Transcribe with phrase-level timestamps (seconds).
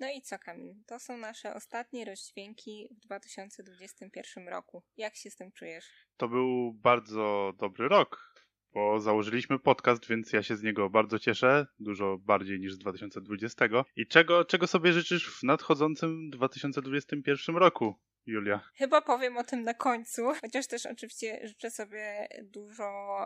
[0.00, 0.74] No i co, Kamil?
[0.86, 4.82] To są nasze ostatnie rozdźwięki w 2021 roku.
[4.96, 5.84] Jak się z tym czujesz?
[6.16, 8.34] To był bardzo dobry rok,
[8.72, 13.66] bo założyliśmy podcast, więc ja się z niego bardzo cieszę, dużo bardziej niż z 2020.
[13.96, 17.94] I czego, czego sobie życzysz w nadchodzącym 2021 roku?
[18.26, 18.70] Julia.
[18.74, 23.18] Chyba powiem o tym na końcu, chociaż też oczywiście życzę sobie dużo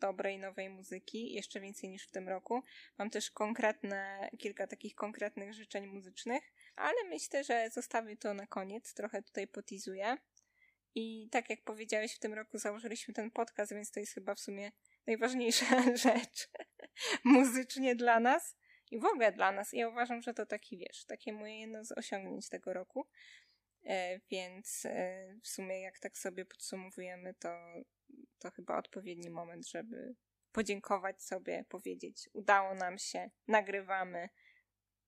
[0.00, 2.62] dobrej nowej muzyki, jeszcze więcej niż w tym roku.
[2.98, 8.94] Mam też konkretne, kilka takich konkretnych życzeń muzycznych, ale myślę, że zostawię to na koniec,
[8.94, 10.16] trochę tutaj potizuję.
[10.94, 14.40] I tak jak powiedziałeś, w tym roku założyliśmy ten podcast, więc to jest chyba w
[14.40, 14.72] sumie
[15.06, 16.48] najważniejsza rzecz
[17.24, 18.56] muzycznie dla nas
[18.90, 19.72] i w ogóle dla nas.
[19.72, 23.06] Ja uważam, że to taki, wiesz, takie moje jedno z osiągnięć tego roku.
[23.84, 27.48] E, więc e, w sumie jak tak sobie podsumowujemy, to,
[28.44, 30.14] to chyba odpowiedni moment, żeby
[30.52, 34.28] podziękować sobie, powiedzieć, udało nam się, nagrywamy.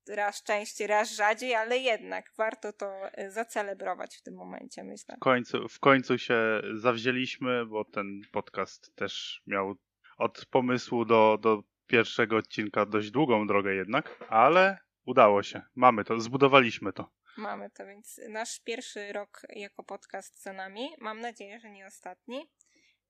[0.09, 5.17] Raz częściej, raz rzadziej, ale jednak warto to e, zacelebrować w tym momencie, myślę.
[5.17, 9.77] W końcu, w końcu się zawzięliśmy, bo ten podcast też miał
[10.19, 15.63] od pomysłu do, do pierwszego odcinka dość długą drogę jednak, ale udało się.
[15.75, 17.13] Mamy to, zbudowaliśmy to.
[17.37, 20.89] Mamy to, więc nasz pierwszy rok jako podcast za nami.
[21.01, 22.51] Mam nadzieję, że nie ostatni.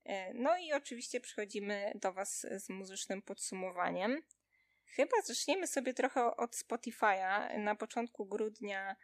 [0.06, 4.22] E, no i oczywiście przychodzimy do Was z muzycznym podsumowaniem.
[4.86, 7.58] Chyba zaczniemy sobie trochę od Spotify'a.
[7.58, 8.96] Na początku grudnia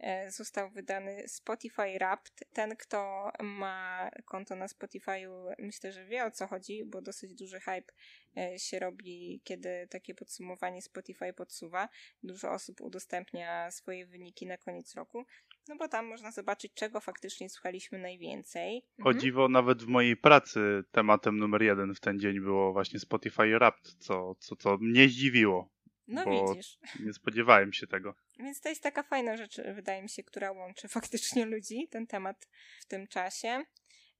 [0.00, 2.44] E, został wydany Spotify Wrapped.
[2.52, 7.60] Ten, kto ma konto na Spotify'u, myślę, że wie o co chodzi, bo dosyć duży
[7.60, 7.92] hype
[8.36, 11.88] e, się robi, kiedy takie podsumowanie Spotify podsuwa.
[12.22, 15.24] Dużo osób udostępnia swoje wyniki na koniec roku,
[15.70, 18.82] no bo tam można zobaczyć, czego faktycznie słuchaliśmy najwięcej.
[18.98, 19.20] O mhm.
[19.20, 23.94] dziwo, nawet w mojej pracy tematem numer jeden w ten dzień było właśnie Spotify Wrapped,
[23.98, 25.68] co, co, co mnie zdziwiło.
[26.08, 26.78] No widzisz.
[27.00, 28.14] Nie spodziewałem się tego.
[28.38, 32.48] Więc to jest taka fajna rzecz, wydaje mi się, która łączy faktycznie ludzi, ten temat
[32.80, 33.64] w tym czasie.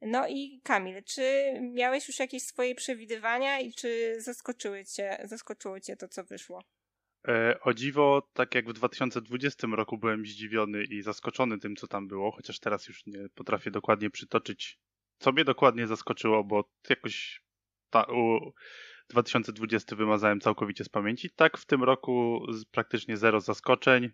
[0.01, 5.97] No i Kamil, czy miałeś już jakieś swoje przewidywania i czy zaskoczyły cię, zaskoczyło cię
[5.97, 6.63] to, co wyszło?
[7.29, 12.09] E, o dziwo, tak jak w 2020 roku byłem zdziwiony i zaskoczony tym, co tam
[12.09, 14.79] było, chociaż teraz już nie potrafię dokładnie przytoczyć,
[15.19, 17.43] co mnie dokładnie zaskoczyło, bo jakoś
[17.91, 18.53] ta, u,
[19.09, 21.31] 2020 wymazałem całkowicie z pamięci.
[21.31, 24.11] Tak, w tym roku praktycznie zero zaskoczeń.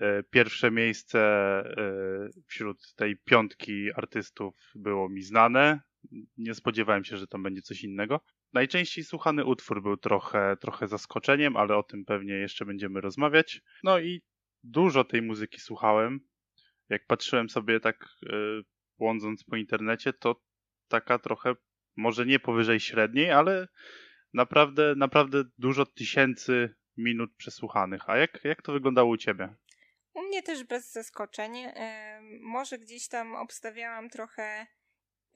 [0.00, 5.80] E, pierwsze miejsce e, wśród tej piątki artystów było mi znane.
[6.36, 8.20] Nie spodziewałem się, że tam będzie coś innego.
[8.52, 13.60] Najczęściej słuchany utwór był trochę, trochę zaskoczeniem, ale o tym pewnie jeszcze będziemy rozmawiać.
[13.82, 14.22] No i
[14.62, 16.20] dużo tej muzyki słuchałem.
[16.88, 18.36] Jak patrzyłem sobie tak e,
[18.98, 20.42] błądząc po internecie, to
[20.88, 21.54] taka trochę
[21.96, 23.68] może nie powyżej średniej, ale
[24.34, 28.10] naprawdę, naprawdę dużo tysięcy minut przesłuchanych.
[28.10, 29.54] A jak, jak to wyglądało u ciebie?
[30.14, 31.52] U mnie też bez zaskoczeń.
[32.40, 34.66] Może gdzieś tam obstawiałam trochę,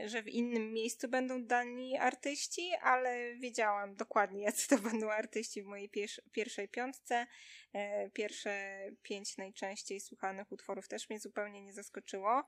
[0.01, 5.67] że w innym miejscu będą dani artyści, ale wiedziałam dokładnie, jacy to będą artyści w
[5.67, 5.91] mojej
[6.33, 7.27] pierwszej piątce.
[7.73, 12.43] E, pierwsze pięć najczęściej słuchanych utworów też mnie zupełnie nie zaskoczyło.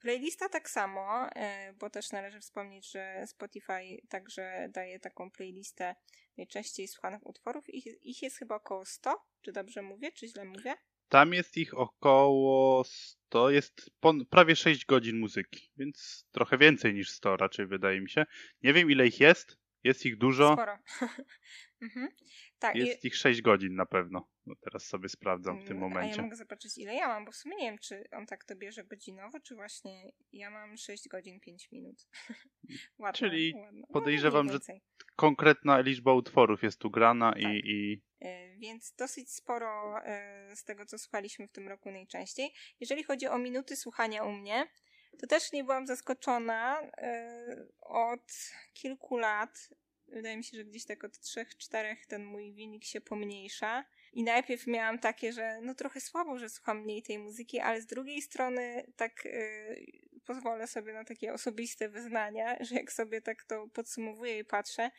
[0.00, 5.94] Playlista tak samo, e, bo też należy wspomnieć, że Spotify także daje taką playlistę
[6.36, 7.68] najczęściej słuchanych utworów.
[7.68, 10.74] Ich, ich jest chyba około 100, czy dobrze mówię, czy źle mówię?
[11.12, 13.90] Tam jest ich około 100, jest
[14.30, 18.26] prawie 6 godzin muzyki, więc trochę więcej niż 100 raczej wydaje mi się.
[18.62, 20.52] Nie wiem ile ich jest, jest ich dużo.
[20.52, 20.78] Sporo.
[21.82, 22.08] mhm.
[22.58, 23.06] tak, jest i...
[23.06, 24.28] ich 6 godzin na pewno.
[24.46, 26.14] No teraz sobie sprawdzam w tym momencie.
[26.14, 28.44] A ja mogę zobaczyć ile ja mam, bo w sumie nie wiem, czy on tak
[28.44, 32.06] to bierze godzinowo, czy właśnie ja mam 6 godzin 5 minut.
[32.98, 33.80] ładno, Czyli ładno.
[33.80, 34.58] No, podejrzewam, że
[35.16, 37.42] konkretna liczba utworów jest tu grana tak.
[37.42, 38.02] i, i...
[38.20, 42.52] E, więc dosyć sporo e, z tego, co słuchaliśmy w tym roku najczęściej.
[42.80, 44.68] Jeżeli chodzi o minuty słuchania u mnie,
[45.18, 46.80] to też nie byłam zaskoczona.
[46.80, 48.32] E, od
[48.74, 49.68] kilku lat,
[50.08, 53.84] wydaje mi się, że gdzieś tak od 3-4 ten mój wynik się pomniejsza.
[54.12, 57.86] I najpierw miałam takie, że no trochę słabo, że słucham mniej tej muzyki, ale z
[57.86, 59.86] drugiej strony tak yy,
[60.24, 64.90] pozwolę sobie na takie osobiste wyznania, że jak sobie tak to podsumowuję i patrzę,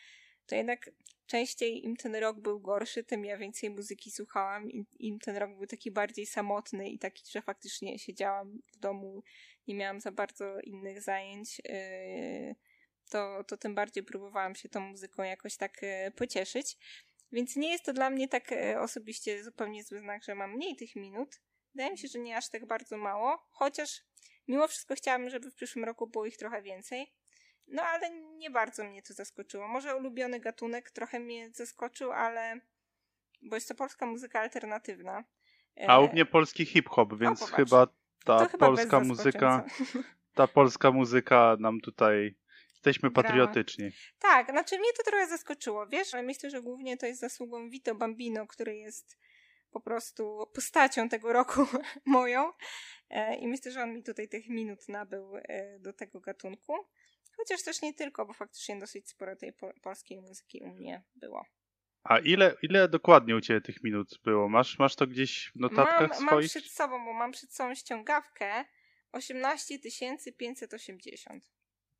[0.45, 0.91] to jednak
[1.25, 5.51] częściej im ten rok był gorszy, tym ja więcej muzyki słuchałam, im, im ten rok
[5.57, 9.23] był taki bardziej samotny i taki, że faktycznie siedziałam w domu,
[9.67, 11.61] nie miałam za bardzo innych zajęć.
[11.65, 12.55] Yy,
[13.09, 16.77] to, to tym bardziej próbowałam się tą muzyką jakoś tak yy, pocieszyć.
[17.33, 20.75] Więc nie jest to dla mnie tak e, osobiście zupełnie zły znak, że mam mniej
[20.75, 21.41] tych minut.
[21.75, 24.01] Wydaje mi się, że nie aż tak bardzo mało, chociaż
[24.47, 27.13] mimo wszystko chciałabym, żeby w przyszłym roku było ich trochę więcej.
[27.67, 29.67] No ale nie bardzo mnie to zaskoczyło.
[29.67, 32.59] Może ulubiony gatunek trochę mnie zaskoczył, ale
[33.41, 35.23] bo jest to polska muzyka alternatywna.
[35.77, 37.55] E, A u mnie polski hip-hop, więc popatrz.
[37.55, 37.87] chyba
[38.25, 39.65] ta chyba polska muzyka,
[40.33, 42.35] ta polska muzyka nam tutaj,
[42.83, 43.91] jesteśmy patriotyczni.
[44.19, 47.95] Tak, znaczy mnie to trochę zaskoczyło, wiesz, ale myślę, że głównie to jest zasługą Vito
[47.95, 49.17] Bambino, który jest
[49.71, 51.65] po prostu postacią tego roku
[52.05, 52.51] moją
[53.09, 56.73] e, i myślę, że on mi tutaj tych minut nabył e, do tego gatunku.
[57.37, 61.45] Chociaż też nie tylko, bo faktycznie dosyć sporo tej po polskiej muzyki u mnie było.
[62.03, 64.49] A ile, ile dokładnie u Ciebie tych minut było?
[64.49, 66.49] Masz, masz to gdzieś w notatkach Mam, mam swoich?
[66.49, 68.65] przed sobą, bo mam przed sobą ściągawkę
[69.11, 69.79] 18
[70.37, 71.43] 580.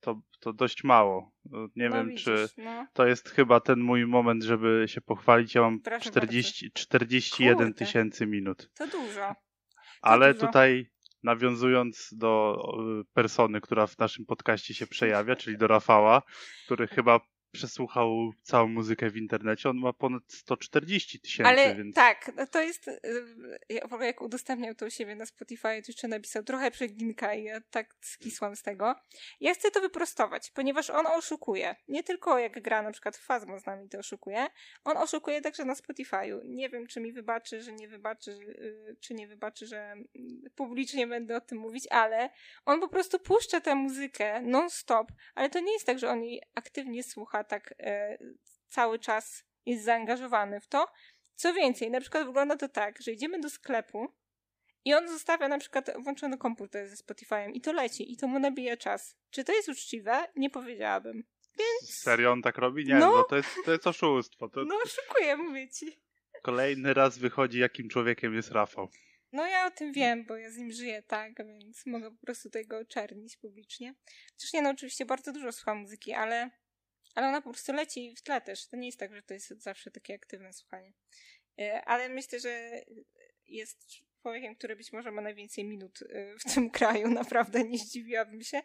[0.03, 1.31] To, to dość mało.
[1.45, 2.88] No, Nie no, wiem, widzisz, czy No.
[2.94, 5.55] to jest chyba ten mój moment, żeby się pochwalić.
[5.55, 7.73] Ja mam Proszę 40, 41 Kurde.
[7.73, 8.69] tysięcy minut.
[8.77, 9.35] To dużo.
[10.01, 10.45] Ale dużo.
[10.47, 10.85] tutaj
[11.23, 12.57] nawiązując do
[13.01, 16.21] y, persony, która w naszym podcaście się przejawia, czyli do Rafała,
[16.65, 17.19] który chyba
[17.53, 22.61] przesłuchał całą muzykę w internecie, on ma ponad 140 tysięcy, Ale więc tak, no to
[22.61, 22.88] jest.
[22.88, 23.00] y,
[23.69, 27.33] Ja w ogóle jak udostępniał to u siebie na Spotify, to jeszcze napisał trochę przeginka
[27.33, 28.95] i ja tak skisłam z tego.
[29.39, 31.75] Ja chcę to wyprostować, ponieważ on oszukuje.
[31.88, 34.47] Nie tylko jak gra na przykład w Fazmo z nami to oszukuje,
[34.83, 36.39] on oszukuje także na Spotify'u.
[36.45, 40.07] Nie wiem, czy mi wybaczy, że nie wybaczy, y, czy nie wybaczy, że mm,
[40.55, 42.29] publicznie będę o tym mówić, ale
[42.65, 46.41] on po prostu puszcza tę muzykę non-stop, ale to nie jest tak, że on jej
[46.55, 48.17] aktywnie słucha tak e,
[48.69, 50.87] cały czas jest zaangażowany w to.
[51.35, 54.07] Co więcej, na przykład wygląda to tak, że idziemy do sklepu
[54.85, 58.39] i on zostawia na przykład włączony komputer ze Spotify'em i to leci i to mu
[58.39, 59.17] nabija czas.
[59.29, 60.27] Czy to jest uczciwe?
[60.35, 61.23] Nie powiedziałabym.
[61.59, 61.95] Więc...
[61.97, 62.85] serio on tak robi?
[62.85, 63.15] Nie, No.
[63.15, 64.49] no, to, jest, to jest oszustwo.
[64.49, 65.99] To No oszukuję, mówię ci.
[66.43, 68.89] kolejny raz wychodzi, jakim człowiekiem jest Rafał.
[69.31, 72.49] No ja o tym wiem, bo ja z nim żyję, tak, więc mogę po prostu
[72.49, 73.95] tutaj go oczernić publicznie.
[74.33, 76.49] Chociaż nie, no oczywiście bardzo dużo słucham muzyki, ale,
[77.13, 78.68] ale ona po prostu leci w tle też.
[78.68, 80.94] To nie jest tak, że to jest zawsze takie aktywne słuchanie.
[81.60, 82.81] E, Ale myślę, że
[83.48, 83.88] jest
[84.21, 88.62] człowiekiem, który być może ma najwięcej minut e, w tym kraju, naprawdę nie zdziwiłabym się.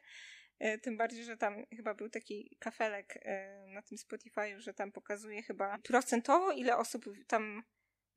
[0.59, 3.19] E, Tym bardziej, że tam chyba był taki kafelek
[3.67, 7.63] na tym Spotify'u, że tam pokazuje chyba procentowo, ile osób tam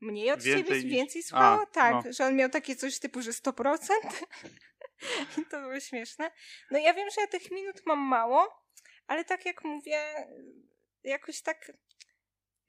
[0.01, 1.61] mniej od Więcej siebie więcej słuchało.
[1.61, 2.13] A, tak, no.
[2.13, 3.77] że on miał takie coś typu, że 100%.
[5.37, 6.31] I to było śmieszne.
[6.71, 8.60] No ja wiem, że ja tych minut mam mało,
[9.11, 9.99] ale tak jak mówię,
[11.03, 11.71] jakoś tak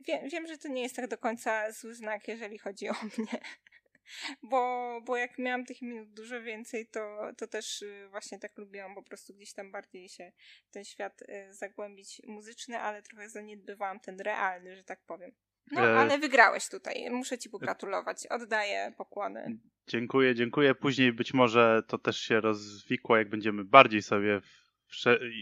[0.06, 3.40] wiem, wiem, że to nie jest tak do końca zły znak, jeżeli chodzi o mnie.
[4.42, 8.94] Bo, bo jak miałam tych minut dużo więcej, to, to też y, właśnie tak lubiłam
[8.94, 10.32] po prostu gdzieś tam bardziej się
[10.66, 15.32] w ten świat y, zagłębić muzyczny, ale trochę zaniedbywałam ten realny, że tak powiem.
[15.70, 17.10] No, E, ale wygrałeś tutaj.
[17.10, 18.26] Muszę ci pogratulować.
[18.26, 19.58] Oddaję pokłony.
[19.86, 20.74] Dziękuję, dziękuję.
[20.74, 24.71] Później być może to też się rozwikło, jak będziemy bardziej sobie w,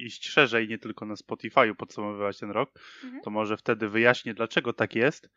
[0.05, 2.71] iść szerzej, nie tylko na Spotify'u podsumowywać ten rok,
[3.05, 3.23] Mhm.
[3.23, 5.31] to może wtedy wyjaśnię, dlaczego tak jest.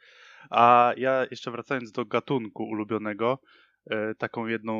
[0.49, 3.39] A ja jeszcze wracając do gatunku ulubionego,
[3.89, 4.75] e, taką jedną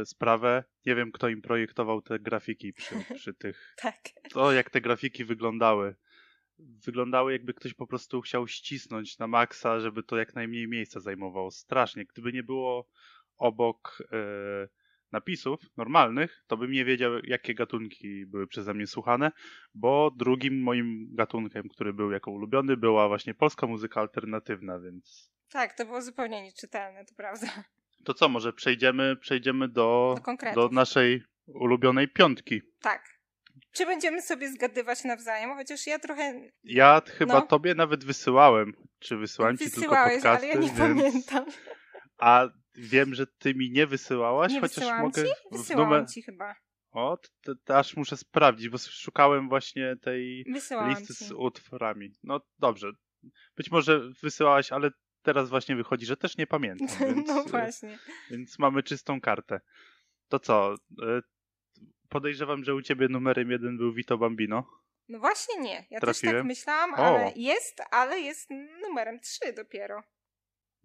[0.00, 0.64] e, sprawę.
[0.86, 3.74] Nie wiem, kto im projektował te grafiki przy, przy tych.
[3.76, 3.94] Tak.
[4.30, 5.94] To, jak te grafiki wyglądały.
[6.58, 11.50] Wyglądały, jakby ktoś po prostu chciał ścisnąć na maksa, żeby to jak najmniej miejsca zajmowało.
[11.50, 12.04] Strasznie.
[12.04, 12.88] Gdyby nie było
[13.36, 14.16] obok e,
[15.12, 19.32] napisów normalnych, to bym nie wiedział, jakie gatunki były przeze mnie słuchane,
[19.74, 25.72] bo drugim moim gatunkiem, który był jako ulubiony, była właśnie polska muzyka alternatywna, więc Tak,
[25.76, 27.46] to było zupełnie nieczytelne, to prawda.
[28.04, 32.62] to co, może przejdziemy, przejdziemy do, Do do naszej ulubionej piątki.
[32.80, 33.16] Tak.
[33.72, 35.50] Czy będziemy sobie zgadywać nawzajem?
[35.54, 37.46] Chociaż ja trochę Ja chyba No.
[37.46, 40.78] tobie nawet wysyłałem, czy wysyłałem ci tylko podcasty, ale ja nie więc...
[40.78, 41.44] pamiętam.
[42.18, 45.30] A wiem, że ty mi nie wysyłałaś, Nie chociaż wysyłałam mogę ci?
[45.52, 46.08] Wysyłałam numer...
[46.10, 46.54] ci chyba.
[46.90, 50.44] O, to, to aż muszę sprawdzić, bo szukałem właśnie tej
[50.88, 51.24] listy ci.
[51.24, 52.12] z utworami.
[52.22, 52.90] No dobrze.
[53.56, 54.90] Być może wysyłałaś, ale
[55.22, 57.98] teraz właśnie wychodzi, że też nie pamiętam, więc, No właśnie.
[58.30, 59.60] więc mamy czystą kartę.
[60.28, 60.74] To co?
[61.02, 61.20] e,
[62.08, 64.66] Podejrzewam, że u ciebie numerem jeden był Vito Bambino.
[65.08, 65.86] No właśnie nie.
[65.90, 66.46] Ja też tak Trafiłem?
[66.46, 66.96] myślałam, O.
[66.96, 68.50] ale jest, ale jest
[68.82, 70.02] numerem 3 dopiero.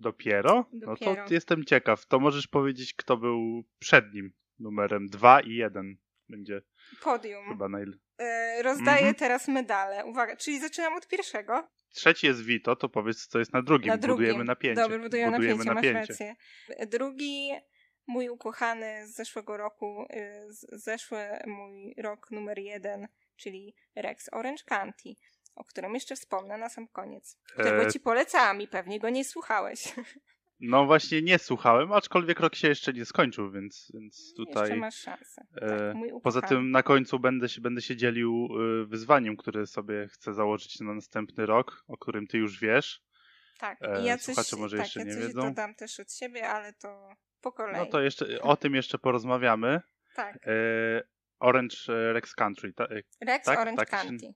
[0.02, 0.66] Dopiero?
[0.74, 2.06] No to jestem ciekaw.
[2.06, 5.98] To możesz powiedzieć, kto był przed nim numerem 2 i 1.
[6.30, 6.62] Będzie
[7.04, 7.50] Podium.
[7.50, 8.02] chyba najlepiej.
[8.18, 9.16] E, rozdaję Mhm.
[9.16, 10.06] teraz medale.
[10.06, 11.68] Uwaga, czyli zaczynam od pierwszego.
[11.94, 13.88] Trzeci jest Vito, to powiedz, co jest na drugim.
[13.88, 14.16] Na drugim.
[14.26, 14.82] Budujemy napięcie.
[14.82, 16.00] Dobra, budujemy napięcie, masz napięcie.
[16.00, 16.36] rację.
[16.88, 17.52] Drugi,
[18.08, 24.64] mój ukochany z zeszłego roku, y, z- zeszły mój rok numer jeden, czyli Rex Orange
[24.66, 25.10] County,
[25.56, 27.38] o którym jeszcze wspomnę na sam koniec.
[27.54, 29.84] Którego E, ci polecałam i pewnie go nie słuchałeś.
[30.64, 34.78] No właśnie nie słuchałem, aczkolwiek rok się jeszcze nie skończył, więc, więc Jeszcze tutaj.
[34.80, 35.42] masz szansę.
[35.62, 38.48] e, Tak, Poza tym na końcu będę się, będę się dzielił
[38.82, 43.02] y, wyzwaniem, które sobie chcę założyć na następny rok, o którym ty już wiesz.
[43.60, 45.42] Tak, E, ja coś, może tak, jeszcze ja nie coś wiedzą.
[45.42, 47.10] dodam też od siebie, ale to
[47.42, 47.78] po kolei.
[47.78, 49.82] No to jeszcze o tym jeszcze porozmawiamy.
[50.16, 50.52] Tak, E,
[51.40, 52.74] Orange e, Rex Country.
[52.74, 54.34] Ta, e, Rex tak, Orange tak County.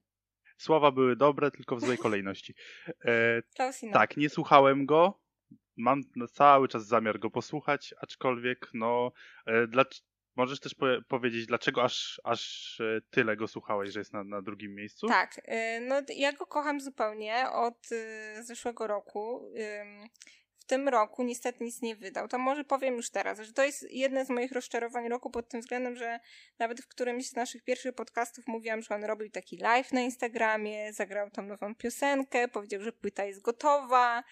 [0.58, 2.56] Słowa były dobre, tylko w złej kolejności.
[3.06, 3.42] E,
[3.94, 5.22] tak, nie słuchałem go.
[5.78, 9.12] Mam cały czas zamiar go posłuchać, aczkolwiek no.
[9.46, 9.86] E, dla,
[10.36, 14.42] możesz też powie- powiedzieć, dlaczego aż, aż e, tyle go słuchałeś, że jest na, na
[14.42, 15.08] drugim miejscu?
[15.08, 19.52] Tak, y, no ja go kocham zupełnie od y, zeszłego roku.
[20.66, 22.28] W tym roku niestety nic nie wydał.
[22.28, 25.62] To może powiem już teraz, że to jest jedne z moich rozczarowań roku pod tym
[25.62, 26.20] względem, że
[26.60, 30.94] nawet w którymś z naszych pierwszych podcastów mówiłam, że on robił taki live na Instagramie,
[30.94, 34.24] zagrał tam nową piosenkę, powiedział, że płyta jest gotowa,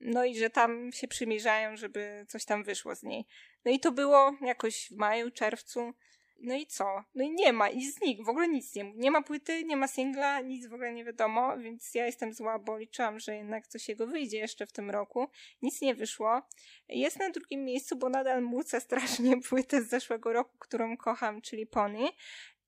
[0.00, 3.26] no i że tam się przymierzają, żeby coś tam wyszło z niej.
[3.64, 5.94] No i to było jakoś w maju, czerwcu.
[6.40, 7.04] No i co?
[7.14, 9.88] No i nie ma, i znikł, w ogóle nic nie Nie ma płyty, nie ma
[9.88, 13.88] singla, nic w ogóle nie wiadomo, więc ja jestem zła, bo liczyłam, że jednak coś
[13.88, 15.28] jego wyjdzie jeszcze w tym roku.
[15.62, 16.42] Nic nie wyszło.
[16.88, 21.66] Jest na drugim miejscu, bo nadal mucę strasznie płytę z zeszłego roku, którą kocham, czyli
[21.66, 22.08] Pony.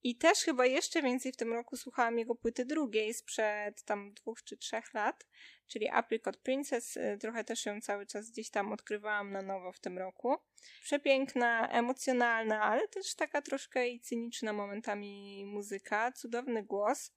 [0.03, 4.43] I też chyba jeszcze więcej w tym roku słuchałam jego płyty drugiej sprzed tam dwóch
[4.43, 5.27] czy trzech lat,
[5.69, 6.97] czyli Apricot Princess.
[6.97, 10.37] Y, Trochę też ją cały czas gdzieś tam odkrywałam na nowo w tym roku.
[10.83, 16.13] Przepiękna, emocjonalna, ale też taka troszkę i cyniczna momentami muzyka.
[16.13, 17.13] Cudowny głos.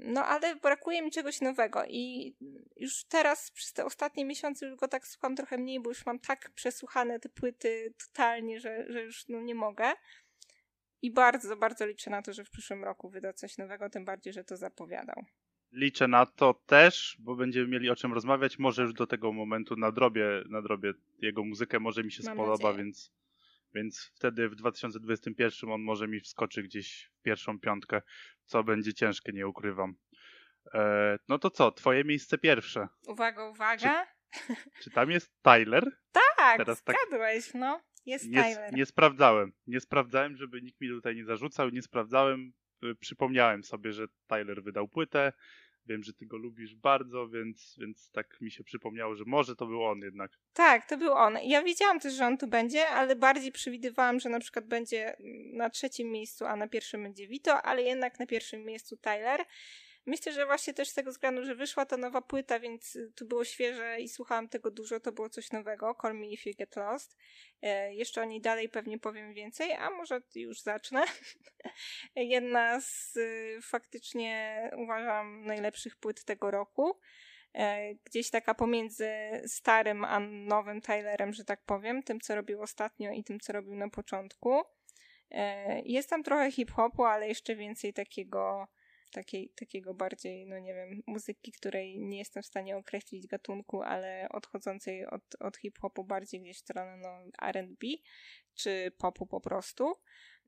[0.00, 2.34] No, ale brakuje mi czegoś nowego i
[2.76, 6.18] już teraz przez te ostatnie miesiące już go tak słucham trochę mniej, bo już mam
[6.18, 9.92] tak przesłuchane te płyty totalnie, że, że już no, nie mogę.
[11.02, 14.32] I bardzo, bardzo liczę na to, że w przyszłym roku wyda coś nowego, tym bardziej,
[14.32, 15.24] że to zapowiadał.
[15.72, 18.58] Liczę na to też, bo będziemy mieli o czym rozmawiać.
[18.58, 22.84] Może już do tego momentu nadrobię, nadrobię jego muzykę, może mi się Mam spodoba, nadzieję.
[22.84, 23.12] więc,
[23.74, 28.02] więc wtedy w 2021 on może mi wskoczy gdzieś w pierwszą piątkę,
[28.44, 29.94] co będzie ciężkie, nie ukrywam.
[30.74, 32.88] E, no to co, twoje miejsce pierwsze.
[33.06, 34.06] Uwaga, uwaga.
[34.82, 35.84] Czy tam jest Tyler?
[36.12, 37.80] Tak, teraz tak- zgadłeś, no.
[38.06, 38.72] Jest Nie, Tyler.
[38.74, 39.52] nie sprawdzałem.
[39.66, 41.68] Nie sprawdzałem, żeby nikt mi tutaj nie zarzucał.
[41.68, 42.52] Nie sprawdzałem.
[42.84, 45.32] Y, Przypomniałem sobie, że Tyler wydał płytę.
[45.86, 49.66] Wiem, że ty go lubisz bardzo, więc, więc tak mi się przypomniało, że może to
[49.66, 50.30] był on jednak.
[50.52, 51.38] Tak, to był on.
[51.44, 55.16] Ja wiedziałam też, że on tu będzie, ale bardziej przewidywałam, że na przykład będzie
[55.52, 59.44] na trzecim miejscu, a na pierwszym będzie Vito, ale jednak na pierwszym miejscu Tyler.
[60.06, 63.26] Myślę, że właśnie też z tego względu, że wyszła ta nowa płyta, więc y, tu
[63.26, 65.96] było świeże i słuchałam tego dużo, to było coś nowego.
[66.02, 67.16] Call Me If You Get Lost.
[67.62, 71.04] E, jeszcze o niej dalej pewnie powiem więcej, a może już zacznę.
[72.16, 76.98] Jedna z y, faktycznie uważam najlepszych płyt tego roku.
[77.54, 79.10] E, gdzieś taka pomiędzy
[79.46, 83.74] starym a nowym Tylerem, że tak powiem, tym co robił ostatnio i tym co robił
[83.74, 84.62] na początku.
[85.30, 88.68] E, Jest tam trochę hip-hopu, ale jeszcze więcej takiego,
[89.12, 94.28] takiej, takiego bardziej, no nie wiem, muzyki, której nie jestem w stanie określić gatunku, ale
[94.30, 97.08] odchodzącej od, od hip-hopu bardziej gdzieś w stronę no,
[97.48, 97.86] R&B
[98.54, 99.94] czy popu po prostu.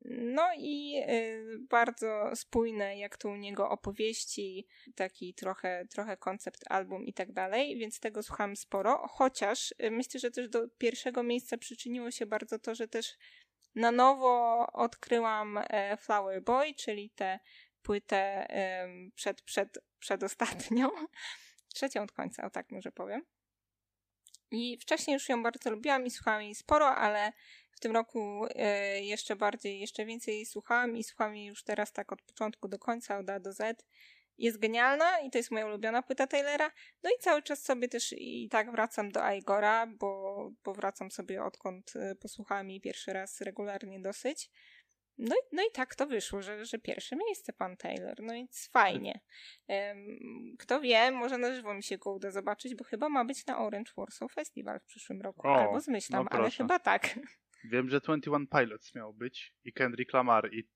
[0.05, 7.07] No i y, bardzo spójne, jak tu u niego opowieści, taki trochę, trochę koncept album
[7.07, 11.59] i tak dalej, więc tego słucham sporo, chociaż y, myślę, że też do pierwszego miejsca
[11.59, 13.17] przyczyniło się bardzo to, że też
[13.75, 17.39] na nowo odkryłam e, Flower Boy, czyli tę
[17.85, 18.47] płytę
[19.15, 20.91] przed, przed, przedostatnią,
[21.75, 23.23] trzecią od końca, o tak może powiem.
[24.51, 27.33] I wcześniej już ją bardzo lubiłam i słuchałam jej sporo, ale
[27.71, 31.93] w tym roku e, jeszcze bardziej, jeszcze więcej jej słuchałam i słucham jej już teraz
[31.93, 33.85] tak od początku do końca, od A do Z.
[34.39, 36.71] Jest genialna i to jest moja ulubiona płyta Taylora.
[37.03, 41.45] No i cały czas sobie też i tak wracam do Igora, bo, bo wracam sobie
[41.45, 44.51] odkąd e, posłuchałam jej pierwszy raz regularnie dosyć.
[45.19, 48.23] No i, no i tak to wyszło, że, że pierwsze miejsce pan Taylor.
[48.23, 49.21] No więc fajnie.
[50.59, 53.59] Kto wie, może na żywo mi się go uda zobaczyć, bo chyba ma być na
[53.59, 55.49] Orange Warsaw Festival w przyszłym roku.
[55.49, 57.19] O, Albo zmyślam, no ale chyba tak.
[57.65, 60.69] Wiem, że 21 Pilots miał być i Kendrick Lamar i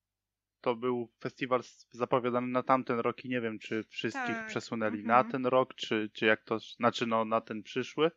[0.60, 5.06] to był festiwal zapowiadany na tamten rok i nie wiem, czy wszystkich Tak, przesunęli mhm.
[5.06, 8.10] na ten rok, czy, czy jak to, znaczy no na ten przyszły,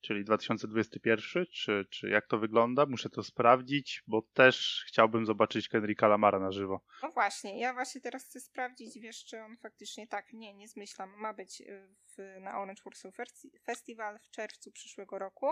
[0.00, 6.08] czyli 2021, czy, czy jak to wygląda, muszę to sprawdzić, bo też chciałbym zobaczyć Kendricka
[6.08, 6.80] Lamara na żywo.
[7.02, 11.10] No właśnie, ja właśnie teraz chcę sprawdzić, wiesz, czy on faktycznie tak, nie, nie zmyślam,
[11.16, 15.46] ma być y, w, na Orange Warsaw Festi- Festival w czerwcu przyszłego roku.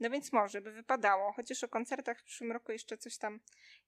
[0.00, 3.40] No więc może by wypadało, chociaż o koncertach w przyszłym roku jeszcze coś tam,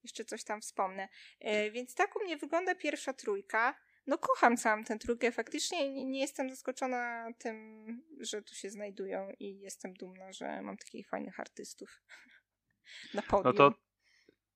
[0.03, 1.09] jeszcze coś tam wspomnę.
[1.41, 3.75] E, więc tak u mnie wygląda pierwsza trójka.
[4.07, 7.87] No kocham całą tę trójkę, faktycznie nie, nie jestem zaskoczona tym,
[8.21, 12.03] że tu się znajdują i jestem dumna, że mam takich fajnych artystów
[13.15, 13.45] na podium.
[13.45, 13.79] No to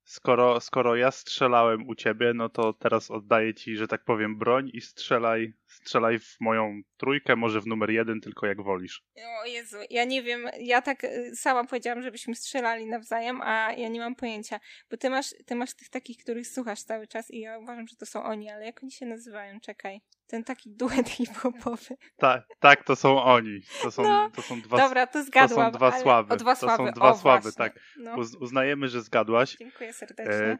[0.06, 4.70] skoro, skoro ja strzelałem u ciebie, no to teraz oddaję ci, że tak powiem, broń
[4.72, 9.02] i strzelaj, strzelaj w moją trójkę, może w numer jeden, tylko jak wolisz.
[9.42, 13.88] O Jezu, ja nie wiem, ja tak y, sama powiedziałam, żebyśmy strzelali nawzajem, a ja
[13.88, 14.60] nie mam pojęcia,
[14.90, 17.96] bo ty masz, ty masz tych takich, których słuchasz cały czas i ja uważam, że
[17.96, 19.60] to są oni, ale jak oni się nazywają?
[19.60, 20.00] Czekaj.
[20.26, 21.96] Ten taki duet hip-hopowy.
[22.16, 23.60] Tak, tak, to są oni.
[23.82, 25.72] To są, No, to są dwa, Dobra, to zgadłam.
[25.72, 26.36] to są dwa sławy.
[26.36, 26.84] Dwa To sławy.
[26.86, 27.58] są dwa o, sławy, właśnie.
[27.58, 27.80] tak.
[27.98, 29.56] No, Uz, uznajemy, że zgadłaś.
[29.56, 30.32] dziękuję serdecznie.
[30.34, 30.58] E,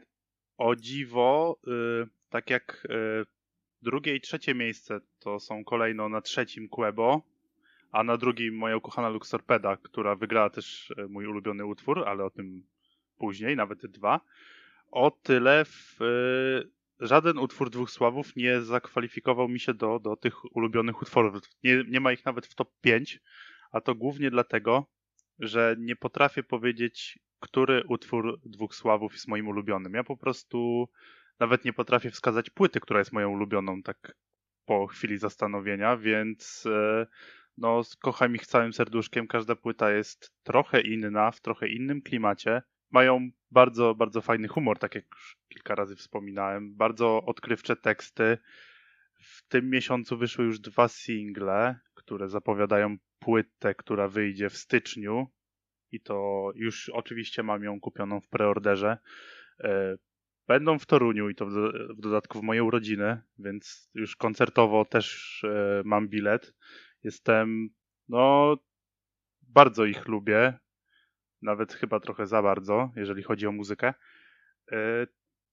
[0.57, 3.25] o dziwo, y, tak jak y,
[3.81, 7.21] drugie i trzecie miejsce to są kolejno na trzecim Quebo,
[7.91, 12.29] a na drugim moja ukochana Luxorpeda, która wygrała też y, mój ulubiony utwór, ale o
[12.29, 12.63] tym
[13.17, 14.19] później, nawet dwa.
[14.91, 20.55] O tyle w, y, żaden utwór dwóch sławów nie zakwalifikował mi się do, do tych
[20.55, 21.41] ulubionych utworów.
[21.63, 23.19] Nie, nie ma ich nawet w top 5,
[23.71, 24.85] a to głównie dlatego,
[25.39, 29.93] że nie potrafię powiedzieć, który utwór dwóch sławów jest moim ulubionym.
[29.93, 30.89] Ja po prostu
[31.39, 34.15] nawet nie potrafię wskazać płyty, która jest moją ulubioną, tak
[34.65, 37.07] po chwili zastanowienia, więc e,
[37.57, 39.27] no, kocham ich całym serduszkiem.
[39.27, 42.61] Każda płyta jest trochę inna, w trochę innym klimacie.
[42.91, 46.75] Mają bardzo, bardzo fajny humor, tak jak już kilka razy wspominałem.
[46.75, 48.37] Bardzo odkrywcze teksty.
[49.19, 55.27] W tym miesiącu wyszły już dwa single, które zapowiadają płytę, która wyjdzie w styczniu.
[55.91, 58.97] I to już oczywiście mam ją kupioną w preorderze.
[59.63, 59.97] E,
[60.47, 64.85] Będą w Toruniu i to w, do- w dodatku w moje urodziny, więc już koncertowo
[64.85, 66.53] też e, mam bilet.
[67.03, 67.69] Jestem,
[68.09, 68.55] no,
[69.41, 70.59] bardzo ich lubię.
[71.41, 73.93] Nawet chyba trochę za bardzo, jeżeli chodzi o muzykę.
[74.71, 75.07] E,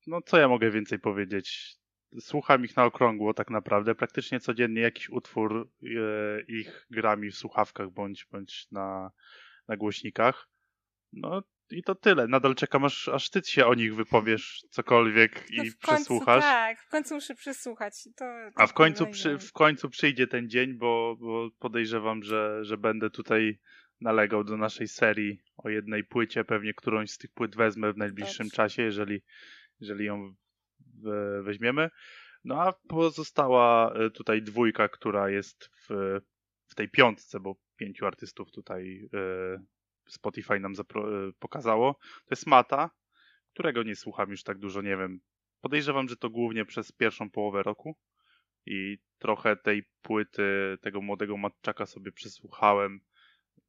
[0.07, 1.77] No, co ja mogę więcej powiedzieć?
[2.21, 3.95] Słucham ich na okrągło tak naprawdę.
[3.95, 5.87] Praktycznie codziennie jakiś utwór e,
[6.49, 9.11] ich gra mi w słuchawkach bądź, bądź na,
[9.69, 10.49] na głośnikach.
[11.13, 12.29] No i to tyle.
[12.29, 16.45] Nadal czekam, aż, aż ty się o nich wypowiesz cokolwiek No i w końcu, przesłuchasz.
[16.45, 17.95] Tak, w końcu muszę przesłuchać.
[18.05, 19.39] To, to A w końcu, no przy, no.
[19.39, 23.59] w końcu przyjdzie ten dzień, bo, bo podejrzewam, że, że będę tutaj
[24.05, 28.47] nalegał do naszej serii o jednej płycie, pewnie którąś z tych płyt wezmę w najbliższym
[28.47, 28.57] Dobrze.
[28.57, 29.23] czasie, jeżeli,
[29.81, 30.35] jeżeli ją
[31.03, 31.91] we- weźmiemy.
[32.45, 36.21] No a pozostała e, tutaj dwójka, która jest w,
[36.67, 39.19] w tej piątce, bo pięciu artystów tutaj e,
[40.09, 40.85] Spotify nam e,
[41.39, 41.95] pokazało.
[41.95, 42.91] To jest Mata,
[43.53, 45.21] którego nie słucham już tak dużo, nie wiem.
[45.61, 47.97] Podejrzewam, że to głównie przez pierwszą połowę roku
[48.67, 53.01] i trochę tej płyty, tego młodego matczaka sobie przesłuchałem,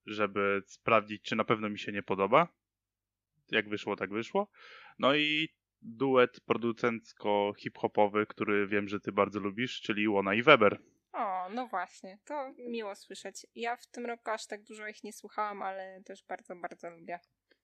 [0.05, 2.47] żeby sprawdzić, czy na pewno mi się nie podoba.
[3.51, 4.47] Jak wyszło, tak wyszło.
[4.99, 5.49] No i
[5.81, 10.79] duet producencko-hip-hopowy, który wiem, że ty bardzo lubisz, czyli Łona i Weber.
[11.13, 13.45] O, no właśnie, to miło słyszeć.
[13.55, 17.19] Ja w tym roku aż tak dużo ich nie słuchałam, ale też bardzo, bardzo lubię.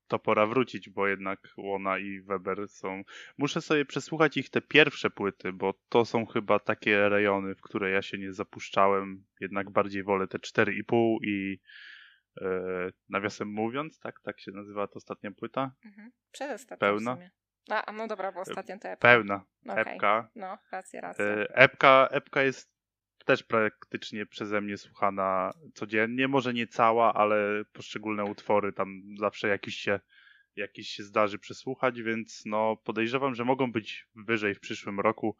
[0.08, 3.04] To pora wrócić, bo jednak Łona i Weber są...
[3.38, 7.92] Muszę sobie przesłuchać ich te pierwsze płyty, bo to są chyba takie rejony, w które
[7.92, 9.26] ja się nie zapuszczałem.
[9.40, 11.60] Jednak bardziej wolę te 4,5 i
[13.10, 15.72] nawiasem mówiąc, tak, tak się nazywa ta ostatnia płyta?
[15.86, 16.12] Mhm.
[16.32, 17.17] Przedostatnia Pełna?
[17.70, 19.08] A, no dobra, bo ostatnio to epka.
[19.08, 19.94] Pełna, Okej.
[19.94, 20.30] epka.
[20.36, 21.26] No, racja, racja.
[21.26, 22.72] E, Epka, epka jest
[23.26, 26.28] też praktycznie przeze mnie słuchana codziennie.
[26.28, 30.00] Może nie cała, ale poszczególne utwory tam zawsze jakiś się,
[30.56, 35.38] jakiś się zdarzy przesłuchać, więc no podejrzewam, że mogą być wyżej w przyszłym roku.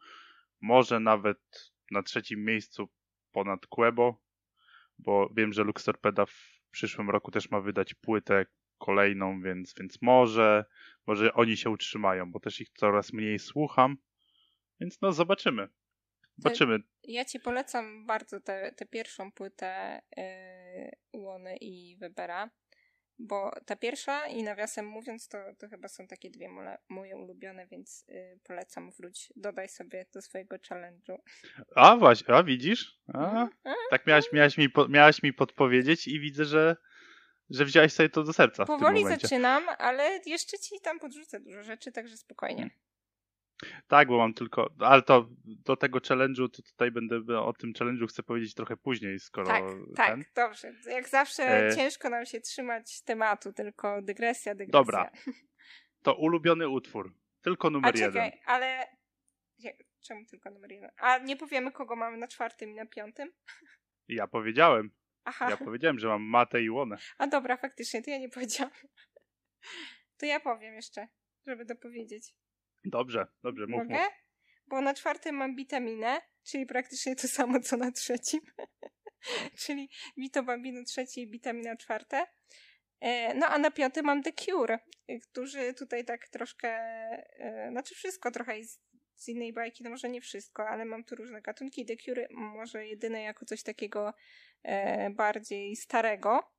[0.60, 2.88] Może nawet na trzecim miejscu
[3.32, 4.22] ponad Quebo,
[4.98, 8.46] bo wiem, że Lux Torpeda w przyszłym roku też ma wydać płytę
[8.78, 10.64] kolejną, więc, więc może,
[11.06, 13.96] może oni się utrzymają, bo też ich coraz mniej słucham.
[14.80, 15.68] Więc no zobaczymy.
[16.36, 16.78] Zobaczymy.
[17.04, 22.50] Ja ci polecam bardzo tę pierwszą płytę yy, Łony i Webera,
[23.18, 27.66] bo ta pierwsza i nawiasem mówiąc, to, to chyba są takie dwie mole, moje ulubione,
[27.66, 29.32] więc yy, polecam wróć.
[29.36, 31.16] Dodaj sobie do swojego challenge'u.
[31.76, 33.00] A właśnie, a widzisz?
[33.14, 33.48] A, Mhm.
[33.90, 36.76] tak miałaś, miałaś, mi, po, miałaś mi podpowiedzieć i widzę, że,
[37.50, 41.40] że wziąłeś sobie to do serca w tym Powoli zaczynam, ale jeszcze ci tam podrzucę
[41.40, 42.70] dużo rzeczy, także spokojnie.
[43.88, 48.06] Tak, bo mam tylko, ale to do tego challenge'u, to tutaj będę o tym challenge'u
[48.08, 49.62] chcę powiedzieć trochę później, skoro Tak,
[49.96, 50.24] tak, ten.
[50.34, 50.72] dobrze.
[50.86, 54.80] Jak zawsze E, ciężko nam się trzymać tematu, tylko dygresja, dygresja.
[54.80, 55.10] Dobra,
[56.02, 58.40] To ulubiony utwór, tylko A numer czekaj, jeden.
[58.46, 58.86] ale...
[60.06, 60.90] Czemu tylko numer jeden?
[60.96, 63.32] A nie powiemy, kogo mamy na czwartym i na piątym?
[64.08, 64.90] Ja powiedziałem,
[65.24, 66.96] Aha, ja powiedziałem, że mam Matę i Łonę.
[67.18, 68.72] a dobra, faktycznie, to ja nie powiedziałam.
[70.16, 71.08] To ja powiem jeszcze,
[71.46, 72.34] żeby dopowiedzieć.
[72.84, 73.94] Dobrze, dobrze, mów, Mogę?
[73.94, 74.08] mów.
[74.66, 78.40] Bo na czwartym mam witaminę, czyli praktycznie to samo, co na trzecim.
[79.62, 82.26] czyli Vito Bambino trzecie i witamina czwarte.
[83.00, 84.78] E, no a na piąty mam The Cure,
[85.22, 88.82] którzy tutaj tak troszkę, e, znaczy wszystko trochę jest
[89.14, 91.86] z innej bajki, no może nie wszystko, ale mam tu różne gatunki.
[91.86, 94.14] The Cure może jedyne jako coś takiego
[94.62, 96.52] e, bardziej starego.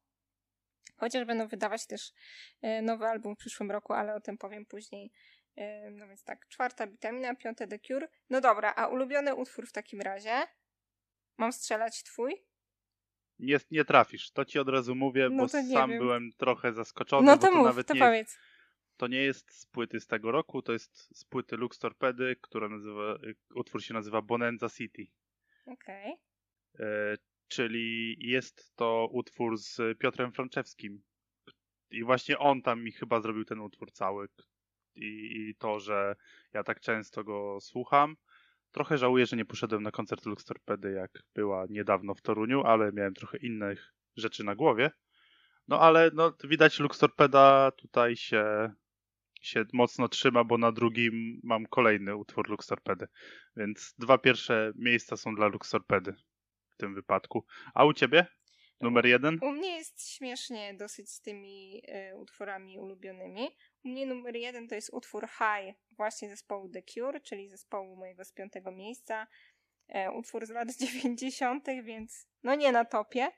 [0.98, 2.14] Chociaż będą wydawać też
[2.82, 5.12] nowy album w przyszłym roku, ale o tym powiem później.
[5.92, 8.08] No więc tak, czwarta witamina, piąte The Cure.
[8.30, 10.48] No dobra, a ulubiony utwór w takim razie?
[11.38, 12.46] Mam strzelać twój?
[13.40, 16.00] Nie, nie trafisz, to ci od razu mówię, no bo sam wiem.
[16.00, 17.26] byłem trochę zaskoczony.
[17.26, 18.30] No to, bo to mów, nawet to nie powiedz.
[18.30, 18.40] Jest,
[18.98, 22.70] to nie jest z płyty z tego roku, to jest z płyty Lux Torpedy, która
[22.70, 23.18] nazywa,
[23.56, 25.08] utwór się nazywa Bonanza City.
[25.66, 26.14] Okej.
[26.74, 26.88] Okay.
[26.88, 31.04] E, czyli jest to utwór z Piotrem Franczewskim.
[31.92, 34.28] I właśnie on tam mi chyba zrobił ten utwór cały.
[34.96, 35.06] I,
[35.50, 36.16] I, to, że
[36.54, 38.16] ja tak często go słucham.
[38.72, 42.92] Trochę żałuję, że nie poszedłem na koncert Lux Torpedy, jak była niedawno w Toruniu, ale
[42.92, 44.92] miałem trochę innych rzeczy na głowie.
[45.68, 48.72] No ale no, widać Lux Torpeda tutaj się,
[49.42, 53.08] się mocno trzyma, bo na drugim mam kolejny utwór Lux Torpedy.
[53.56, 56.16] Więc dwa pierwsze miejsca są dla Lux Torpedy
[56.70, 57.46] w tym wypadku.
[57.74, 58.26] A u ciebie?
[58.84, 59.40] Numer jeden?
[59.42, 63.50] U mnie jest śmiesznie dosyć z tymi y, utworami ulubionymi.
[63.86, 68.26] U mnie numer jeden to jest utwór High właśnie zespołu The Cure, czyli zespołu mojego
[68.26, 69.28] z piątego miejsca.
[69.88, 73.32] E, utwór z lat 90., więc no nie na topie,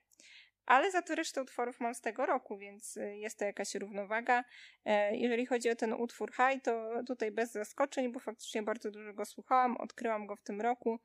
[0.65, 4.43] ale za to resztę utworów mam z tego roku, więc y, jest to jakaś równowaga.
[4.86, 9.13] E, jeżeli chodzi o ten utwór High, to tutaj bez zaskoczeń, bo faktycznie bardzo dużo
[9.13, 10.99] go słuchałam, odkryłam go w tym roku.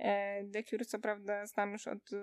[0.00, 2.18] E, The Cure co prawda znam już od y,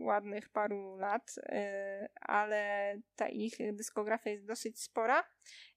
[0.00, 5.24] ładnych paru lat, y, ale ta ich dyskografia jest dosyć spora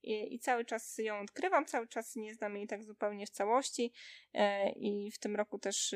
[0.03, 3.93] i, i cały czas ją odkrywam, cały czas nie znam jej tak zupełnie w całości
[4.33, 5.95] e, i w tym roku też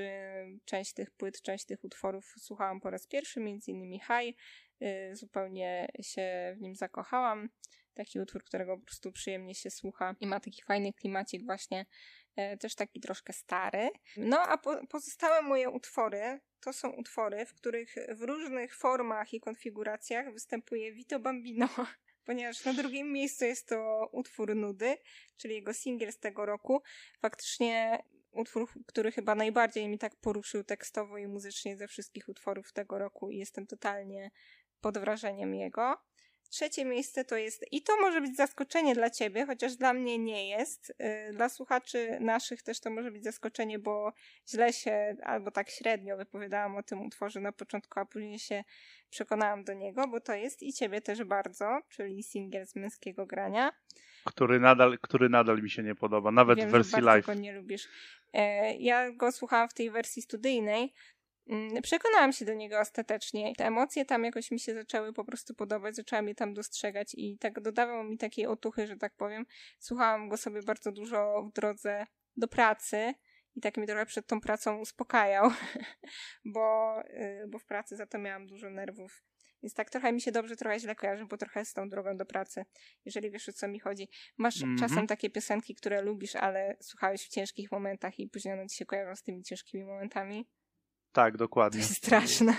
[0.65, 4.37] część tych płyt, część tych utworów słuchałam po raz pierwszy, między innymi High,
[5.11, 7.49] zupełnie się w nim zakochałam.
[7.93, 12.20] Taki utwór, którego po prostu przyjemnie się słucha i ma taki fajny klimacik właśnie E,
[12.59, 13.89] też taki troszkę stary.
[14.17, 19.39] No a po, pozostałe moje utwory to są utwory, w których w różnych formach i
[19.39, 21.67] konfiguracjach występuje Vito Bambino,
[22.25, 24.97] ponieważ na drugim miejscu jest to utwór Nudy,
[25.37, 26.81] czyli jego singiel z tego roku.
[27.21, 32.99] Faktycznie utwór, który chyba najbardziej mi tak poruszył tekstowo i muzycznie ze wszystkich utworów tego
[32.99, 34.31] roku i jestem totalnie
[34.81, 36.10] pod wrażeniem jego.
[36.51, 40.49] Trzecie miejsce to jest, i to może być zaskoczenie dla ciebie, chociaż dla mnie nie
[40.49, 40.93] jest.
[40.99, 44.13] Yy, dla słuchaczy naszych też to może być zaskoczenie, bo
[44.49, 48.63] źle się albo tak średnio wypowiadałam o tym utworze na początku, a później się
[49.09, 53.71] przekonałam do niego, bo to jest i ciebie też bardzo, czyli singiel z męskiego grania.
[54.25, 57.25] Który nadal, który nadal mi się nie podoba, nawet Wiem, w wersji live.
[57.25, 57.87] go nie lubisz.
[58.33, 60.93] E, ja go słuchałam w tej wersji studyjnej,
[61.83, 63.53] przekonałam się do niego ostatecznie.
[63.55, 67.37] Te emocje tam jakoś mi się zaczęły po prostu podobać, zaczęłam je tam dostrzegać i
[67.37, 69.45] tak dodawał mi takiej otuchy, że tak powiem.
[69.79, 72.05] Słuchałam go sobie bardzo dużo w drodze
[72.37, 73.13] do pracy
[73.55, 75.51] i tak mi trochę przed tą pracą uspokajał,
[76.45, 79.23] bo, y, bo w pracy za to miałam dużo nerwów.
[79.63, 82.25] Więc tak trochę mi się dobrze, trochę źle kojarzy, bo trochę z tą drogą do
[82.25, 82.65] pracy,
[83.05, 84.09] jeżeli wiesz o co mi chodzi.
[84.37, 84.79] Masz mm -hmm.
[84.79, 88.85] czasem takie piosenki, które lubisz, ale słuchałeś w ciężkich momentach i później one ci się
[88.85, 90.47] kojarzą z tymi ciężkimi momentami.
[91.11, 91.81] Tak, dokładnie.
[91.81, 92.55] To jest straszne.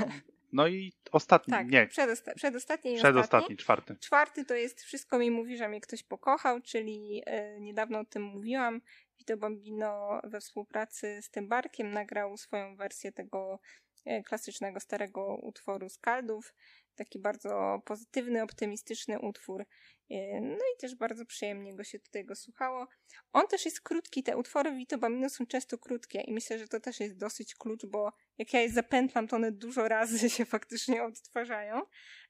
[0.52, 1.86] No i ostatni, tak, nie.
[1.86, 3.56] Przedosta przedostatni i Przedostatni, ostatni.
[3.56, 3.96] czwarty.
[4.00, 7.22] Czwarty to jest Wszystko mi mówi, że mnie ktoś pokochał, czyli
[7.56, 8.80] y, niedawno o tym mówiłam.
[9.18, 13.60] Vito Bambino we współpracy z tym Barkiem nagrał swoją wersję tego
[14.06, 16.54] y, klasycznego, starego utworu Skaldów.
[16.94, 19.66] Taki bardzo pozytywny, optymistyczny utwór.
[20.12, 22.86] Y, no i też bardzo przyjemnie go się tutaj go słuchało.
[23.32, 26.80] On też jest krótki, te utwory Vito Bambino są często krótkie i myślę, że to
[26.80, 31.04] też jest dosyć klucz, bo jak ja je zapętlam, to one dużo razy się faktycznie
[31.04, 31.82] odtwarzają,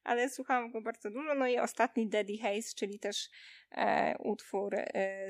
[0.05, 1.35] ale słuchałam go bardzo dużo.
[1.35, 3.29] No i ostatni Daddy Haze, czyli też
[3.71, 5.29] e, utwór, e,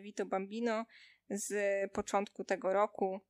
[0.00, 0.86] Vito Bambino
[1.30, 1.54] z
[1.92, 3.20] początku tego roku.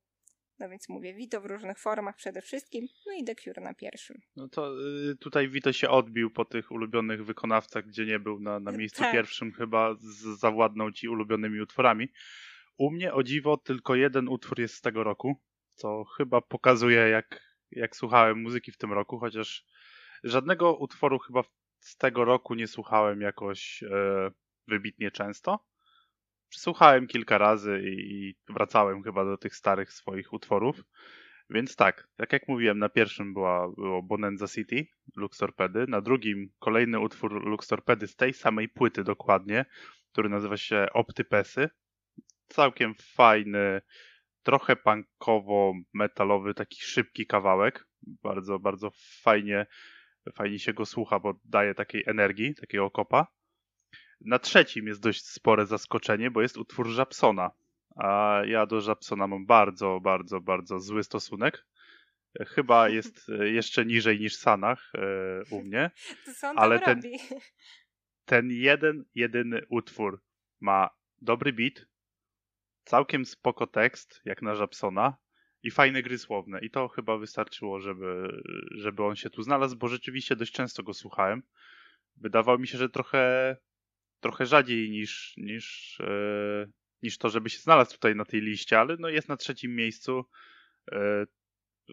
[0.59, 4.21] No więc mówię, Vito w różnych formach przede wszystkim, no i The Cure na pierwszym.
[4.35, 4.71] No to
[5.11, 8.99] y, tutaj Vito się odbił po tych ulubionych wykonawcach, gdzie nie był na, na miejscu
[8.99, 9.13] tak.
[9.13, 12.07] pierwszym, chyba z, zawładnął ci ulubionymi utworami.
[12.77, 15.41] U mnie o dziwo tylko jeden utwór jest z tego roku,
[15.73, 19.65] co chyba pokazuje jak, jak słuchałem muzyki w tym roku, chociaż
[20.23, 21.43] żadnego utworu chyba
[21.79, 24.31] z tego roku nie słuchałem jakoś e,
[24.67, 25.65] wybitnie często
[26.49, 30.83] przesłuchałem kilka razy i, i wracałem chyba do tych starych swoich utworów.
[31.49, 36.99] Więc tak, tak jak mówiłem, na pierwszym była, było Bonanza City, Luxorpedy, na drugim kolejny
[36.99, 39.65] utwór Luxorpedy z tej samej płyty dokładnie,
[40.11, 41.69] który nazywa się Optypesy.
[42.47, 43.81] Całkiem fajny,
[44.43, 47.87] trochę punkowo-metalowy, taki szybki kawałek.
[48.23, 49.65] Bardzo, bardzo fajnie
[50.33, 53.27] Fajnie się go słucha, bo daje takiej energii, takiego kopa.
[54.21, 57.51] Na trzecim jest dość spore zaskoczenie, bo jest utwór Żabsona.
[57.95, 61.65] A ja do Żabsona mam bardzo, bardzo, bardzo zły stosunek.
[62.47, 65.91] Chyba jest jeszcze niżej niż Sanach e, u mnie.
[66.25, 67.17] To co on Ale ten- robi?
[68.25, 70.21] Ten jeden, jedyny utwór
[70.59, 70.89] ma
[71.21, 71.85] dobry beat,
[72.83, 75.17] całkiem spoko tekst, jak na Żabsona
[75.63, 76.59] i fajne gry słowne.
[76.61, 80.93] I to chyba wystarczyło, żeby, żeby on się tu znalazł, bo rzeczywiście dość często go
[80.93, 81.43] słuchałem.
[82.17, 83.57] Wydawało mi się, że trochę,
[84.25, 86.67] trochę rzadziej niż, niż, e,
[87.01, 90.25] niż to, żeby się znalazł tutaj na tej liście, ale no jest na trzecim miejscu.
[90.91, 91.25] E,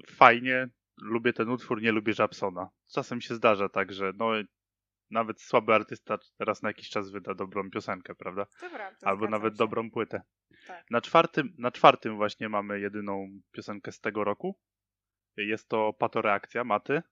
[0.06, 0.68] fajnie,
[1.02, 2.68] lubię ten utwór, nie lubię Żabsona.
[2.94, 4.30] Czasem się zdarza tak, że no,
[5.10, 8.46] nawet słaby artysta raz na jakiś czas wyda dobrą piosenkę, prawda?
[8.60, 8.96] Prawda.
[9.02, 9.58] Albo nawet się.
[9.58, 10.22] dobrą płytę.
[10.66, 10.90] Tak.
[10.90, 14.58] Na czwartym, na czwartym właśnie mamy jedyną piosenkę z tego roku.
[15.36, 17.02] Jest to Patoreakcja Maty.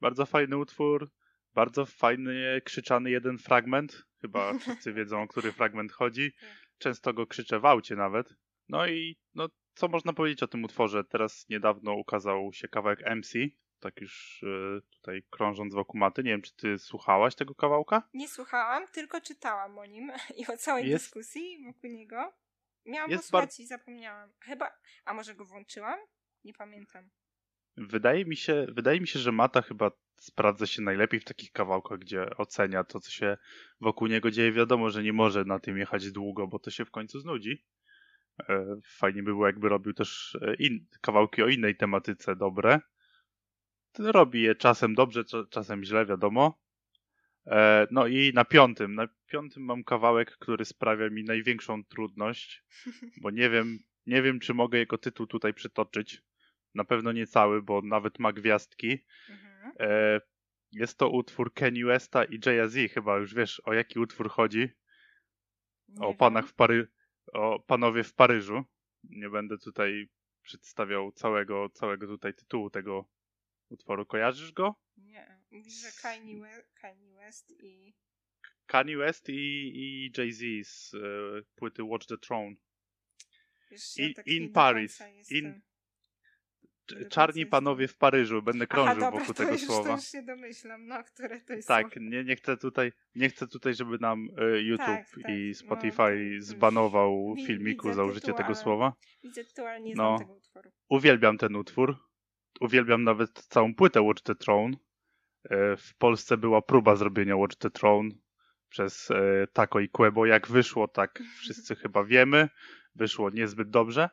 [0.00, 1.10] Bardzo fajny utwór,
[1.54, 4.09] bardzo fajny, krzyczany jeden fragment.
[4.20, 6.32] Chyba wszyscy wiedzą, o który fragment chodzi.
[6.32, 6.50] Tak.
[6.78, 8.34] Często go krzyczę w aucie nawet.
[8.68, 11.04] No i no, co można powiedzieć o tym utworze?
[11.04, 13.32] Teraz niedawno ukazał się kawałek MC,
[13.80, 16.22] tak już e, tutaj krążąc wokół maty.
[16.22, 18.08] Nie wiem, czy ty słuchałaś tego kawałka?
[18.14, 22.32] Nie słuchałam, tylko czytałam o nim i o całej Jest- dyskusji wokół niego.
[22.86, 24.32] Miałam Jest posłuchać i zapomniałam.
[24.40, 24.70] Chyba,
[25.04, 25.98] a może go włączyłam?
[26.44, 27.10] Nie pamiętam.
[27.76, 31.98] Wydaje mi się, wydaje mi się, że Mata chyba sprawdza się najlepiej w takich kawałkach,
[31.98, 33.36] gdzie ocenia to, co się
[33.80, 34.52] wokół niego dzieje.
[34.52, 37.64] Wiadomo, że nie może na tym jechać długo, bo to się w końcu znudzi.
[38.48, 42.80] E, Fajnie by było, jakby robił też e, in, kawałki o innej tematyce dobre.
[43.98, 46.60] Robi je czasem dobrze, cza- czasem źle, wiadomo.
[47.46, 48.94] E, No i na piątym.
[48.94, 52.62] Na piątym mam kawałek, który sprawia mi największą trudność,
[53.22, 56.22] bo nie wiem, nie wiem, czy mogę jego tytuł tutaj przytoczyć.
[56.74, 58.98] Na pewno nie cały, bo nawet ma gwiazdki.
[59.28, 59.72] Mhm.
[59.80, 60.20] E,
[60.72, 62.92] Jest to utwór Kenny Westa i Jay-Z.
[62.92, 64.68] Chyba już wiesz, o jaki utwór chodzi.
[65.88, 66.16] Nie o wiem.
[66.16, 66.88] panach w Pary...
[67.32, 68.64] o panowie w Paryżu.
[69.04, 70.08] Nie będę tutaj
[70.42, 73.08] przedstawiał całego, całego tutaj tytułu tego
[73.68, 74.06] utworu.
[74.06, 74.74] Kojarzysz go?
[74.96, 75.40] Nie.
[75.50, 77.94] Mówisz, że Kanye West, Kanye West i...
[78.66, 79.32] Kanye West i,
[79.74, 80.98] i Jay-Z z e,
[81.54, 82.56] płyty Watch the Throne.
[83.70, 85.00] Wiesz, I- ja tak in Paris.
[85.00, 85.60] In- jestem- Cz-
[86.62, 86.79] Nie do
[87.10, 88.42] Czarni panowie w Paryżu.
[88.42, 89.88] Będę Aha, krążył dobra, wokół tego słowa.
[89.90, 92.06] To już się domyślam, no, które to jest Tak, słowo.
[92.10, 95.54] nie, nie chcę tutaj, nie chcę tutaj, żeby nam e, YouTube Tak, tak, i no,
[95.54, 98.92] Spotify już zbanował filmiku za użycie tego słowa.
[99.22, 100.16] Widzę tytuł, ale nie No.
[100.16, 100.70] znam tego utworu.
[100.88, 101.96] Uwielbiam ten utwór.
[102.60, 104.76] Uwielbiam nawet całą płytę Watch the Throne.
[105.50, 108.08] E, W Polsce była próba zrobienia Watch the Throne
[108.68, 110.26] przez e, Taco i Quebo.
[110.26, 112.48] Jak wyszło, tak wszyscy chyba wiemy.
[112.94, 114.10] Wyszło niezbyt dobrze,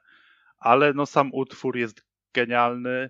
[0.57, 2.06] ale no sam utwór jest
[2.38, 3.10] genialny.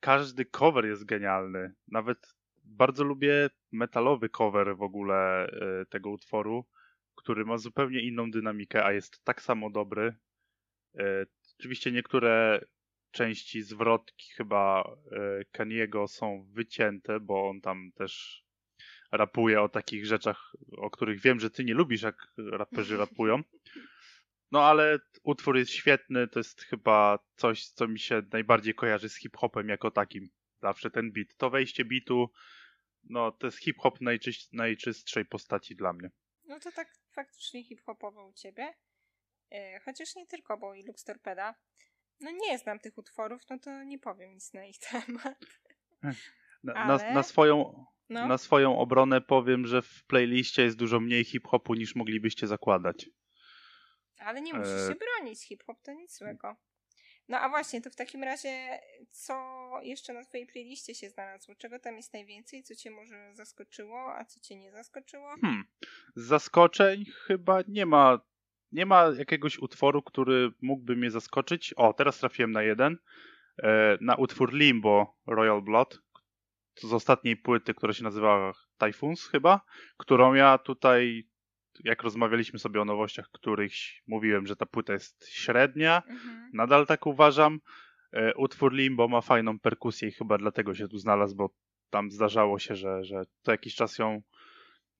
[0.00, 1.74] Każdy cover jest genialny.
[1.88, 6.66] Nawet bardzo lubię metalowy cover w ogóle e, tego utworu,
[7.14, 10.16] który ma zupełnie inną dynamikę, a jest tak samo dobry.
[10.98, 11.26] E,
[11.58, 12.60] Oczywiście niektóre
[13.10, 18.44] części zwrotki chyba e, Kaniego są wycięte, bo on tam też
[19.12, 23.42] rapuje o takich rzeczach, o których wiem, że ty nie lubisz, jak raperzy rapują.
[24.50, 29.16] No ale utwór jest świetny, to jest chyba coś, co mi się najbardziej kojarzy z
[29.16, 30.30] hip-hopem jako takim.
[30.62, 31.28] Zawsze ten beat.
[31.36, 32.30] To wejście beatu,
[33.04, 36.10] no to jest hip-hop najczyś, najczystszej postaci dla mnie.
[36.44, 38.74] No to tak faktycznie hip-hopowo u ciebie.
[39.50, 41.54] E, chociaż nie tylko, bo i Lux Torpeda.
[42.20, 45.38] No nie znam tych utworów, no to nie powiem nic na ich temat.
[46.62, 51.00] Na, Ale- na, na, swoją, No, na swoją obronę powiem, że w playliście jest dużo
[51.00, 53.10] mniej hip-hopu niż moglibyście zakładać.
[54.28, 55.40] Ale nie musisz e- się bronić.
[55.46, 56.56] Hip-hop to nic złego.
[57.28, 59.34] No a właśnie, to w takim razie, co
[59.82, 61.54] jeszcze na twojej playliście się znalazło?
[61.54, 62.62] Czego tam jest najwięcej?
[62.62, 65.34] Co cię może zaskoczyło, a co cię nie zaskoczyło?
[65.40, 65.64] Hmm.
[66.16, 68.20] Z zaskoczeń chyba nie ma,
[68.72, 71.74] nie ma jakiegoś utworu, który mógłby mnie zaskoczyć.
[71.76, 72.98] O, teraz trafiłem na jeden.
[73.62, 75.98] E, na utwór Limbo Royal Blood
[76.80, 79.60] z ostatniej płyty, która się nazywa Typhoons chyba,
[79.96, 81.28] którą ja tutaj,
[81.84, 86.50] jak rozmawialiśmy sobie o nowościach, którychś mówiłem, że ta płyta jest średnia, Mhm.
[86.54, 87.60] Nadal tak uważam.
[88.12, 91.50] E, Utwór Limbo ma fajną perkusję i chyba dlatego się tu znalazł, bo
[91.90, 94.22] tam zdarzało się, że, że co jakiś czas ją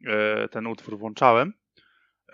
[0.07, 1.53] e, ten utwór włączałem.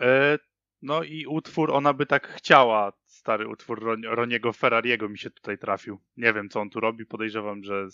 [0.00, 0.38] E,
[0.82, 5.58] No i utwór Ona by tak chciała, stary utwór Ron- Roniego Ferrariego mi się tutaj
[5.58, 6.00] trafił.
[6.16, 7.86] Nie wiem co on tu robi, podejrzewam, że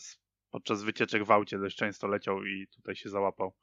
[0.51, 3.55] podczas wycieczek w aucie dość często leciał i tutaj się załapał.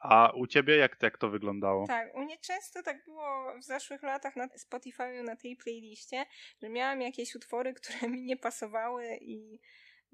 [0.00, 1.86] A u ciebie jak, jak to wyglądało?
[1.86, 6.24] Tak, u mnie często tak było w zeszłych latach na Spotify na tej playliście,
[6.62, 9.60] że miałam jakieś utwory, które mi nie pasowały i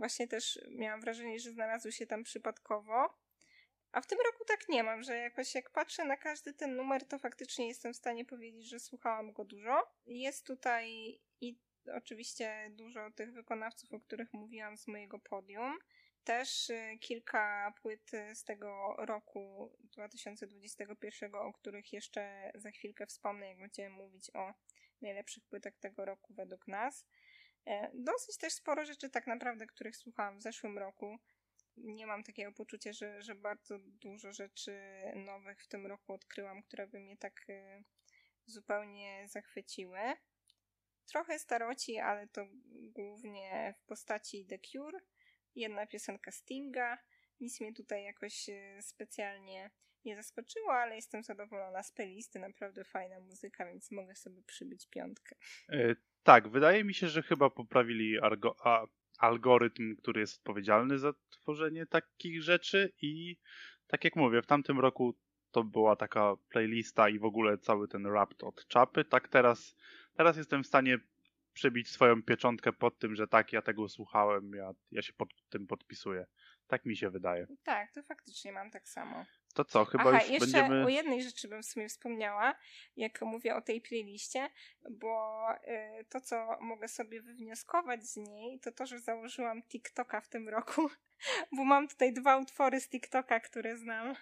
[0.01, 3.19] Właśnie też miałam wrażenie, że znalazły się tam przypadkowo.
[3.93, 7.05] A w tym roku tak nie mam, że jakoś jak patrzę na każdy ten numer,
[7.09, 9.83] to faktycznie jestem w stanie powiedzieć, że słuchałam go dużo.
[10.07, 11.59] Jest tutaj i
[11.95, 15.79] oczywiście dużo tych wykonawców, o których mówiłam z mojego podium.
[16.31, 23.59] Też y, kilka płyt z tego roku 2021, o których jeszcze za chwilkę wspomnę, jak
[23.59, 24.55] będziemy mówić o
[25.03, 27.07] najlepszych płytach tego roku według nas.
[27.67, 31.19] E, dosyć też sporo rzeczy tak naprawdę, których słuchałam w zeszłym roku.
[31.77, 34.81] Nie mam takiego poczucia, że, że bardzo dużo rzeczy
[35.15, 37.85] nowych w tym roku odkryłam, które by mnie tak y,
[38.47, 40.01] zupełnie zachwyciły.
[41.07, 45.01] Trochę staroci, ale to głównie w postaci The Cure.
[45.55, 46.99] Jedna piosenka Stinga.
[47.41, 49.71] Nic mnie tutaj jakoś y, specjalnie
[50.05, 52.39] nie zaskoczyło, ale jestem zadowolona z playlisty.
[52.39, 55.37] Naprawdę fajna muzyka, więc mogę sobie przybyć piątkę.
[55.69, 58.19] E, tak, wydaje mi się, że chyba poprawili
[58.65, 58.87] a,
[59.19, 63.37] algorytm, który jest odpowiedzialny za tworzenie takich rzeczy i
[63.87, 65.15] tak jak mówię, w tamtym roku
[65.51, 69.05] to była taka playlista i w ogóle cały ten rap od czapy.
[69.05, 69.77] Tak teraz,
[70.17, 70.99] teraz jestem w stanie
[71.53, 75.67] przebić swoją pieczątkę pod tym, że tak, ja tego słuchałem, ja, ja się pod tym
[75.67, 76.27] podpisuję.
[76.67, 77.47] Tak mi się wydaje.
[77.63, 79.25] Tak, to faktycznie mam tak samo.
[79.55, 80.85] To co, chyba Aha, już jeszcze będziemy...
[80.85, 82.55] o jednej rzeczy bym w sumie wspomniała,
[82.97, 84.49] jak mówię o tej playliście,
[84.91, 90.29] bo y, to, co mogę sobie wywnioskować z niej, to to, że założyłam TikToka w
[90.29, 90.91] tym roku,
[91.57, 94.15] bo mam tutaj dwa utwory z TikToka, które znam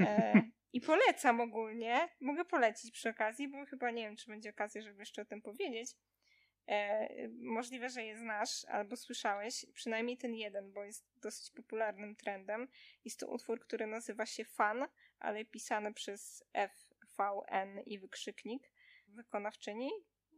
[0.00, 2.08] e, i polecam ogólnie.
[2.20, 5.42] Mogę polecić przy okazji, bo chyba nie wiem, czy będzie okazja, żeby jeszcze o tym
[5.42, 5.90] powiedzieć.
[6.70, 7.08] E,
[7.40, 12.68] możliwe, że je znasz albo słyszałeś, przynajmniej ten jeden, bo jest dosyć popularnym trendem.
[13.04, 14.86] Jest to utwór, który nazywa się Fan,
[15.18, 16.72] ale pisany przez F,
[17.18, 18.70] V, N i wykrzyknik.
[19.08, 19.90] Wykonawczyni,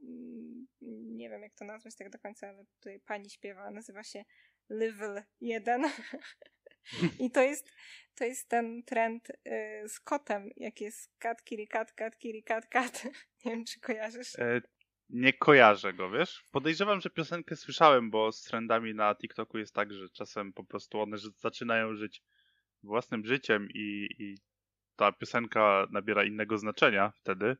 [0.02, 0.66] mm,
[1.16, 4.24] nie wiem jak to nazwać tak do końca, ale tutaj pani śpiewa, nazywa się
[4.68, 5.82] Level 1.
[7.20, 7.70] I to jest,
[8.14, 12.66] to jest ten trend y, z kotem, jak jest kat, kiri, kat, kat, kiri, kat,
[12.66, 13.04] kat.
[13.44, 14.38] Nie wiem, czy kojarzysz.
[14.38, 14.60] E,
[15.12, 16.44] nie kojarzę go, wiesz?
[16.50, 21.00] Podejrzewam, że piosenkę słyszałem, bo z trendami na TikToku jest tak, że czasem po prostu
[21.00, 22.22] one zaczynają żyć
[22.82, 24.34] własnym życiem i, i
[24.96, 27.56] ta piosenka nabiera innego znaczenia wtedy,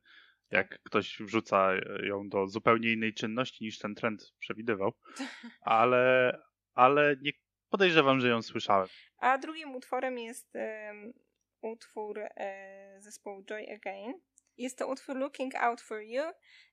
[0.51, 1.71] jak ktoś wrzuca
[2.03, 4.93] ją do zupełnie innej czynności niż ten trend przewidywał.
[5.61, 6.39] Ale,
[6.75, 7.33] ale nie
[7.71, 8.89] podejrzewam, że ją słyszałem.
[9.19, 11.13] A drugim utworem jest um,
[11.61, 14.15] utwór e, zespołu Joy Again.
[14.57, 16.23] Jest to utwór Looking Out For You.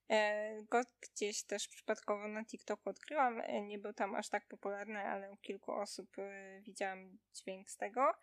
[0.10, 3.42] E, go gdzieś też przypadkowo na TikToku odkryłam.
[3.42, 7.78] E, nie był tam aż tak popularny, ale u kilku osób e, widziałam dźwięk z
[7.78, 8.13] tego.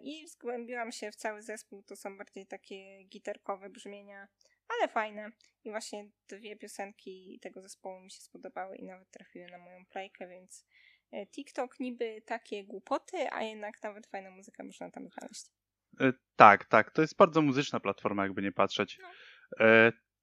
[0.00, 1.82] I zgłębiłam się w cały zespół.
[1.82, 4.28] To są bardziej takie gitarkowe brzmienia,
[4.68, 5.30] ale fajne.
[5.64, 10.28] I właśnie dwie piosenki tego zespołu mi się spodobały i nawet trafiły na moją playkę,
[10.28, 10.66] więc
[11.30, 15.46] TikTok niby takie głupoty, a jednak nawet fajna muzyka można tam znaleźć.
[16.36, 16.90] Tak, tak.
[16.90, 18.98] To jest bardzo muzyczna platforma, jakby nie patrzeć.
[19.02, 19.08] No.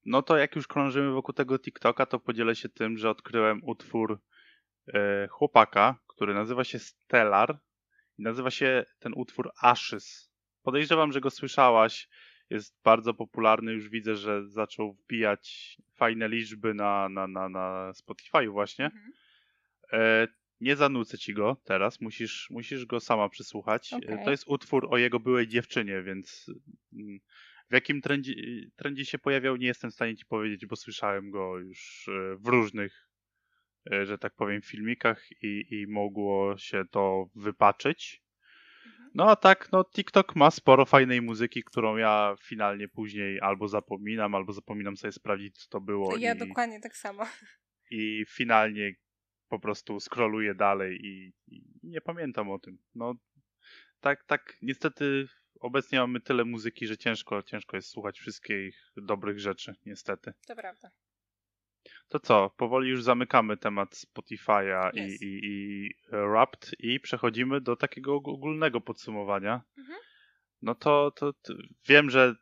[0.06, 4.22] No to jak już krążymy wokół tego TikToka, to podzielę się tym, że odkryłem utwór
[4.94, 7.60] e, chłopaka, który nazywa się Stellar
[8.18, 10.32] i nazywa się ten utwór Ashes.
[10.64, 12.10] Podejrzewam, że go słyszałaś.
[12.50, 13.74] Jest bardzo popularny.
[13.74, 18.86] Już widzę, że zaczął wbijać fajne liczby na, na, na, na Spotify właśnie.
[18.86, 19.12] Mhm.
[20.62, 23.94] E, nie zanucę ci go teraz, musisz, musisz go sama przysłuchać.
[23.94, 24.26] Okay.
[24.26, 26.52] To jest utwór o jego byłej dziewczynie, więc
[26.94, 27.20] mm,
[27.70, 28.34] w jakim trendzie,
[28.76, 32.48] trendzie się pojawiał, nie jestem w stanie ci powiedzieć, bo słyszałem go już e, w
[32.48, 33.08] różnych,
[33.92, 38.24] e, że tak powiem, filmikach i, i mogło się to wypaczyć.
[38.86, 39.12] Mhm.
[39.14, 44.36] No a tak, no TikTok ma sporo fajnej muzyki, którą ja finalnie później albo zapominam,
[44.36, 46.18] albo zapominam sobie sprawdzić, co to było.
[46.18, 47.26] Ja i, dokładnie tak samo.
[47.92, 48.96] I finalnie
[49.52, 52.78] po prostu scrolluję dalej i, i nie pamiętam o tym.
[52.96, 53.16] No
[54.00, 55.28] tak, tak, niestety
[55.60, 60.34] obecnie mamy tyle muzyki, że ciężko, ciężko jest słuchać wszystkich dobrych rzeczy, niestety.
[60.48, 60.92] To prawda.
[62.08, 65.22] To co, powoli już zamykamy temat Spotify'a yes.
[65.22, 69.62] i, i, i Wrapped i przechodzimy do takiego ogólnego podsumowania.
[69.78, 70.00] Mhm.
[70.62, 71.54] No to, to, to
[71.88, 72.36] wiem, że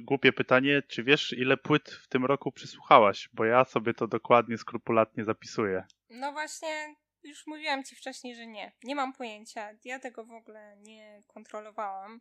[0.00, 3.28] głupie pytanie, czy wiesz ile płyt w tym roku przysłuchałaś?
[3.32, 5.84] Bo ja sobie to dokładnie, skrupulatnie zapisuję.
[6.10, 8.72] No właśnie, już mówiłam ci wcześniej, że nie.
[8.84, 9.70] Nie mam pojęcia.
[9.84, 12.20] Ja tego w ogóle nie kontrolowałam.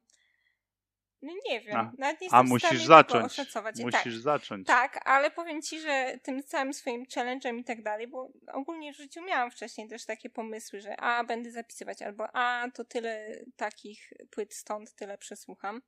[1.22, 3.26] No nie wiem, A- nawet nie A musisz zacząć.
[3.26, 3.76] oszacować.
[3.76, 4.68] tak, Musisz zacząć.
[4.68, 8.98] tak, ale powiem ci, że tym całym swoim challenge'em i tak dalej, bo ogólnie w
[8.98, 14.14] życiu miałam wcześniej też takie pomysły, że a, będę zapisywać, albo a, to tyle takich
[14.32, 15.82] płyt stąd, tyle przesłucham,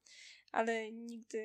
[0.54, 1.44] ale nigdy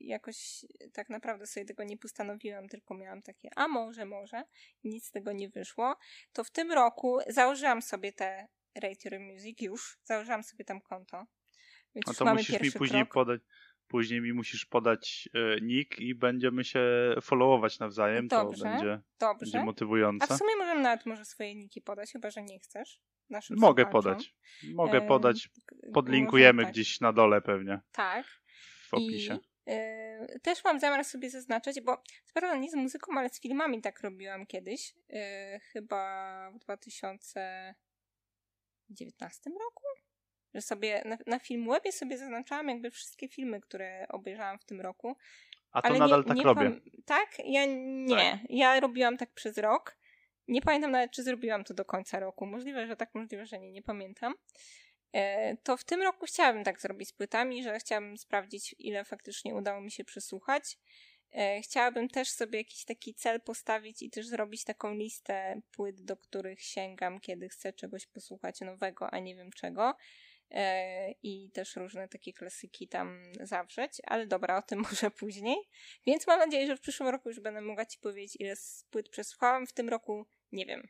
[0.00, 4.44] jakoś tak naprawdę sobie tego nie postanowiłam, tylko miałam takie, a może, może,
[4.82, 5.96] i nic z tego nie wyszło.
[6.32, 11.26] To w tym roku założyłam sobie te Rate Your Music już, założyłam sobie tam konto.
[11.94, 13.14] Więc No już to mamy musisz mi później krok.
[13.14, 13.40] podać.
[13.86, 16.80] Później mi musisz podać e, nick i będziemy się
[17.22, 18.28] followować nawzajem.
[18.28, 19.60] Dobrze, To będzie, będzie Dobrze.
[19.60, 20.34] A motywujące.
[20.34, 23.00] w sumie możemy nawet może swoje niki podać, chyba że nie chcesz.
[23.30, 23.92] Mogę słuchaczom.
[23.92, 24.34] podać.
[24.74, 25.48] Mogę podać.
[25.94, 26.72] Podlinkujemy tak.
[26.72, 28.39] gdzieś na dole pewnie Tak.
[28.90, 29.38] W opisie.
[29.66, 32.02] I y, też mam zamiar sobie zaznaczyć, bo
[32.34, 34.94] prawda nie z muzyką, ale z filmami tak robiłam kiedyś.
[35.10, 39.82] Y, chyba w 2019 roku?
[40.54, 45.16] Że sobie na, na Filmwebie sobie zaznaczałam jakby wszystkie filmy, które obejrzałam w tym roku.
[45.72, 46.70] A to ale nadal nie, tak nie robię.
[46.70, 47.28] pam- tak?
[47.44, 48.44] Ja nie.
[48.48, 49.96] Ja robiłam tak przez rok.
[50.48, 52.46] Nie pamiętam nawet, czy zrobiłam to do końca roku.
[52.46, 53.72] Możliwe, że tak, możliwe, że nie.
[53.72, 54.34] Nie pamiętam.
[55.12, 59.54] E, to w tym roku chciałabym tak zrobić z płytami, że chciałabym sprawdzić, ile faktycznie
[59.54, 60.78] udało mi się przesłuchać.
[61.32, 66.16] E, chciałabym też sobie jakiś taki cel postawić i też zrobić taką listę płyt, do
[66.16, 69.96] których sięgam, kiedy chcę czegoś posłuchać nowego, a nie wiem czego.
[70.50, 75.56] E, I też różne takie klasyki tam zawrzeć, ale dobra, o tym może później.
[76.06, 78.54] Więc mam nadzieję, że w przyszłym roku już będę mogła Ci powiedzieć, ile
[78.90, 79.66] płyt przesłuchałam.
[79.66, 80.88] W tym roku nie wiem.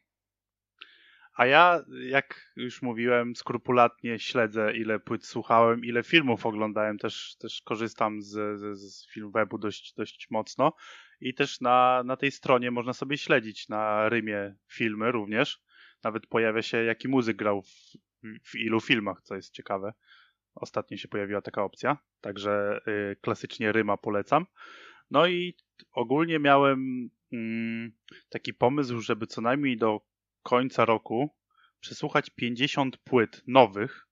[1.40, 6.98] A ja, jak już mówiłem, skrupulatnie śledzę, ile płyt słuchałem, ile filmów oglądałem.
[6.98, 10.72] Też, też korzystam z, z, z Filmwebu dość, dość mocno.
[11.20, 15.62] I też na, na tej stronie można sobie śledzić na Rymie filmy również.
[16.04, 17.96] Nawet pojawia się, jaki muzyk grał w,
[18.44, 19.92] w ilu filmach, co jest ciekawe.
[20.54, 22.80] Ostatnio się pojawiła taka opcja, także
[23.12, 24.46] y, klasycznie Ryma polecam.
[25.10, 25.56] No i
[25.92, 27.92] ogólnie miałem mm,
[28.28, 30.09] taki pomysł, żeby co najmniej do
[30.42, 31.34] końca roku
[31.80, 34.06] przesłuchać 50 płyt nowych,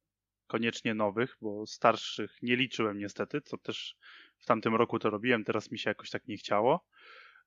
[0.46, 3.96] koniecznie nowych, bo starszych nie liczyłem niestety, co też
[4.38, 6.86] w tamtym roku to robiłem, teraz mi się jakoś tak nie chciało.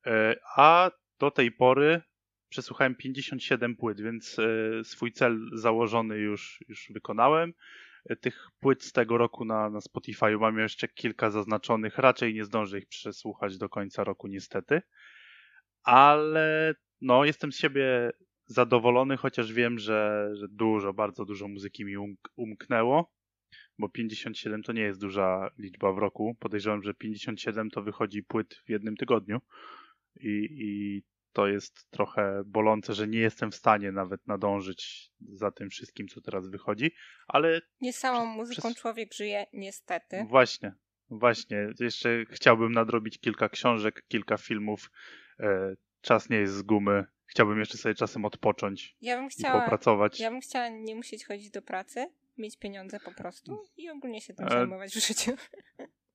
[0.05, 2.01] E, A do tej pory
[2.49, 7.53] przesłuchałem 57 płyt, więc e, swój cel założony już, już wykonałem.
[8.09, 12.45] E, Tych płyt z tego roku na, na Spotify mam jeszcze kilka zaznaczonych, raczej nie
[12.45, 14.81] zdążę ich przesłuchać do końca roku niestety.
[15.83, 18.11] Ale no, jestem z siebie
[18.51, 23.11] zadowolony, chociaż wiem, że, że dużo, bardzo dużo muzyki mi um, umknęło,
[23.79, 26.35] bo 57 to nie jest duża liczba w roku.
[26.39, 29.39] Podejrzewam, że 57 to wychodzi płyt w jednym tygodniu
[30.15, 35.69] i, i to jest trochę bolące, że nie jestem w stanie nawet nadążyć za tym
[35.69, 36.91] wszystkim, co teraz wychodzi,
[37.27, 40.25] ale Nie samą muzyką przez- człowiek żyje, niestety.
[40.29, 40.73] Właśnie,
[41.09, 41.67] właśnie.
[41.79, 44.91] Jeszcze chciałbym nadrobić kilka książek, kilka filmów.
[46.01, 47.05] Czas nie jest z gumy.
[47.25, 50.19] Chciałbym jeszcze sobie czasem odpocząć Ja bym i chciała, popracować.
[50.19, 52.05] ja bym chciała nie musieć chodzić do pracy,
[52.37, 55.31] mieć pieniądze po prostu i ogólnie się tym E, zajmować w życiu.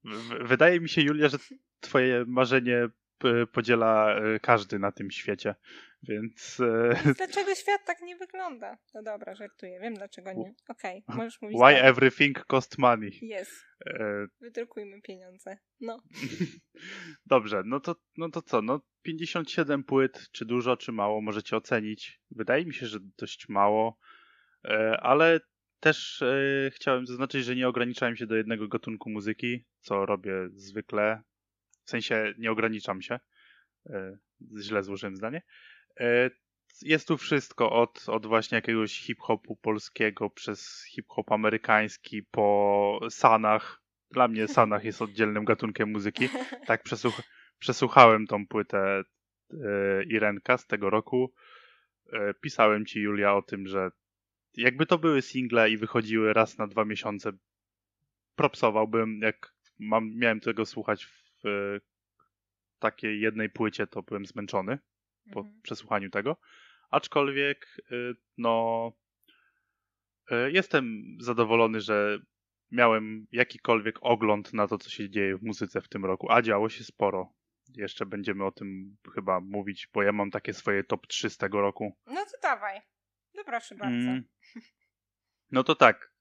[0.05, 1.39] W- Wydaje mi się, Julia, że
[1.81, 2.89] twoje marzenie
[3.53, 5.55] podziela e, każdy na tym świecie,
[6.03, 8.79] więc e, Dlaczego świat tak nie wygląda?
[8.95, 9.81] No dobra, żartuję.
[9.81, 10.55] Wiem dlaczego nie.
[10.69, 11.81] Okej, możesz mówić why dalej.
[11.89, 13.19] everything cost money.
[13.23, 13.65] Jest.
[13.87, 15.59] E, Wydrukujmy pieniądze.
[15.81, 16.03] No.
[17.27, 18.63] Dobrze, no to, no to co?
[18.63, 22.21] No 57 płyt, czy dużo, czy mało, możecie ocenić.
[22.31, 23.99] Wydaje mi się, że dość mało,
[24.65, 25.41] e, ale
[25.81, 26.25] też
[26.71, 31.23] chciałem zaznaczyć, że nie ograniczałem się do jednego gatunku muzyki, co robię zwykle.
[31.87, 33.21] W sensie nie ograniczam się.
[33.87, 34.19] E,
[34.61, 35.43] Źle złożyłem zdanie.
[36.01, 36.31] E,
[36.83, 43.83] Jest tu wszystko od, od właśnie jakiegoś hip-hopu polskiego przez hip-hop amerykański po Sanach.
[44.11, 46.29] Dla mnie Sanach jest oddzielnym gatunkiem muzyki
[46.67, 47.21] tak przesłuch
[47.59, 49.03] przesłuchałem tą płytę
[49.53, 51.35] e, Irenka z tego roku.
[52.41, 53.91] Pisałem ci, Julia, o tym, że
[54.55, 57.33] jakby to były single i wychodziły raz na dwa miesiące,
[58.35, 59.21] propsowałbym.
[59.23, 61.26] Jak mam, miałem tego słuchać w
[62.79, 64.79] takiej jednej płycie, to byłem zmęczony
[65.33, 65.61] po Mhm.
[65.63, 66.37] przesłuchaniu tego.
[66.91, 67.95] Aczkolwiek, e,
[68.39, 68.93] no,
[70.31, 72.19] e, jestem zadowolony, że
[72.71, 76.69] miałem jakikolwiek ogląd na to, co się dzieje w muzyce w tym roku, a działo
[76.69, 77.33] się sporo.
[77.69, 81.61] Jeszcze będziemy o tym chyba mówić, bo ja mam takie swoje top 3 z tego
[81.61, 81.97] roku.
[82.07, 82.81] No to dawaj.
[83.35, 84.09] No proszę bardzo.
[84.09, 84.25] Mm.
[85.51, 86.13] No to tak.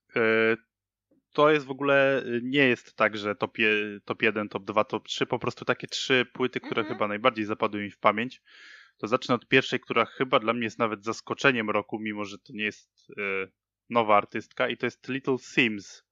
[1.36, 3.70] To jest w ogóle, e, nie jest tak, że top, je,
[4.06, 6.96] top 1, top 2, top 3, po prostu takie trzy płyty, które Mhm.
[6.96, 8.42] chyba najbardziej zapadły mi w pamięć.
[8.98, 12.54] To zacznę od pierwszej, która chyba dla mnie jest nawet zaskoczeniem roku, mimo że to
[12.54, 13.48] nie jest e,
[13.90, 16.04] nowa artystka i to jest Little Sims.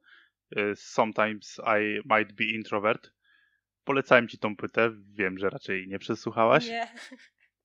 [0.57, 3.11] y, Sometimes I Might Be Introvert.
[3.83, 6.67] Polecałem ci tą płytę, wiem, że raczej nie przesłuchałaś.
[6.67, 6.87] Nie.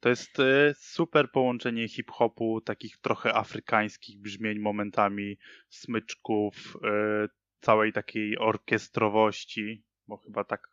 [0.01, 5.39] To jest y, super połączenie hip-hopu, takich trochę afrykańskich brzmień momentami,
[5.69, 7.29] smyczków, y,
[7.61, 10.69] całej takiej orkiestrowości, bo chyba tak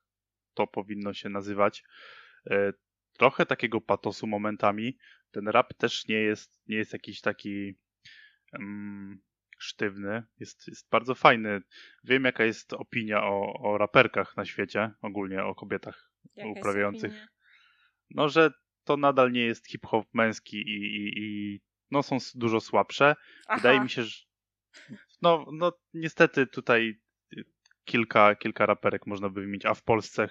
[0.53, 1.83] to powinno się nazywać.
[2.51, 2.73] Y,
[3.17, 4.97] trochę takiego patosu momentami.
[5.31, 7.75] Ten rap też nie jest, nie jest jakiś taki
[8.53, 9.21] um,
[9.57, 10.23] sztywny.
[10.39, 11.61] Jest, jest bardzo fajny.
[12.03, 17.27] Wiem, jaka jest opinia o, o raperkach na świecie, ogólnie o kobietach Jaka uprawiających.
[18.09, 18.51] No, że
[18.83, 21.59] to nadal nie jest hip-hop męski i, i, i
[21.91, 23.15] no, są dużo słabsze.
[23.55, 23.83] Wydaje Aha.
[23.83, 24.25] mi się, że
[25.22, 26.99] no, no niestety tutaj
[27.38, 27.45] y,
[27.86, 30.30] kilka, kilka raperek można by wymienić, a w Polsce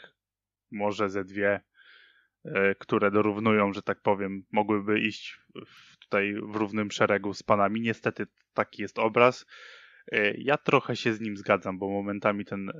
[0.70, 1.60] może ze dwie,
[2.44, 5.40] e, które dorównują, że tak powiem, mogłyby iść
[6.00, 7.80] tutaj w równym szeregu z panami.
[7.80, 9.46] Niestety taki jest obraz.
[10.12, 12.72] E, Ja trochę się z nim zgadzam, bo momentami ten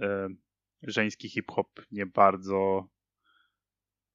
[0.83, 2.89] żeński hip-hop nie bardzo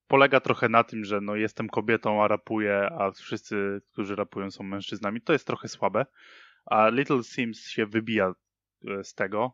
[0.09, 4.63] polega trochę na tym, że no jestem kobietą, a rapuję, a wszyscy, którzy rapują są
[4.63, 5.21] mężczyznami.
[5.21, 6.05] To jest trochę słabe.
[6.69, 8.33] A Little Sims się wybija
[8.87, 9.51] e, z tego.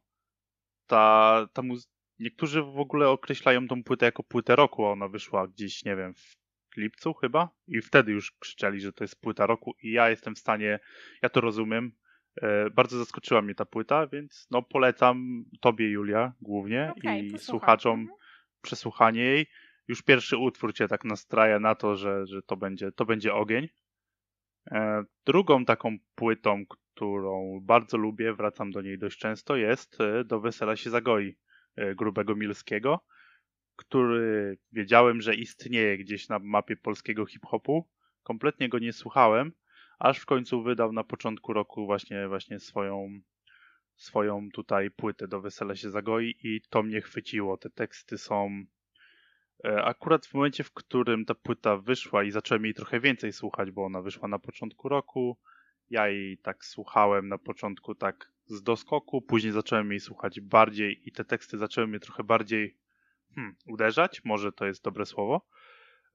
[0.87, 1.89] Ta, ta muz-
[2.19, 4.85] Niektórzy w ogóle określają tą płytę jako płytę roku.
[4.85, 7.49] Ona wyszła gdzieś, nie wiem, w lipcu chyba.
[7.67, 9.73] I wtedy już krzyczeli, że to jest płyta roku.
[9.81, 10.79] I ja jestem w stanie,
[11.21, 11.91] ja to rozumiem.
[12.41, 17.99] E, bardzo zaskoczyła mnie ta płyta, więc no polecam tobie, Julia, głównie Okej, i słuchaczom
[17.99, 18.17] Mhm.
[18.61, 19.47] przesłuchanie jej.
[19.87, 23.69] Już pierwszy utwór cię tak nastraja na to, że, że to, będzie, to będzie ogień.
[24.71, 26.63] E, drugą taką płytą,
[26.95, 31.35] którą bardzo lubię, wracam do niej dość często, jest e, Do Wesela się zagoi
[31.75, 32.99] e, Grubego Milskiego,
[33.75, 37.89] który wiedziałem, że istnieje gdzieś na mapie polskiego hip-hopu.
[38.23, 39.51] Kompletnie go nie słuchałem,
[39.99, 43.07] aż w końcu wydał na początku roku właśnie, właśnie swoją,
[43.95, 47.57] swoją tutaj płytę Do Wesela się zagoi i to mnie chwyciło.
[47.57, 48.65] Te teksty są
[49.65, 53.71] E, Akurat w momencie, w którym ta płyta wyszła i zacząłem jej trochę więcej słuchać,
[53.71, 55.37] bo ona wyszła na początku roku,
[55.89, 61.11] ja jej tak słuchałem na początku tak z doskoku, później zacząłem jej słuchać bardziej i
[61.11, 62.77] te teksty zaczęły mnie trochę bardziej
[63.35, 65.47] hmm, uderzać, może to jest dobre słowo.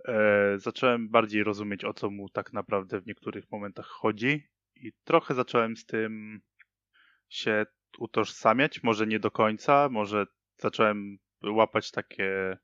[0.08, 5.34] E, zacząłem bardziej rozumieć, o co mu tak naprawdę w niektórych momentach chodzi i trochę
[5.34, 6.40] zacząłem z tym
[7.28, 7.66] się
[7.98, 10.26] utożsamiać, może nie do końca, może
[10.58, 12.58] zacząłem łapać takie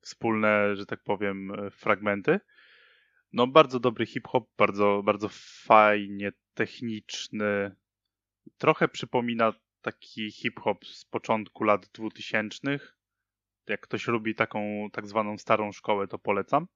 [0.00, 2.40] wspólne, że tak powiem, fragmenty.
[3.32, 5.28] No, bardzo dobry hip-hop, bardzo, bardzo
[5.64, 7.76] fajnie techniczny.
[8.58, 9.52] Trochę przypomina
[9.82, 12.78] taki hip-hop z początku lat 2000.
[13.68, 16.66] Jak ktoś lubi taką tak zwaną starą szkołę, to polecam.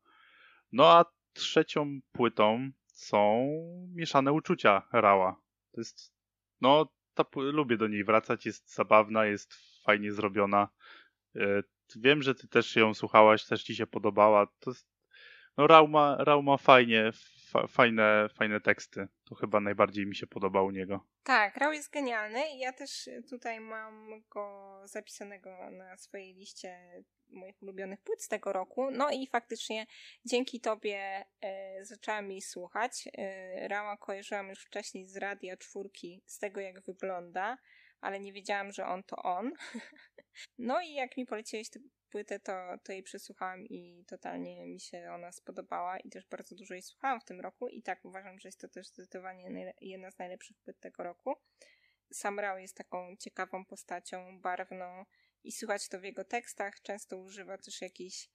[0.72, 3.48] No a trzecią płytą są
[3.94, 5.40] mieszane uczucia Rała.
[5.72, 6.14] To jest,
[6.60, 9.54] no, ta, lubię do niej wracać, jest zabawna, jest
[9.84, 10.68] fajnie zrobiona.
[11.36, 11.62] E,
[11.96, 14.46] Wiem, że ty też ją słuchałaś, też ci się podobała.
[14.46, 14.88] To jest,
[15.56, 17.12] no Rał ma, Rał ma fajnie,
[17.52, 19.08] fa, fajne, fajne teksty.
[19.24, 21.06] To chyba najbardziej mi się podoba u niego.
[21.22, 26.78] Tak, Rał jest genialny ja też tutaj mam go zapisanego na swojej liście
[27.28, 28.90] moich ulubionych płyt z tego roku.
[28.90, 29.86] No i faktycznie
[30.24, 33.08] dzięki tobie e, zaczęłam jej słuchać.
[33.18, 37.58] E, Rała kojarzyłam już wcześniej z Radia Czwórki, z tego jak wygląda,
[38.00, 39.52] ale nie wiedziałam, że on to on.
[40.58, 41.80] no i jak mi poleciłeś tę
[42.12, 42.52] płytę, to,
[42.82, 47.20] to jej przesłuchałam i totalnie mi się ona spodobała i też bardzo dużo jej słuchałam
[47.20, 50.80] w tym roku i tak uważam, że jest to też zdecydowanie jedna z najlepszych płyt
[50.80, 51.34] tego roku.
[52.12, 55.04] Sam Rao jest taką ciekawą postacią, barwną
[55.44, 56.82] i słychać to w jego tekstach.
[56.82, 58.28] Często używa też jakichś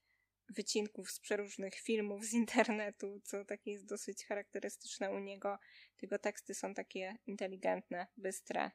[0.48, 5.58] wycinków z przeróżnych filmów z internetu, co takie jest dosyć charakterystyczne u niego.
[6.02, 8.70] Jego teksty są takie inteligentne, bystre,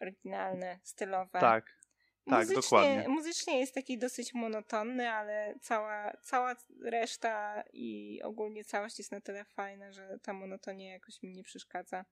[0.00, 1.40] oryginalne, stylowe.
[1.40, 1.81] Tak,
[2.24, 3.08] tak, muzycznie, dokładnie.
[3.08, 9.44] Muzycznie jest taki dosyć monotonny, ale cała, cała reszta i ogólnie całość jest na tyle
[9.44, 12.04] fajna, że ta monotonia jakoś mi nie przeszkadza.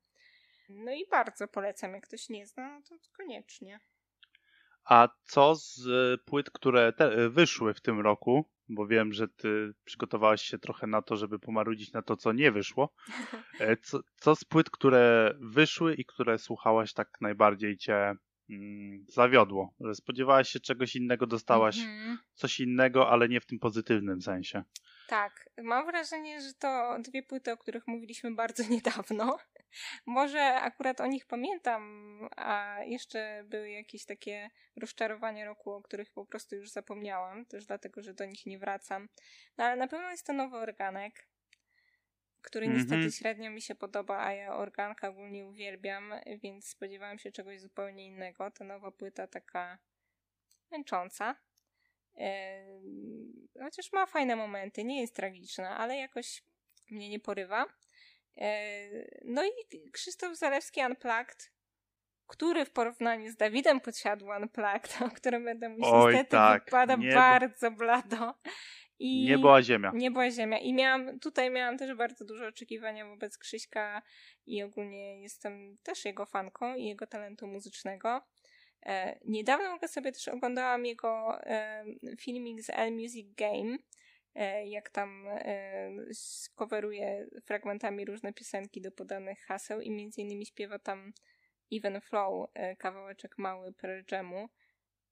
[0.68, 3.80] No i bardzo polecam, jak ktoś nie zna, no to koniecznie.
[4.84, 8.50] A co z e, płyt, które te, e, wyszły w tym roku?
[8.68, 12.52] Bo wiem, że ty przygotowałaś się trochę na to, żeby pomarudzić na to, co nie
[12.52, 12.94] wyszło.
[13.60, 18.14] E, Co, co z płyt, które wyszły i które słuchałaś tak najbardziej cię
[18.50, 19.74] mm, zawiodło?
[19.80, 22.18] Że spodziewałaś się czegoś innego, dostałaś Mhm.
[22.34, 24.64] coś innego, ale nie w tym pozytywnym sensie.
[25.08, 29.38] Tak, mam wrażenie, że to dwie płyty, o których mówiliśmy bardzo niedawno.
[30.06, 31.82] Może akurat o nich pamiętam,
[32.36, 38.02] a jeszcze były jakieś takie rozczarowania roku, o których po prostu już zapomniałam, też dlatego,
[38.02, 39.08] że do nich nie wracam.
[39.58, 41.28] No ale na pewno jest to nowy organek.
[42.42, 42.80] Który Mhm.
[42.82, 48.06] niestety średnio mi się podoba, a ja organka ogólnie uwielbiam, więc spodziewałam się czegoś zupełnie
[48.06, 48.50] innego.
[48.50, 49.78] Ta nowa płyta taka
[50.70, 51.36] męcząca.
[52.14, 56.42] Em, Chociaż ma fajne momenty, nie jest tragiczna, ale jakoś
[56.90, 57.66] mnie nie porywa.
[58.36, 58.88] E,
[59.24, 59.50] No i
[59.92, 61.52] Krzysztof Zalewski Unplugged,
[62.26, 66.96] który w porównaniu z Dawidem Podsiadło Unplugged, o którym będę mówić, Oj, niestety tak, wypada
[66.96, 68.34] niebo- bardzo blado.
[69.02, 69.92] I Nie była ziemia.
[69.94, 70.58] nie była ziemia.
[70.58, 74.02] I miałam, tutaj miałam też bardzo duże oczekiwania wobec Krzyśka
[74.46, 78.20] i ogólnie jestem też jego fanką i jego talentu muzycznego.
[78.86, 81.84] E, niedawno mogę sobie też oglądałam jego e,
[82.18, 83.78] filmik z L Music Game,
[84.34, 85.90] e, jak tam e,
[86.54, 91.12] coveruje fragmentami różne piosenki do podanych haseł i między innymi śpiewa tam
[91.72, 94.48] Even Flow, e, kawałeczek mały Pearl Jamu.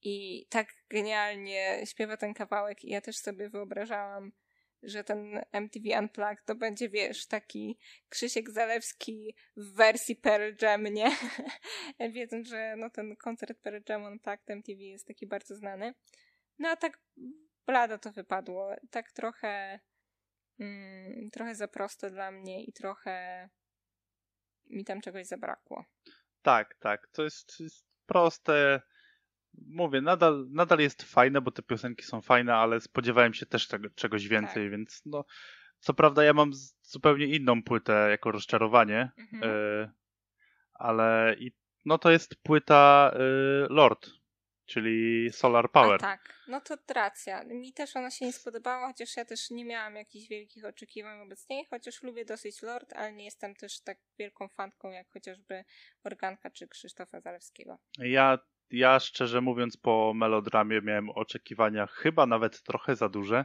[0.02, 4.32] I tak genialnie śpiewa ten kawałek i ja też sobie wyobrażałam,
[4.82, 7.78] że ten MTV Unplugged to będzie, wiesz, taki
[8.08, 11.10] Krzysiek Zalewski w wersji Pearl Jam, nie?
[12.12, 15.94] Wiedząc, że no, ten koncert Pearl Jam Unplugged MTV jest taki bardzo znany.
[16.58, 17.00] No a tak
[17.66, 18.74] blado to wypadło.
[18.90, 19.80] Tak trochę
[20.60, 23.48] mm, trochę za prosto dla mnie i trochę
[24.66, 25.84] mi tam czegoś zabrakło.
[26.42, 27.08] Tak, tak.
[27.12, 28.80] To jest, jest proste.
[29.66, 33.90] Mówię, nadal, nadal jest fajne, bo te piosenki są fajne, ale spodziewałem się też tego,
[33.90, 34.70] czegoś więcej, Tak.
[34.70, 35.24] więc no.
[35.80, 36.50] Co prawda ja mam
[36.82, 39.52] zupełnie inną płytę jako rozczarowanie, Mhm.
[39.52, 39.90] y,
[40.74, 41.52] ale i,
[41.84, 43.18] no to jest płyta y,
[43.70, 44.10] Lord,
[44.66, 45.94] czyli Solar Power.
[45.94, 47.44] A tak, no to racja.
[47.44, 51.48] Mi też ona się nie spodobała, chociaż ja też nie miałam jakichś wielkich oczekiwań wobec
[51.48, 55.64] niej, chociaż lubię dosyć Lord, ale nie jestem też tak wielką fanką jak chociażby
[56.04, 57.78] Organka czy Krzysztofa Zalewskiego.
[57.98, 58.38] Ja,
[58.70, 63.44] ja szczerze mówiąc po melodramie miałem oczekiwania chyba nawet trochę za duże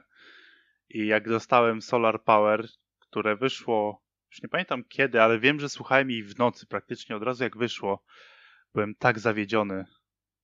[0.90, 2.68] i jak dostałem Solar Power,
[3.00, 7.24] które wyszło, już nie pamiętam kiedy, ale wiem, że słuchałem jej w nocy praktycznie od
[7.24, 8.04] razu jak wyszło,
[8.74, 9.86] byłem tak zawiedziony.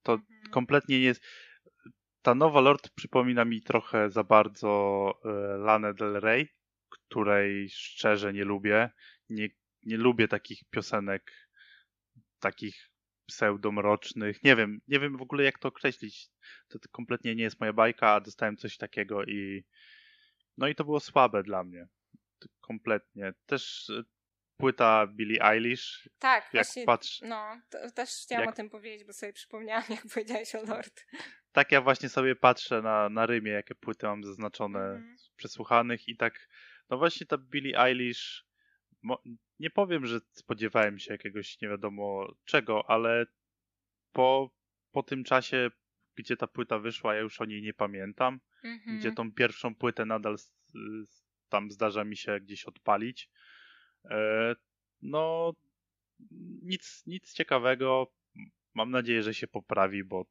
[0.03, 0.51] To Mhm.
[0.51, 1.23] kompletnie nie jest...
[2.21, 6.49] Ta nowa Lord przypomina mi trochę za bardzo e, Lanę Del Rey,
[6.89, 8.89] której szczerze nie lubię.
[9.29, 9.49] Nie,
[9.83, 11.49] nie lubię takich piosenek,
[12.39, 12.88] takich
[13.29, 14.43] pseudomrocznych.
[14.43, 16.29] Nie wiem, nie wiem w ogóle jak to określić.
[16.67, 19.63] To, to kompletnie nie jest moja bajka, a dostałem coś takiego i
[20.57, 21.87] no i to było słabe dla mnie.
[22.61, 23.33] Kompletnie.
[23.45, 24.03] Też e,
[24.57, 29.07] płyta Billie Eilish, Tak, jak właśnie, patrz, no, to, też chciałam jak- o tym powiedzieć,
[29.07, 31.05] bo sobie przypomniałam, jak powiedziałeś o Lord.
[31.51, 36.17] tak ja właśnie sobie patrzę na, na rymie, jakie płyty mam zaznaczone z przesłuchanych i
[36.17, 36.49] tak,
[36.89, 38.45] no właśnie ta Billie Eilish,
[39.01, 39.23] mo,
[39.59, 43.25] nie powiem, że spodziewałem się jakiegoś nie wiadomo czego, ale
[44.11, 44.51] po,
[44.91, 45.71] po tym czasie,
[46.15, 48.97] gdzie ta płyta wyszła, ja już o niej nie pamiętam, Mhm.
[48.97, 50.53] gdzie tą pierwszą płytę nadal s-
[51.03, 53.29] s- tam zdarza mi się gdzieś odpalić.
[54.05, 54.55] E,
[55.01, 55.53] no,
[56.61, 58.13] nic, nic ciekawego.
[58.73, 60.25] Mam nadzieję, że się poprawi, bo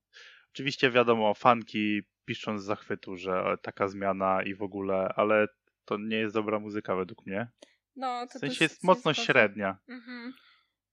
[0.53, 5.49] oczywiście wiadomo, fanki piszą z zachwytu, że taka zmiana i w ogóle, ale
[5.85, 7.49] to nie jest dobra muzyka według mnie.
[7.99, 9.79] No, W to sensie też jest się mocno średnia.
[9.89, 10.33] Mhm.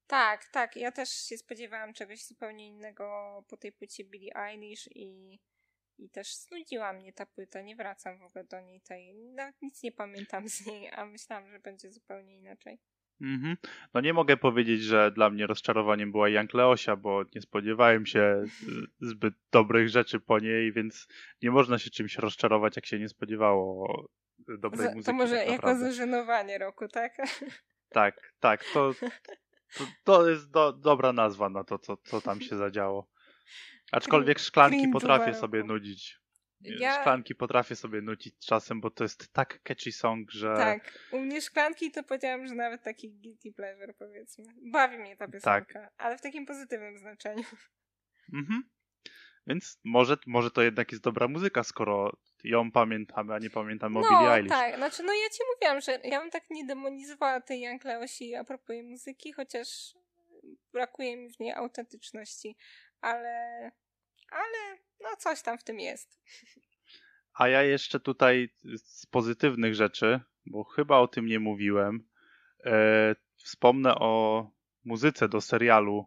[0.08, 0.76] Tak, tak.
[0.76, 3.06] Ja też się spodziewałam czegoś zupełnie innego
[3.50, 5.40] po tej płycie Billie Eilish i,
[5.98, 7.62] i też znudziła mnie ta płyta.
[7.62, 9.16] Nie wracam w ogóle do niej tej.
[9.16, 12.80] Nawet nic nie pamiętam z niej, a myślałam, że będzie zupełnie inaczej.
[13.22, 13.58] Mhm.
[13.94, 18.44] No nie mogę powiedzieć, że dla mnie rozczarowaniem była Jank Leosia, bo nie spodziewałem się
[18.46, 21.08] z- zbyt dobrych rzeczy po niej, więc
[21.42, 24.06] nie można się czymś rozczarować, jak się nie spodziewało
[24.48, 25.06] dobrej muzyki.
[25.06, 27.14] to może tak jako zażenowanie roku, tak?
[27.90, 28.94] Tak, tak, to,
[29.78, 33.12] to, to jest do, dobra nazwa na to, co, co tam się zadziało.
[33.92, 36.20] Aczkolwiek szklanki potrafię sobie nudzić.
[36.62, 41.00] Ja- Szklanki potrafię sobie nudzić czasem, bo to jest tak catchy song, że Tak.
[41.12, 44.46] U mnie szklanki to powiedziałam, że nawet taki guilty pleasure powiedzmy.
[44.72, 45.94] Bawi mnie ta piosenka, Tak.
[45.98, 47.44] ale w takim pozytywnym znaczeniu.
[48.34, 48.64] Mhm.
[49.48, 54.02] Więc może, może to jednak jest dobra muzyka, skoro ją pamiętamy, a nie pamiętamy o
[54.02, 54.50] Billie No, Eilish.
[54.50, 54.76] tak.
[54.76, 58.44] Znaczy, no ja ci mówiłam, że ja bym tak nie demonizowała tej Young Leosi a
[58.44, 59.68] propos jej muzyki, chociaż
[60.74, 62.58] brakuje mi w niej autentyczności,
[63.02, 63.72] ale
[64.32, 66.20] ale no coś tam w tym jest.
[67.34, 72.10] A ja jeszcze tutaj z pozytywnych rzeczy, bo chyba o tym nie mówiłem,
[72.66, 74.46] e, wspomnę o
[74.86, 76.06] muzyce do serialu,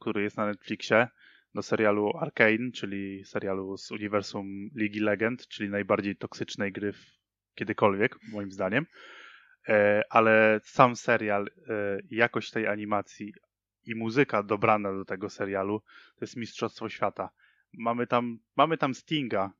[0.00, 1.08] który jest na Netflixie,
[1.54, 6.92] do serialu Arcane, czyli serialu z uniwersum Ligi Legend, czyli najbardziej toksycznej gry
[7.54, 8.86] kiedykolwiek, moim zdaniem.
[9.68, 13.32] E, ale sam serial, e, jakość tej animacji
[13.84, 15.80] i muzyka dobrana do tego serialu
[16.16, 17.30] to jest mistrzostwo świata.
[17.72, 19.52] Mamy tam, mamy tam Stinga,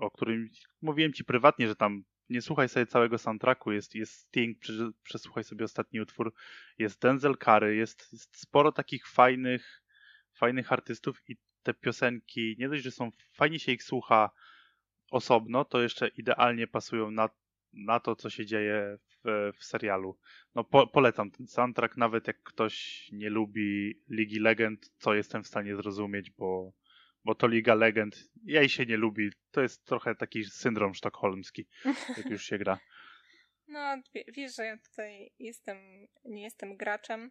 [0.00, 0.48] o którym
[0.82, 4.58] mówiłem ci prywatnie, że tam nie słuchaj sobie całego soundtracku, jest, jest Sting,
[5.02, 6.34] przesłuchaj sobie ostatni utwór,
[6.78, 9.82] jest Denzel Curry, jest, jest sporo takich fajnych,
[10.38, 14.30] fajnych artystów i te piosenki, nie dość, że są, fajnie się ich słucha
[15.10, 17.28] osobno, to jeszcze idealnie pasują na,
[17.72, 20.18] na to, co się dzieje w, w serialu.
[20.54, 25.48] No po, polecam ten soundtrack, nawet jak ktoś nie lubi Ligi Legend, co jestem w
[25.48, 26.72] stanie zrozumieć, bo
[27.24, 29.30] bo to Liga Legend, jej się nie lubi.
[29.50, 31.66] To jest trochę taki syndrom sztokholmski,
[32.16, 32.78] jak już się gra.
[33.70, 34.02] No,
[34.34, 35.76] wiesz, że ja tutaj jestem,
[36.24, 37.30] nie jestem graczem,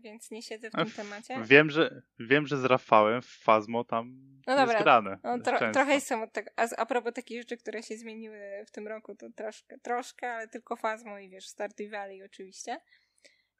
[0.00, 1.42] więc nie siedzę w tym temacie.
[1.44, 5.18] Wiem, że wiem, że z Rafałem w Fazmo tam no dobra, jest grane.
[5.24, 6.50] No, tro, trochę jestem od tego.
[6.56, 10.48] A, a propos takich rzeczy, które się zmieniły w tym roku, to troszkę, troszkę ale
[10.48, 12.80] tylko Fazmo i wiesz, Stardew Valley oczywiście.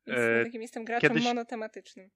[0.07, 2.11] Więc e, takim jestem graczem kiedyś, monotematycznym.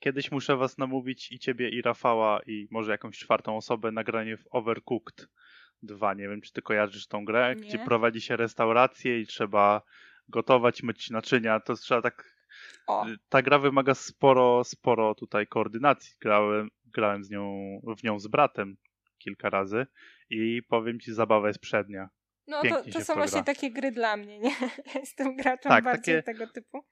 [0.00, 4.44] Kiedyś muszę was namówić i ciebie i Rafała i może jakąś czwartą osobę nagranie w
[4.50, 5.26] Overcooked
[5.82, 6.14] 2.
[6.14, 7.62] Nie wiem, czy ty kojarzysz tą grę, Nie.
[7.62, 9.82] gdzie prowadzi się restaurację i trzeba
[10.28, 11.60] gotować, myć naczynia.
[11.60, 12.39] To trzeba tak...
[12.86, 13.06] O.
[13.28, 16.14] Ta gra wymaga sporo, sporo tutaj koordynacji.
[16.20, 18.76] Grałem, grałem z nią, w nią z bratem
[19.18, 19.86] kilka razy
[20.30, 22.08] i powiem ci, zabawa jest przednia.
[22.46, 24.52] No Pięknie to, to są właśnie takie gry dla mnie, nie?
[25.00, 26.84] Jestem graczem tak, bardziej takie, tego typu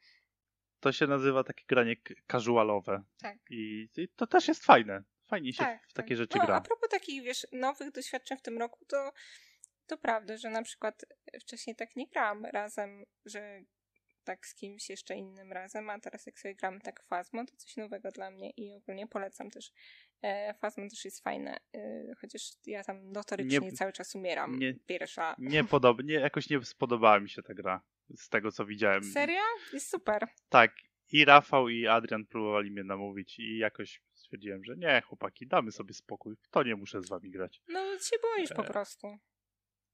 [0.81, 1.97] to się nazywa takie granie
[2.33, 3.03] casualowe.
[3.21, 3.37] Tak.
[3.51, 5.03] I, I, to też jest fajne.
[5.27, 6.17] Fajnie się tak, w takie tak.
[6.17, 6.57] rzeczy no, gra.
[6.57, 9.13] A propos takich, wiesz, nowych doświadczeń w tym roku, to
[9.87, 11.05] to prawda, że na przykład
[11.41, 13.61] wcześniej tak nie grałam razem, że
[14.29, 17.77] tak z kimś jeszcze innym razem, a teraz jak sobie gram tak Fazmo, to coś
[17.77, 19.73] nowego dla mnie i ogólnie polecam też.
[20.23, 24.59] E, Fazmo też jest fajne, e, chociaż ja tam notorycznie nie, cały czas umieram.
[24.59, 25.37] Nie, pierwsza.
[25.39, 27.83] Nie podoba, nie, jakoś nie spodobała mi się ta gra
[28.17, 29.05] z tego co widziałem.
[29.05, 29.43] Serio?
[29.73, 30.29] Jest super.
[30.49, 30.73] Tak.
[31.13, 35.95] I Rafał i Adrian próbowali mnie namówić i jakoś stwierdziłem, że nie, chłopaki, damy sobie
[35.95, 36.37] spokój.
[36.51, 37.63] To nie muszę z wami grać.
[37.69, 38.55] No, się boisz e...
[38.55, 39.19] po prostu.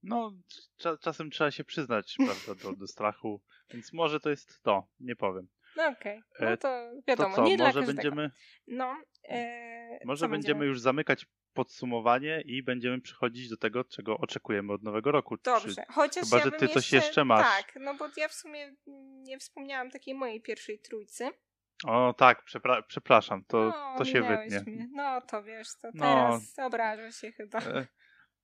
[0.03, 0.31] No,
[0.77, 5.15] cza czasem trzeba się przyznać, prawda, do, do strachu, więc może to jest to, nie
[5.15, 5.47] powiem.
[5.77, 6.47] No okej, okay.
[6.47, 8.31] no e, to wiadomo, to co, nie może będziemy,
[8.67, 8.97] No,
[9.29, 11.25] e, może będziemy, będziemy już zamykać
[11.55, 15.37] podsumowanie i będziemy przechodzić do tego, czego oczekujemy od nowego roku.
[15.37, 17.47] Dobrze, Czy, chociaż chyba, ja że ty coś jeszcze masz.
[17.47, 18.75] Tak, no bo ja w sumie
[19.23, 21.29] nie wspomniałam takiej mojej pierwszej trójcy.
[21.87, 24.73] O tak, przepra przepraszam, to, no, to się wytnie.
[24.73, 24.87] Mnie.
[24.93, 26.03] No to wiesz, to no.
[26.03, 27.59] teraz no, obrażę się chyba.
[27.59, 27.87] E,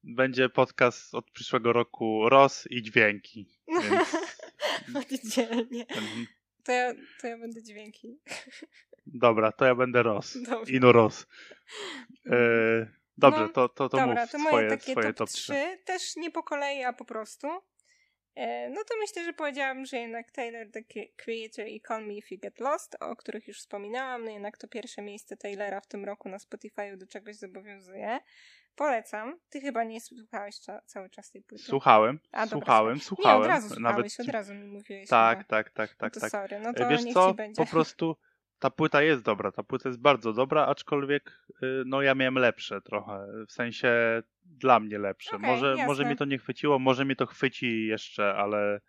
[0.04, 3.60] będzie podcast od przyszłego roku ROS i dźwięki.
[3.68, 4.16] Więc...
[5.12, 5.86] Oddzielnie.
[6.64, 8.20] To ja, to ja będę dźwięki.
[9.06, 10.38] Dobra, to ja będę ROS.
[10.42, 10.74] Dobrze.
[10.74, 11.28] Ino ROS.
[12.26, 12.38] E,
[13.18, 15.42] dobrze, no, to, to, to dobra, mów to moje swoje, takie swoje top 3.
[15.42, 15.78] 3.
[15.86, 17.48] Też nie po kolei, a po prostu.
[18.36, 20.84] E, no to myślę, że powiedziałam, że jednak Taylor the
[21.16, 24.68] Creator i Call Me If You Get Lost, o których już wspominałam, no jednak to
[24.68, 28.20] pierwsze miejsce Taylora w tym roku na Spotify do czegoś zobowiązuje.
[28.76, 29.40] Polecam.
[29.50, 31.64] Ty chyba nie słuchałeś cza- cały czas tej płyty.
[31.64, 33.40] Słuchałem, A, słuchałem, dobra, słuchałem.
[33.40, 34.30] Nie, od razu słuchałeś, Nawet...
[34.30, 35.10] od razu mi mówiłeś.
[35.10, 35.48] Tak, chyba.
[35.48, 36.02] tak, tak, tak.
[36.02, 36.32] No to tak.
[36.32, 38.18] sorry, no to Wiesz co, po prostu
[38.60, 42.82] ta płyta jest dobra, ta płyta jest bardzo dobra, aczkolwiek y, no ja miałem lepsze
[42.82, 45.36] trochę, w sensie dla mnie lepsze.
[45.36, 48.82] Okay, może, może mnie to nie chwyciło, może mnie to chwyci jeszcze, ale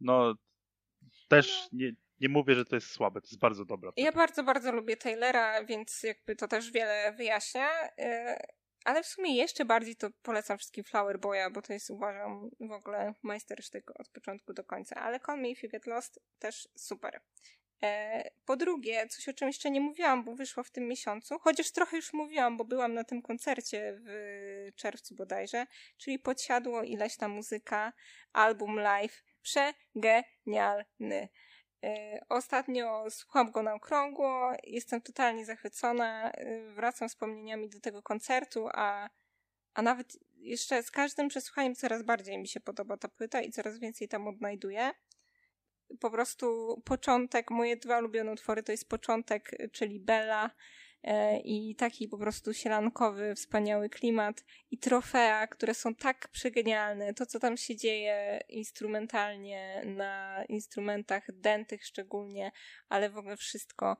[0.00, 0.34] no
[1.28, 1.78] też no.
[1.78, 3.92] nie, nie mówię, że to jest słabe, to jest bardzo dobra.
[3.96, 7.68] Ja bardzo, bardzo lubię Taylora, więc jakby to też wiele wyjaśnia.
[8.86, 12.72] Ale w sumie jeszcze bardziej to polecam wszystkim Flower Boya, bo to jest uważam w
[12.72, 14.96] ogóle majstersztyk od początku do końca.
[14.96, 17.20] Ale Call Me If You Get Lost też super.
[17.82, 21.70] E, po drugie, coś o czym jeszcze nie mówiłam, bo wyszło w tym miesiącu, chociaż
[21.70, 25.66] trochę już mówiłam, bo byłam na tym koncercie w czerwcu bodajże,
[25.96, 27.92] czyli Podsiadło ileś ta muzyka,
[28.32, 31.28] album live, przegenialny.
[31.84, 38.68] E, ostatnio słucham go na okrągło, jestem totalnie zachwycona, e, wracam wspomnieniami do tego koncertu,
[38.72, 39.08] a,
[39.74, 43.78] a nawet jeszcze z każdym przesłuchaniem coraz bardziej mi się podoba ta płyta i coraz
[43.78, 44.90] więcej tam odnajduję.
[46.00, 50.50] Po prostu początek, moje dwa ulubione utwory to jest początek, czyli Bella
[51.44, 57.14] i taki po prostu sielankowy, wspaniały klimat i trofea, które są tak przegenialne.
[57.14, 62.52] To, co tam się dzieje instrumentalnie, na instrumentach dętych szczególnie,
[62.88, 63.96] ale w ogóle wszystko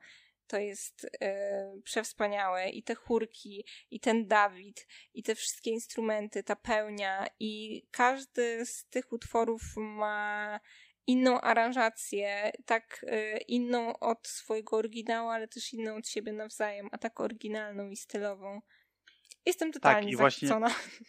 [0.47, 2.69] to jest e, przewspaniałe.
[2.69, 8.85] I te chórki, i ten Dawid, i te wszystkie instrumenty, ta pełnia, i każdy z
[8.85, 10.59] tych utworów ma
[11.07, 16.97] inną aranżację, tak y, inną od swojego oryginału, ale też inną od siebie nawzajem, a
[16.97, 18.61] tak oryginalną i stylową.
[19.45, 20.67] Jestem totalnie tak, i zachwycona.
[20.67, 21.05] Właśnie,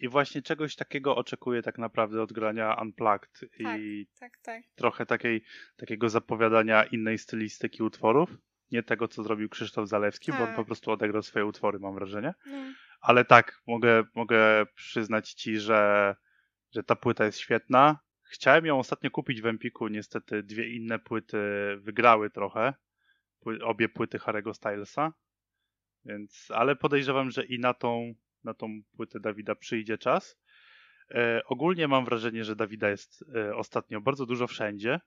[0.00, 4.62] I właśnie czegoś takiego oczekuję tak naprawdę od grania Unplugged tak, i tak, tak.
[4.74, 5.44] trochę takiej,
[5.76, 8.30] takiego zapowiadania innej stylistyki utworów.
[8.72, 10.56] Nie tego, co zrobił Krzysztof Zalewski, bo on tak.
[10.56, 12.34] po prostu odegrał swoje utwory, mam wrażenie.
[12.46, 12.72] No.
[13.00, 16.14] Ale tak, mogę, mogę przyznać ci, że
[16.76, 17.98] że ta płyta jest świetna.
[18.28, 21.38] Chciałem ją ostatnio kupić w Empiku, niestety dwie inne płyty
[21.76, 22.74] wygrały trochę.
[23.62, 25.12] Obie płyty Harry'ego Stylesa.
[26.04, 28.14] Więc, ale podejrzewam, że i na tą,
[28.44, 30.38] na tą płytę Dawida przyjdzie czas.
[31.10, 35.00] E, ogólnie mam wrażenie, że Dawida jest e, ostatnio bardzo dużo wszędzie,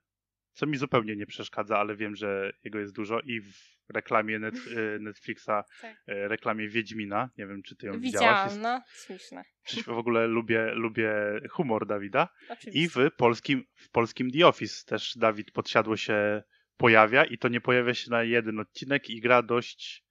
[0.53, 4.55] co mi zupełnie nie przeszkadza, ale wiem, że jego jest dużo i w reklamie net,
[4.55, 5.95] e, Netflixa, tak.
[6.07, 8.53] E, reklamie Wiedźmina, nie wiem, czy ty ją Widziałam, widziałaś.
[8.53, 9.43] Widziałam, no, śmieszne.
[9.85, 11.11] W ogóle lubię, lubię
[11.49, 12.29] humor Dawida.
[12.49, 12.81] Oczywiście.
[12.81, 16.43] I w polskim, w polskim The Office też Dawid podsiadło się
[16.77, 20.05] pojawia i to nie pojawia się na jeden odcinek i gra dość,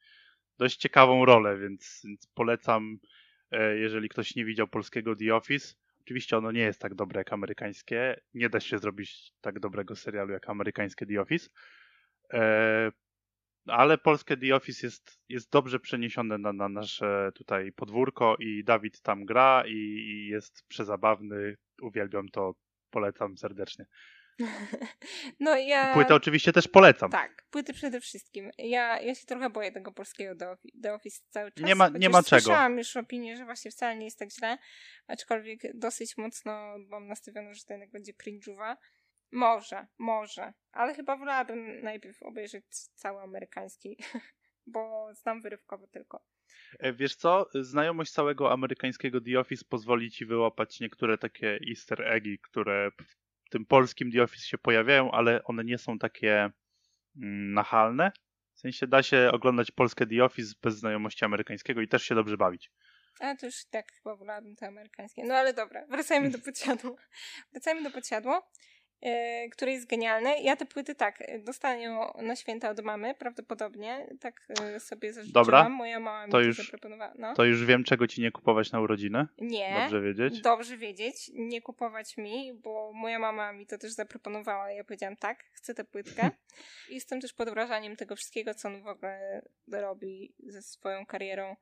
[0.58, 2.98] dość ciekawą rolę, więc, więc polecam,
[3.50, 5.74] e, jeżeli ktoś nie widział polskiego The Office.
[6.00, 8.20] Oczywiście ono nie jest tak dobre jak amerykańskie.
[8.34, 11.48] Nie da się zrobić tak dobrego serialu jak amerykańskie The Office.
[12.32, 12.92] E,
[13.70, 19.00] ale polskie The Office jest, jest dobrze przeniesione na, na nasze tutaj podwórko i Dawid
[19.00, 21.56] tam gra i, i jest przezabawny.
[21.82, 22.54] Uwielbiam to,
[22.90, 23.86] polecam serdecznie.
[25.40, 25.94] No ja...
[25.94, 27.10] Płytę oczywiście też polecam.
[27.10, 28.50] Tak, płyty przede wszystkim.
[28.58, 30.34] Ja, ja się trochę boję tego polskiego
[30.82, 31.66] The Office cały czas.
[31.66, 32.42] Nie ma, nie ma czego.
[32.42, 34.58] Słyszałam już opinię, że właśnie wcale nie jest tak źle,
[35.06, 38.76] aczkolwiek dosyć mocno mam nastawione, że ten będzie cringe'uwa.
[39.32, 42.64] Może, może, ale chyba wolałabym najpierw obejrzeć
[42.94, 43.96] cały amerykański,
[44.74, 46.24] bo znam wyrywkowo tylko.
[46.78, 52.38] E, wiesz co, znajomość całego amerykańskiego The Office pozwoli ci wyłapać niektóre takie easter eggi,
[52.38, 52.90] które
[53.46, 56.50] w tym polskim The Office się pojawiają, ale one nie są takie
[57.16, 58.12] mm, nachalne.
[58.54, 62.36] W sensie da się oglądać polskie The Office bez znajomości amerykańskiego i też się dobrze
[62.36, 62.70] bawić.
[63.20, 65.24] A to już tak chyba wolałabym to amerykańskie.
[65.24, 66.96] No ale dobra, wracajmy do podsiadła.
[67.52, 68.50] Wracajmy do podsiadło.
[69.00, 70.42] E, który jest genialny.
[70.42, 74.06] Ja te płyty tak, dostanę ją na święta od mamy, prawdopodobnie.
[74.20, 75.44] Tak e, sobie zażyczyłam.
[75.44, 77.12] Dobra, Moja mama mi to, już, zaproponowała.
[77.18, 77.34] No.
[77.34, 79.26] To już wiem, czego ci nie kupować na urodziny.
[79.38, 79.76] Nie.
[79.80, 80.40] Dobrze wiedzieć.
[80.40, 81.30] Dobrze wiedzieć.
[81.34, 84.70] Nie kupować mi, bo moja mama mi to też zaproponowała.
[84.70, 86.30] Ja powiedziałam tak, chcę tę płytkę.
[86.90, 89.42] Jestem też pod wrażeniem tego wszystkiego, co on w ogóle
[89.72, 91.56] robi ze swoją karierą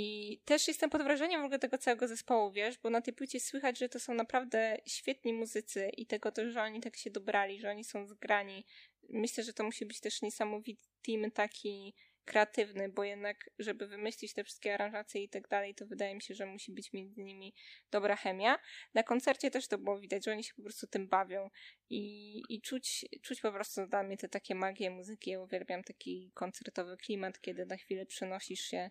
[0.00, 3.40] i też jestem pod wrażeniem w ogóle tego całego zespołu, wiesz, bo na tej płycie
[3.40, 7.60] słychać, że to są naprawdę świetni muzycy i tego też, że oni tak się dobrali,
[7.60, 8.66] że oni są zgrani.
[9.08, 11.94] Myślę, że to musi być też niesamowity team taki
[12.24, 16.34] kreatywny, bo jednak, żeby wymyślić te wszystkie aranżacje i tak dalej, to wydaje mi się,
[16.34, 17.54] że musi być między nimi
[17.90, 18.58] dobra chemia.
[18.94, 21.50] Na koncercie też to było widać, że oni się po prostu tym bawią
[21.90, 25.30] i, i czuć, czuć po prostu dla mnie te takie magie muzyki.
[25.30, 28.90] Ja uwielbiam taki koncertowy klimat, kiedy na chwilę przenosisz się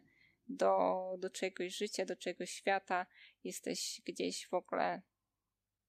[0.50, 3.06] do, do czegoś życia, do czegoś świata,
[3.44, 5.02] jesteś gdzieś w ogóle,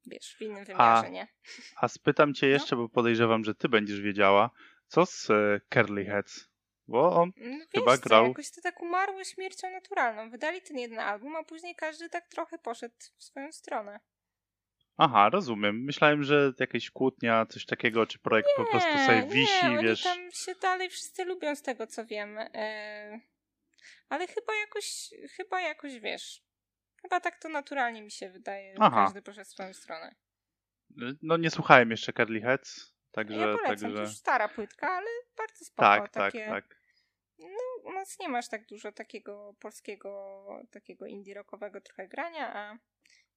[0.06, 1.28] wiesz, w innym wymiarze, a, nie?
[1.76, 2.52] A spytam cię no.
[2.52, 2.82] jeszcze, no?
[2.82, 4.50] bo podejrzewam, że ty będziesz wiedziała,
[4.86, 6.48] co z e, Curly Heads?
[6.88, 8.24] Bo on no, chyba wiesz grał.
[8.24, 10.30] Co, jakoś to tak umarło śmiercią naturalną.
[10.30, 14.00] Wydali ten jeden album, a później każdy tak trochę poszedł w swoją stronę.
[14.96, 15.84] Aha, rozumiem.
[15.84, 20.02] Myślałem, że jakaś kłótnia, coś takiego, czy projekt nie, po prostu sobie wisi, nie, wiesz.
[20.02, 22.38] tam się dalej wszyscy lubią z tego, co wiem.
[22.38, 23.20] E,
[24.08, 26.42] ale chyba jakoś, chyba jakoś wiesz.
[27.02, 28.74] Chyba tak to naturalnie mi się wydaje.
[28.80, 29.04] Aha.
[29.04, 30.14] Każdy poszedł w swoją stronę.
[31.22, 33.36] No nie słuchałem jeszcze Curly Heads, także...
[33.36, 33.88] Ja polecam, także...
[33.88, 35.06] już stara płytka, ale
[35.36, 35.88] bardzo spoko.
[35.88, 36.46] Tak, takie...
[36.46, 36.78] tak, tak.
[37.38, 42.78] No, u nas nie masz tak dużo takiego polskiego, takiego indie rockowego trochę grania, a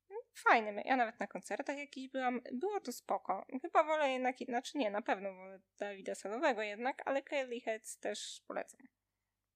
[0.10, 0.84] no, fajny.
[0.86, 2.42] Ja nawet na koncertach jakiś byłam.
[2.52, 3.46] Było to spoko.
[3.62, 8.42] Chyba wolę jednak, znaczy nie, na pewno wolę Dawida Salowego jednak, ale Curly Heads też
[8.48, 8.80] polecam.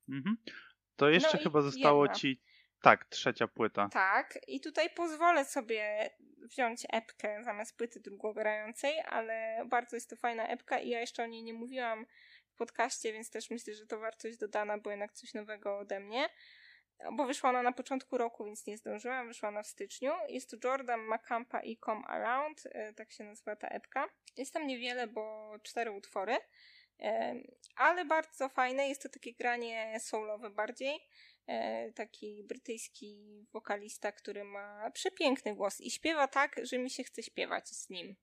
[0.09, 0.37] Mhm.
[0.95, 2.15] To jeszcze no chyba zostało jedna.
[2.15, 2.41] ci.
[2.81, 3.89] Tak, trzecia płyta.
[3.91, 6.09] Tak, i tutaj pozwolę sobie
[6.43, 11.25] wziąć epkę zamiast płyty długogrającej, ale bardzo jest to fajna epka i ja jeszcze o
[11.25, 12.05] niej nie mówiłam
[12.49, 16.29] w podcaście, więc też myślę, że to wartość dodana, bo jednak coś nowego ode mnie.
[17.11, 19.27] Bo wyszła ona na początku roku, więc nie zdążyłam.
[19.27, 20.11] Wyszła ona w styczniu.
[20.29, 24.09] Jest to Jordan Macampa i Come Around, e, tak się nazywa ta epka.
[24.37, 26.37] Jest tam niewiele, bo cztery utwory
[27.75, 28.89] ale bardzo fajne.
[28.89, 30.99] Jest to takie granie soulowe bardziej.
[31.47, 37.23] E, taki brytyjski wokalista, który ma przepiękny głos i śpiewa tak, że mi się chce
[37.23, 38.15] śpiewać z nim.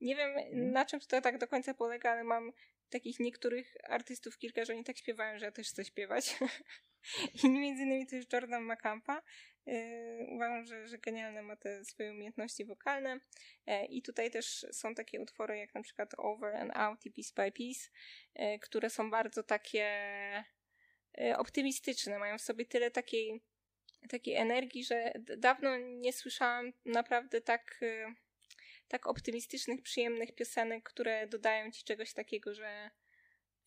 [0.00, 0.72] Nie wiem mhm.
[0.72, 2.52] na czym to tak do końca polega, ale mam
[2.90, 6.36] takich niektórych artystów kilka, że oni tak śpiewają, że ja też chcę śpiewać.
[7.44, 9.22] I między innymi to jest Jordan Macampa.
[9.66, 13.20] Yy, uważam, że, że genialne ma te swoje umiejętności wokalne.
[13.66, 17.32] Yy, I tutaj też są takie utwory jak na przykład Over and Out i Piece
[17.36, 17.90] by Piece,
[18.34, 19.84] yy, które są bardzo takie
[21.18, 22.18] yy, optymistyczne.
[22.18, 23.42] Mają w sobie tyle takiej,
[24.08, 27.80] takiej energii, że dawno nie słyszałam naprawdę tak,
[28.88, 32.90] tak optymistycznych, przyjemnych piosenek, które dodają ci czegoś takiego, że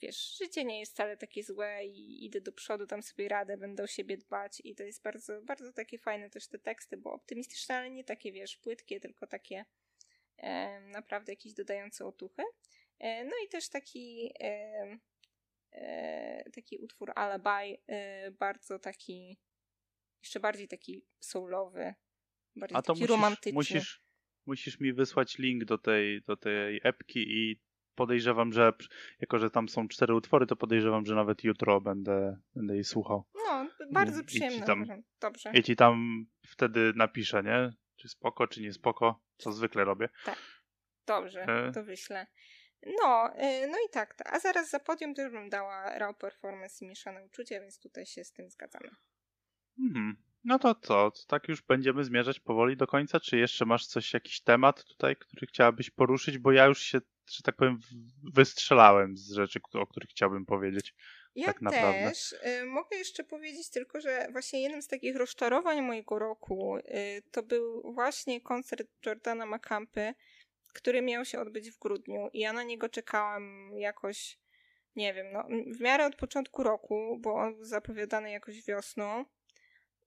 [0.01, 3.83] wiesz, życie nie jest wcale takie złe i idę do przodu, tam sobie radę, będę
[3.83, 7.75] o siebie dbać i to jest bardzo, bardzo takie fajne też te teksty, bo optymistyczne,
[7.75, 9.65] ale nie takie, wiesz, płytkie, tylko takie
[10.37, 12.43] e, naprawdę jakieś dodające otuchy.
[12.99, 14.99] E, no i też taki e,
[16.53, 19.37] taki utwór Alibi, e, bardzo taki
[20.21, 21.93] jeszcze bardziej taki soulowy,
[22.55, 23.53] bardziej A to taki musisz, romantyczny.
[23.53, 24.03] Musisz,
[24.45, 27.59] musisz mi wysłać link do tej, do tej epki i
[27.95, 28.73] podejrzewam, że
[29.19, 33.25] jako, że tam są cztery utwory, to podejrzewam, że nawet jutro będę, będę jej słuchał.
[33.35, 34.65] No, bardzo przyjemne.
[34.65, 34.85] Tam,
[35.21, 35.51] Dobrze.
[35.53, 37.73] I ci tam wtedy napiszę, nie?
[37.95, 40.09] Czy spoko, czy nie spoko, co zwykle robię.
[40.25, 40.37] Tak.
[41.05, 41.71] Dobrze, e...
[41.71, 42.27] to wyślę.
[43.03, 44.15] No, e, no i tak.
[44.25, 48.23] A zaraz za podium też bym dała raw performance i mieszane uczucia, więc tutaj się
[48.23, 48.89] z tym zgadzamy.
[49.79, 50.17] Mhm.
[50.43, 51.11] No to co?
[51.27, 53.19] Tak już będziemy zmierzać powoli do końca?
[53.19, 56.37] Czy jeszcze masz coś, jakiś temat tutaj, który chciałabyś poruszyć?
[56.37, 56.99] Bo ja już się,
[57.31, 57.79] że tak powiem,
[58.33, 60.95] wystrzelałem z rzeczy, o których chciałbym powiedzieć.
[61.35, 62.09] Ja tak naprawdę.
[62.09, 62.31] też.
[62.31, 66.83] Y, mogę jeszcze powiedzieć tylko, że właśnie jednym z takich rozczarowań mojego roku y,
[67.31, 70.13] to był właśnie koncert Jordana Macampy,
[70.73, 74.39] który miał się odbyć w grudniu i ja na niego czekałam jakoś,
[74.95, 79.25] nie wiem, no, w miarę od początku roku, bo on był zapowiadany jakoś wiosną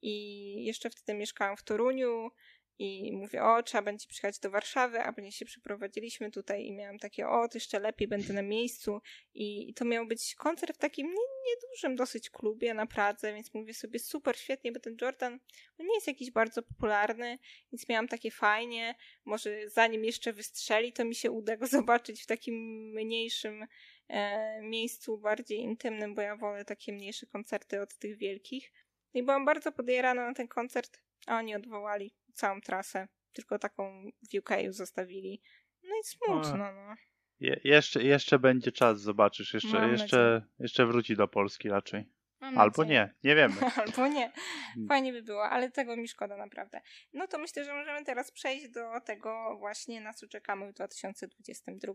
[0.03, 2.31] i jeszcze wtedy mieszkałam w Toruniu
[2.79, 6.99] i mówię, o, trzeba będzie przyjechać do Warszawy, a później się przeprowadziliśmy tutaj i miałam
[6.99, 9.01] takie, o, to jeszcze lepiej, będę na miejscu
[9.35, 11.15] i to miał być koncert w takim
[11.47, 15.33] niedużym dosyć klubie na Pradze, więc mówię sobie, super, świetnie, bo ten Jordan,
[15.79, 17.39] on nie jest jakiś bardzo popularny,
[17.73, 18.95] więc miałam takie fajnie,
[19.25, 22.55] może zanim jeszcze wystrzeli, to mi się uda go zobaczyć w takim
[22.95, 23.67] mniejszym
[24.09, 28.73] e, miejscu, bardziej intymnym, bo ja wolę takie mniejsze koncerty od tych wielkich.
[29.15, 33.09] I byłam bardzo podjarana na ten koncert, a oni odwołali całą trasę.
[33.33, 35.43] Tylko taką w UK zostawili.
[35.83, 36.95] No i smutno, no.
[37.41, 39.55] Je, jeszcze, jeszcze będzie czas, zobaczysz.
[39.55, 42.05] Jeszcze, jeszcze, jeszcze wróci do Polski raczej.
[42.41, 43.11] Mam Albo nadzieję.
[43.25, 43.55] nie, nie wiemy.
[43.87, 44.33] Albo nie.
[44.75, 44.89] Hmm.
[44.89, 46.81] Fajnie by było, ale tego mi szkoda naprawdę.
[47.13, 51.93] No to myślę, że możemy teraz przejść do tego właśnie, na co czekamy w 2022.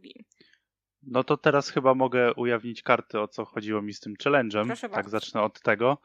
[1.03, 4.65] No to teraz chyba mogę ujawnić karty, o co chodziło mi z tym challenge'em.
[4.65, 5.09] Proszę tak bardzo.
[5.09, 5.97] zacznę od tego.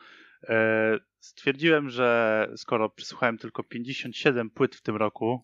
[0.49, 5.43] E, stwierdziłem, że skoro przysłuchałem tylko 57 płyt w tym roku,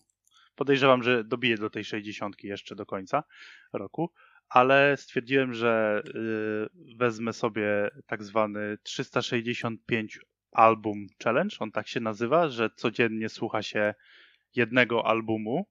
[0.55, 3.23] podejrzewam, że dobiję do tej 60 jeszcze do końca
[3.73, 4.11] roku,
[4.49, 10.19] ale stwierdziłem, że y, wezmę sobie tak zwany 365
[10.51, 13.93] album challenge, on tak się nazywa, że codziennie słucha się
[14.55, 15.65] jednego albumu.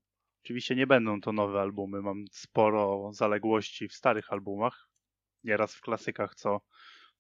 [0.44, 4.88] Oczywiście nie będą to nowe albumy, mam sporo zaległości w starych albumach,
[5.44, 6.60] nieraz w klasykach, co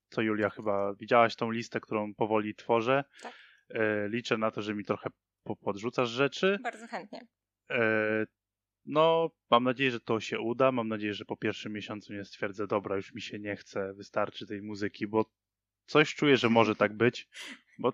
[0.08, 3.04] co Julia chyba widziałaś tą listę, którą powoli tworzę.
[3.22, 3.32] Tak.
[3.70, 5.10] E, liczę na to, że mi trochę
[5.60, 6.58] podrzucasz rzeczy.
[6.62, 7.26] Bardzo chętnie.
[7.70, 8.26] E,
[8.86, 10.72] no, mam nadzieję, że to się uda.
[10.72, 14.46] Mam nadzieję, że po pierwszym miesiącu nie stwierdzę, dobra, już mi się nie chce, wystarczy
[14.46, 15.24] tej muzyki, bo
[15.86, 17.28] coś czuję, że może tak być.
[17.80, 17.92] Bo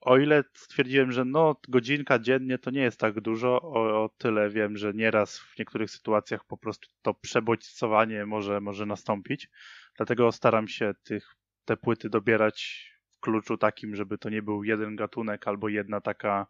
[0.00, 4.50] o ile stwierdziłem, że no, godzinka dziennie to nie jest tak dużo, o, o tyle
[4.50, 9.48] wiem, że nieraz w niektórych sytuacjach po prostu to przebodźcowanie może, może nastąpić.
[9.96, 11.36] Dlatego staram się tych
[11.70, 16.46] te płyty dobierać w kluczu takim, żeby to nie był jeden gatunek albo jedna taka,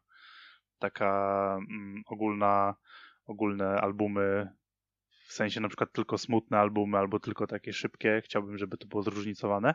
[0.79, 2.75] taka mm, ogólna,
[3.27, 4.49] ogólne albumy,
[5.29, 8.23] w sensie na przykład tylko smutne albumy albo tylko takie szybkie.
[8.25, 9.75] Chciałbym, żeby to było zróżnicowane.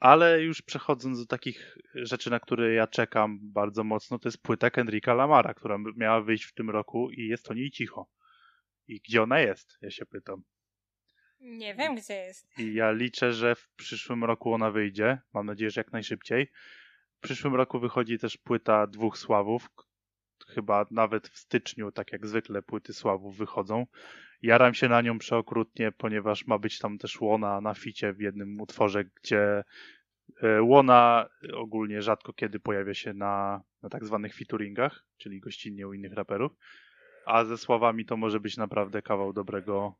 [0.00, 4.70] Ale już przechodząc do takich rzeczy, na które ja czekam bardzo mocno, to jest płyta
[4.70, 8.08] Kendricka Lamara, która miała wyjść w tym roku i jest o niej cicho.
[8.88, 9.78] I gdzie ona jest?
[9.82, 10.42] Ja się pytam.
[11.46, 12.58] Nie wiem, gdzie jest.
[12.58, 15.18] I ja liczę, że w przyszłym roku ona wyjdzie.
[15.34, 16.50] Mam nadzieję, że jak najszybciej.
[17.18, 19.70] W przyszłym roku wychodzi też płyta dwóch Sławów.
[20.48, 23.86] Chyba nawet w styczniu, tak jak zwykle, płyty Sławów wychodzą.
[24.42, 28.60] Jaram się na nią przeokrutnie, ponieważ ma być tam też Łona na ficie w jednym
[28.60, 29.64] utworze, gdzie
[30.42, 35.92] e, Łona ogólnie rzadko kiedy pojawia się na, na tak zwanych featuringach, czyli gościnnie u
[35.92, 36.52] innych raperów.
[37.26, 39.98] A ze słowami to może być naprawdę kawał dobrego,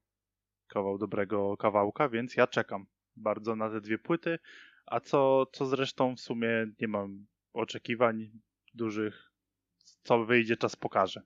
[0.66, 2.86] kawał dobrego kawałka, więc ja czekam
[3.16, 4.38] bardzo na te dwie płyty.
[4.86, 6.48] A co, co zresztą w sumie
[6.80, 8.30] nie mam oczekiwań
[8.74, 9.32] dużych.
[10.02, 11.22] Co wyjdzie, czas pokaże.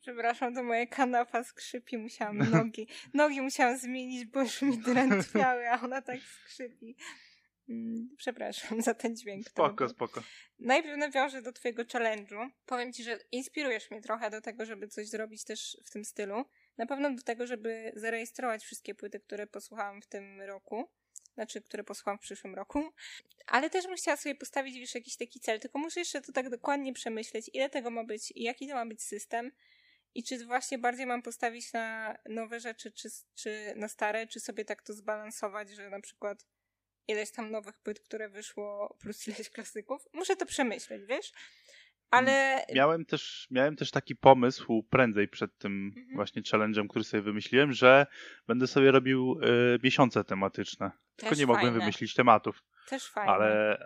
[0.00, 2.88] Przepraszam, to moje kanapa skrzypi, musiałam nogi.
[3.14, 6.96] Nogi musiałam zmienić, bo już mi drętwiały, a ona tak skrzypi.
[7.68, 9.48] Mm, przepraszam za ten dźwięk.
[9.48, 10.22] Spoko, spoko.
[10.58, 12.48] Najpierw nawiążę do twojego challenge'u.
[12.66, 16.44] Powiem ci, że inspirujesz mnie trochę do tego, żeby coś zrobić też w tym stylu.
[16.78, 20.88] Na pewno do tego, żeby zarejestrować wszystkie płyty, które posłuchałam w tym roku.
[21.34, 22.92] Znaczy, które posłucham w przyszłym roku.
[23.46, 26.50] Ale też bym chciała sobie postawić już jakiś taki cel, tylko muszę jeszcze to tak
[26.50, 29.52] dokładnie przemyśleć, ile tego ma być i jaki to ma być system
[30.14, 34.64] i czy właśnie bardziej mam postawić na nowe rzeczy, czy, czy na stare, czy sobie
[34.64, 36.46] tak to zbalansować, że na przykład
[37.08, 40.08] ileś tam nowych płyt, które wyszło, plus ileś klasyków.
[40.12, 41.32] Muszę to przemyśleć, wiesz?
[42.10, 42.64] Ale.
[42.74, 46.16] Miałem też, miałem też taki pomysł prędzej przed tym mhm.
[46.16, 48.06] właśnie challenge'em, który sobie wymyśliłem, że
[48.46, 50.90] będę sobie robił y, miesiące tematyczne.
[51.16, 52.62] Tylko nie mogłem wymyślić tematów.
[52.88, 53.32] Też fajnie.
[53.32, 53.78] Ale,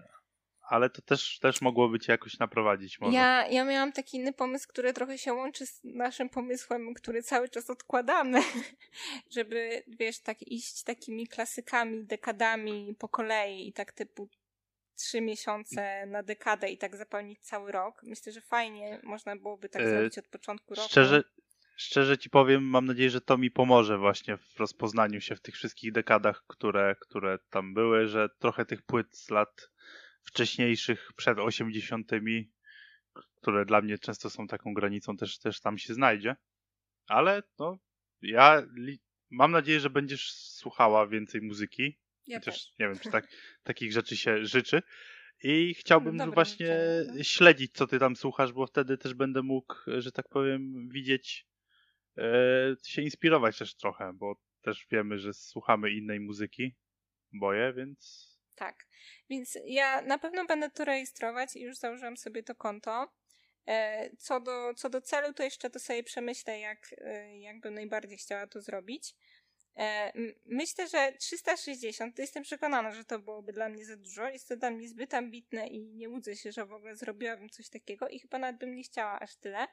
[0.69, 3.17] ale to też, też mogłoby cię jakoś naprowadzić może.
[3.17, 7.49] Ja, ja miałam taki inny pomysł, który trochę się łączy z naszym pomysłem, który cały
[7.49, 8.41] czas odkładamy,
[9.37, 14.29] żeby, wiesz, tak iść takimi klasykami, dekadami po kolei i tak typu
[14.97, 18.03] trzy miesiące na dekadę i tak zapełnić cały rok.
[18.03, 20.89] Myślę, że fajnie można byłoby tak e, zrobić od początku roku.
[20.89, 21.23] Szczerze,
[21.77, 25.55] szczerze ci powiem, mam nadzieję, że to mi pomoże właśnie w rozpoznaniu się w tych
[25.55, 29.71] wszystkich dekadach, które, które tam były, że trochę tych płyt z lat
[30.23, 32.11] wcześniejszych, przed 80.,
[33.37, 36.37] które dla mnie często są taką granicą, też, też tam się znajdzie.
[37.07, 37.79] Ale no,
[38.23, 38.63] ja
[39.31, 41.99] mam nadzieję, że będziesz słuchała więcej muzyki.
[42.27, 42.79] Ja Chociaż też.
[42.79, 43.29] nie wiem, czy tak,
[43.65, 44.83] takich rzeczy się życzy.
[45.43, 47.23] I chciałbym no, właśnie no.
[47.23, 51.47] śledzić, co ty tam słuchasz, bo wtedy też będę mógł, że tak powiem, widzieć,
[52.19, 56.77] e, się inspirować też trochę, bo też wiemy, że słuchamy innej muzyki,
[57.33, 58.87] boję, więc tak.
[59.31, 63.13] Więc ja na pewno będę to rejestrować i już założyłam sobie to konto.
[63.67, 67.75] E, co do, co do celu, to jeszcze to sobie przemyślę, jak, e, jak bym
[67.75, 69.15] najbardziej chciała to zrobić.
[69.77, 70.13] E,
[70.47, 74.29] myślę, że 360, to jestem przekonana, że to byłoby dla mnie za dużo.
[74.29, 77.69] Jest to dla mnie zbyt ambitne i nie łudzę się, że w ogóle zrobiłabym coś
[77.69, 79.67] takiego i chyba nawet bym nie chciała aż tyle.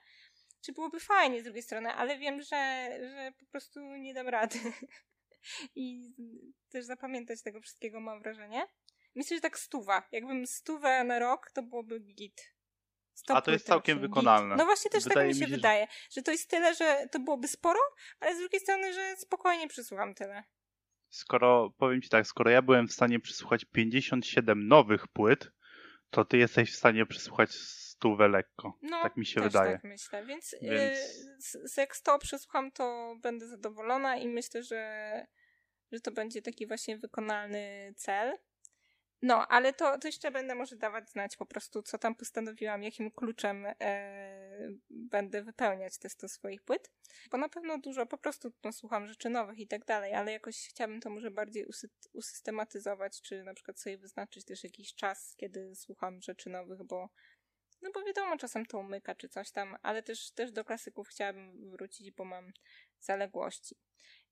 [0.61, 4.59] Czy byłoby fajnie z drugiej strony, ale wiem, że, że po prostu nie dam rady.
[5.75, 6.13] I
[6.69, 8.67] też zapamiętać tego wszystkiego mam wrażenie.
[9.15, 10.07] Myślę, że tak stuwa.
[10.11, 12.58] Jakbym stówę na rok, to byłoby git.
[13.27, 14.55] A to jest całkiem wykonalne.
[14.55, 17.07] No właśnie też wydaje tak mi się, mi się wydaje, że to jest tyle, że
[17.11, 17.79] to byłoby sporo,
[18.19, 20.43] ale z drugiej strony, że spokojnie przysłucham tyle.
[21.09, 25.51] Skoro, powiem ci tak, skoro ja byłem w stanie przysłuchać 57 nowych płyt,
[26.09, 27.51] to ty jesteś w stanie przysłuchać
[27.99, 28.77] stówę lekko.
[28.81, 29.71] No, tak mi się też wydaje.
[29.71, 30.25] tak myślę.
[30.25, 31.13] Więc, Więc...
[31.53, 35.25] Yy, jak 100 przesłucham, to będę zadowolona i myślę, że,
[35.91, 38.37] że to będzie taki właśnie wykonalny cel.
[39.21, 43.11] No, ale to, to jeszcze będę może dawać znać po prostu, co tam postanowiłam, jakim
[43.11, 46.91] kluczem e, będę wypełniać te 100 swoich płyt.
[47.31, 50.67] Bo na pewno dużo po prostu no, słucham rzeczy nowych i tak dalej, ale jakoś
[50.67, 55.75] chciałabym to może bardziej usy usystematyzować, czy na przykład sobie wyznaczyć też jakiś czas, kiedy
[55.75, 57.09] słucham rzeczy nowych, bo
[57.81, 61.69] no bo wiadomo, czasem to umyka czy coś tam, ale też, też do klasyków chciałabym
[61.71, 62.51] wrócić, bo mam
[62.99, 63.75] zaległości.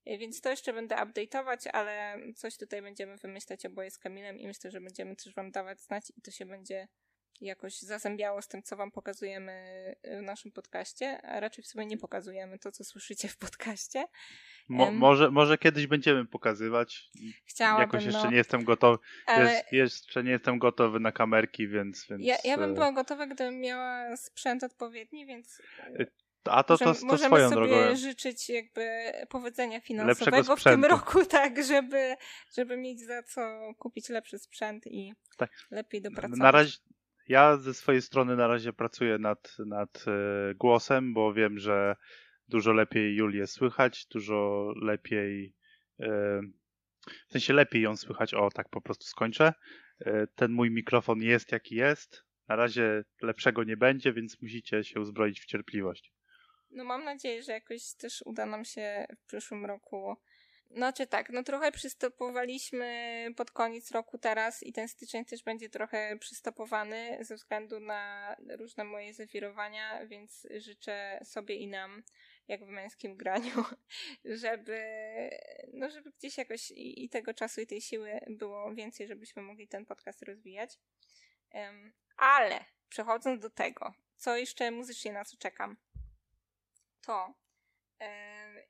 [0.08, 4.46] E, więc to jeszcze będę update'ować, ale coś tutaj będziemy wymyślać oboje z Kamilem i
[4.46, 6.88] myślę, że będziemy też wam dawać znać i to się będzie
[7.40, 9.52] jakoś zazębiało z tym, co wam pokazujemy
[10.04, 14.04] w naszym podcaście, a raczej w sumie nie pokazujemy to, co słyszycie w podcaście.
[14.68, 17.10] Mo um, może, może kiedyś będziemy pokazywać.
[17.44, 18.30] Chciałabym, Jakoś jeszcze no.
[18.30, 18.98] nie jestem gotowy.
[19.26, 19.64] Ale...
[19.72, 22.06] jeszcze nie jestem gotowy na kamerki, więc.
[22.10, 25.62] więc ja, ja bym e, była gotowa, gdybym miała sprzęt odpowiedni, więc.
[26.50, 27.96] A to, to, to, możemy swoją sobie drogą.
[27.96, 32.16] życzyć jakby powodzenia finansowego w tym roku, tak, żeby,
[32.56, 33.40] żeby mieć za co
[33.78, 35.50] kupić lepszy sprzęt i tak.
[35.70, 36.38] lepiej dopracować.
[36.38, 36.78] Na razie,
[37.28, 41.96] ja ze swojej strony na razie pracuję nad, nad e, głosem, bo wiem, że
[42.48, 45.54] dużo lepiej Julię słychać, dużo lepiej
[46.00, 46.40] e,
[47.28, 49.52] w sensie lepiej ją słychać, o tak po prostu skończę.
[50.00, 52.24] E, ten mój mikrofon jest jaki jest.
[52.48, 56.12] Na razie lepszego nie będzie, więc musicie się uzbroić w cierpliwość.
[56.70, 60.16] No mam nadzieję, że jakoś też uda nam się w przyszłym roku.
[60.70, 66.16] Znaczy tak, no trochę przystopowaliśmy pod koniec roku teraz i ten styczeń też będzie trochę
[66.18, 72.02] przystopowany ze względu na różne moje zawirowania, więc życzę sobie i nam,
[72.48, 73.64] jak w męskim graniu,
[74.24, 74.80] żeby,
[75.72, 79.68] no żeby gdzieś jakoś i, i tego czasu i tej siły było więcej, żebyśmy mogli
[79.68, 80.78] ten podcast rozwijać.
[81.54, 85.76] Um, ale przechodząc do tego, co jeszcze muzycznie nas czekam
[87.08, 87.34] to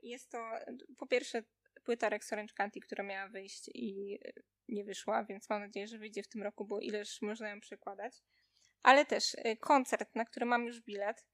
[0.02, 0.50] jest to
[0.98, 1.42] po pierwsze
[1.84, 4.32] płyta Rex Orange County, która miała wyjść i e,
[4.68, 8.14] nie wyszła, więc mam nadzieję, że wyjdzie w tym roku, bo ileż można ją przekładać.
[8.82, 11.26] Ale też e, koncert, na który mam już bilet.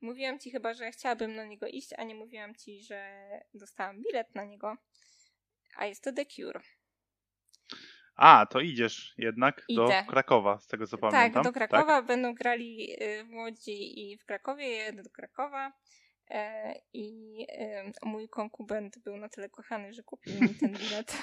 [0.00, 4.34] Mówiłam ci chyba, że chciałabym na niego iść, a nie mówiłam ci, że dostałam bilet
[4.34, 4.76] na niego.
[5.76, 6.60] A jest to The Cure.
[8.16, 9.82] A, to idziesz jednak Idę.
[9.82, 11.44] do Krakowa, z tego co tak, pamiętam.
[11.44, 11.96] Tak, do Krakowa.
[11.96, 12.06] Tak?
[12.06, 14.68] Będą grali e, w Łodzi i w Krakowie.
[14.68, 15.72] Jedę do Krakowa.
[16.30, 17.46] E, I
[18.02, 21.16] mój konkubent był na tyle kochany, że kupił mi ten bilet.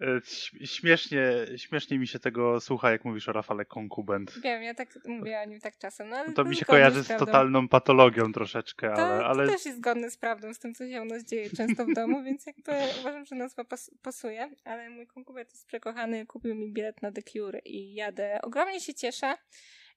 [0.00, 0.20] E,
[0.66, 1.22] śmiesznie,
[1.56, 4.40] śmiesznie mi się tego słucha, jak mówisz o Rafale Konkubent.
[4.42, 6.08] Wiem, ja tak mówię o nim tak czasem.
[6.08, 9.46] No, ale to mi się kojarzy z, z totalną patologią troszeczkę, to, ale, ale...
[9.46, 11.92] To też jest zgodne z prawdą, z tym, co się u nas dzieje często w
[11.94, 16.72] domu, więc jakby uważam, że nazwa pas pasuje, ale mój konkubent jest przekochany, kupił mi
[16.72, 18.38] bilet na The Cure i jadę.
[18.42, 19.34] Ogromnie się cieszę.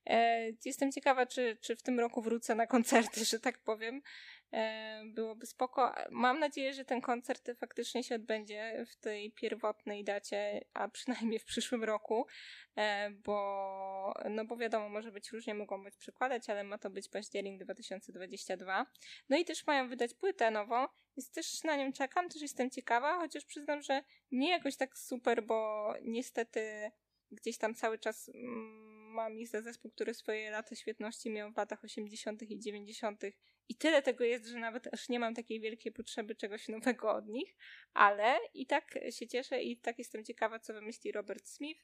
[0.06, 4.02] E, jestem ciekawa, czy, czy w tym roku wrócę na koncerty, że tak powiem.
[4.54, 5.96] E, byłoby spoko.
[6.12, 11.46] Mam nadzieję, że ten koncert faktycznie się odbędzie w tej pierwotnej dacie, a przynajmniej w
[11.46, 12.26] przyszłym roku,
[12.76, 17.10] e, bo, no bo wiadomo, może być różnie, mogą być przykładać, ale ma to być
[17.10, 18.86] październik 2022.
[19.30, 20.88] No i też mają wydać płytę nową,
[21.18, 25.44] więc też na nią czekam, też jestem ciekawa, chociaż przyznam, że nie jakoś tak super,
[25.44, 26.92] bo niestety
[27.36, 31.58] gdzieś tam cały czas mm, mam ich za zespół, który swoje lata świetności miał w
[31.58, 32.42] latach 80.
[32.42, 33.22] i 90.
[33.70, 37.28] I tyle tego jest, że nawet aż nie mam takiej wielkiej potrzeby czegoś nowego od
[37.28, 37.56] nich,
[37.94, 41.82] ale i tak się cieszę i tak jestem ciekawa, co wymyśli Robert Smith.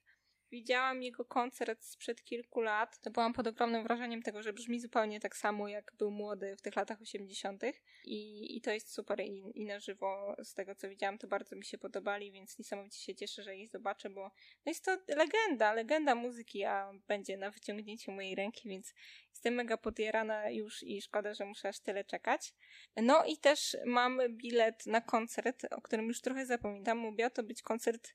[0.52, 3.00] Widziałam jego koncert sprzed kilku lat.
[3.00, 6.62] To byłam pod ogromnym wrażeniem tego, że brzmi zupełnie tak samo, jak był młody w
[6.62, 7.64] tych latach 80.
[8.06, 9.20] I, i to jest super.
[9.20, 13.00] I, I na żywo, z tego co widziałam, to bardzo mi się podobali, więc niesamowicie
[13.00, 14.22] się cieszę, że ich zobaczę, bo
[14.66, 18.94] no jest to legenda, legenda muzyki, a będzie na wyciągnięcie mojej ręki, więc
[19.30, 22.54] jestem mega podjarana już i szkoda, że muszę aż tyle czekać.
[22.96, 27.16] No i też mam bilet na koncert, o którym już trochę zapominam.
[27.16, 28.14] Miał to być koncert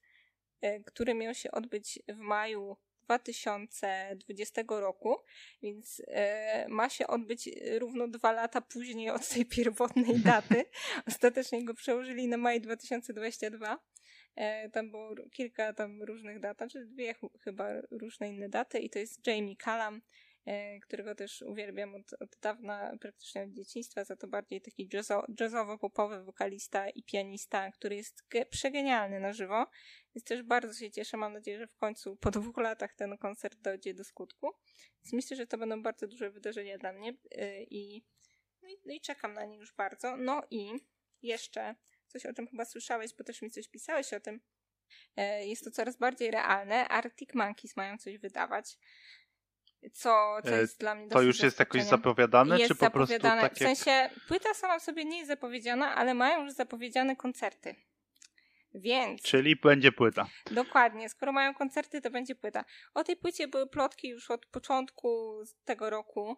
[0.86, 5.16] który miał się odbyć w maju 2020 roku,
[5.62, 10.64] więc e, ma się odbyć równo dwa lata później od tej pierwotnej daty.
[11.09, 13.78] Ostatecznie go przełożyli na maj 2022.
[14.36, 17.14] E, tam było kilka tam różnych dat, czy znaczy dwie
[17.44, 20.02] chyba różne inne daty i to jest Jamie Callum, E,
[20.82, 24.89] którego też uwielbiam od, od dawna, praktycznie od dzieciństwa, za to bardziej taki
[25.40, 29.66] jazzowo-popowy wokalista i pianista, który jest przegenialny na żywo.
[30.14, 31.16] Więc też bardzo się cieszę.
[31.16, 34.52] Mam nadzieję, że w końcu po dwóch latach ten koncert dojdzie do skutku.
[35.05, 38.05] Więc myślę, że to będą bardzo duże wydarzenia dla mnie e, i,
[38.62, 40.16] no i, no i czekam na nie już bardzo.
[40.16, 40.73] No i
[41.23, 41.74] jeszcze
[42.06, 44.40] coś, o czym chyba słyszałeś, bo też mi coś pisałeś o tym.
[45.16, 46.89] E, jest to coraz bardziej realne.
[46.89, 48.78] Arctic Monkeys mają coś wydawać
[49.92, 53.18] co, co e, jest dla mnie To już jest jakoś zapowiadane, jest czy po prostu
[53.18, 57.76] tak W sensie, płyta sama w sobie nie jest zapowiedziana, ale mają już zapowiedziane koncerty.
[58.74, 59.22] Więc.
[59.22, 60.26] Czyli będzie płyta.
[60.50, 61.08] Dokładnie.
[61.08, 62.64] Skoro mają koncerty, to będzie płyta.
[62.94, 66.36] O tej płycie były plotki już od początku tego roku.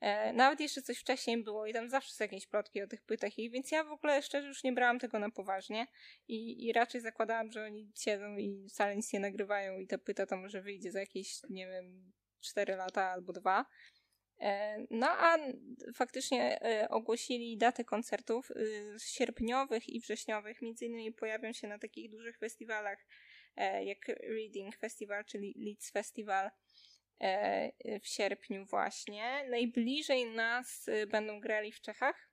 [0.00, 3.38] E, nawet jeszcze coś wcześniej było i tam zawsze są jakieś plotki o tych płytach,
[3.38, 5.86] i więc ja w ogóle szczerze już nie brałam tego na poważnie
[6.28, 10.26] i, i raczej zakładałam, że oni siedzą i wcale nic nie nagrywają i ta płyta
[10.26, 13.66] to może wyjdzie za jakieś, nie wiem, 4 lata albo dwa.
[14.40, 15.38] E, no a
[15.94, 20.62] faktycznie e, ogłosili daty koncertów y, sierpniowych i wrześniowych.
[20.62, 23.06] Między innymi pojawią się na takich dużych festiwalach
[23.56, 26.50] e, jak Reading Festival, czyli Leeds Festival
[28.02, 29.44] w sierpniu właśnie.
[29.50, 32.30] Najbliżej nas będą grali w Czechach,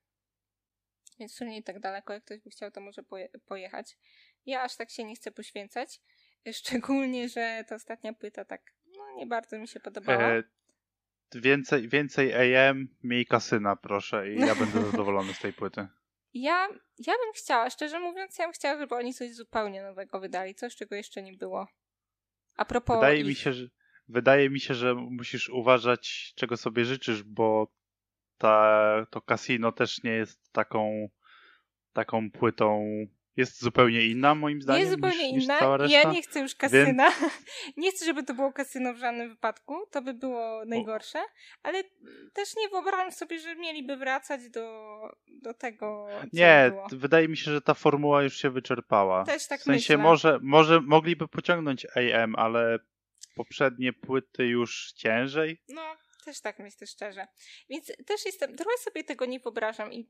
[1.19, 2.13] więc to nie tak daleko.
[2.13, 3.03] Jak ktoś by chciał, to może
[3.45, 3.97] pojechać.
[4.45, 6.01] Ja aż tak się nie chcę poświęcać.
[6.51, 8.76] Szczególnie, że ta ostatnia płyta tak
[9.17, 10.21] nie bardzo mi się podobało.
[10.21, 10.43] E,
[11.35, 15.87] więcej, więcej AM, mniej kasyna, proszę, i ja będę zadowolony z tej płyty.
[16.33, 16.67] Ja,
[16.97, 20.75] ja bym chciała, szczerze mówiąc, ja bym chciała, żeby oni coś zupełnie nowego wydali, coś,
[20.75, 21.67] czego jeszcze nie było.
[22.55, 22.95] A propos.
[22.95, 23.27] Wydaje ich...
[23.27, 23.67] mi się, że.
[24.09, 27.73] Wydaje mi się, że musisz uważać, czego sobie życzysz, bo
[28.37, 31.09] ta, to kasino też nie jest taką,
[31.93, 32.85] taką płytą
[33.37, 34.79] jest zupełnie inna, moim zdaniem.
[34.79, 35.53] Jest zupełnie niż, inna.
[35.53, 35.97] Niż cała reszta.
[35.97, 37.11] Ja nie chcę już kasyna.
[37.21, 37.33] Więc...
[37.77, 39.73] nie chcę, żeby to było kasyno w żadnym wypadku.
[39.91, 41.19] To by było najgorsze.
[41.63, 41.83] Ale
[42.33, 44.97] też nie wyobrażam sobie, że mieliby wracać do,
[45.27, 46.07] do tego.
[46.33, 46.87] nie, było.
[46.91, 49.23] wydaje mi się, że ta formuła już się wyczerpała.
[49.23, 49.97] Też tak W sensie myślę.
[49.97, 52.79] może, może mogliby pociągnąć AM, ale
[53.35, 55.61] poprzednie płyty już ciężej.
[55.69, 55.81] No,
[56.27, 57.27] też tak myślę szczerze.
[57.69, 60.09] Więc też jestem, trochę sobie tego nie wyobrażam i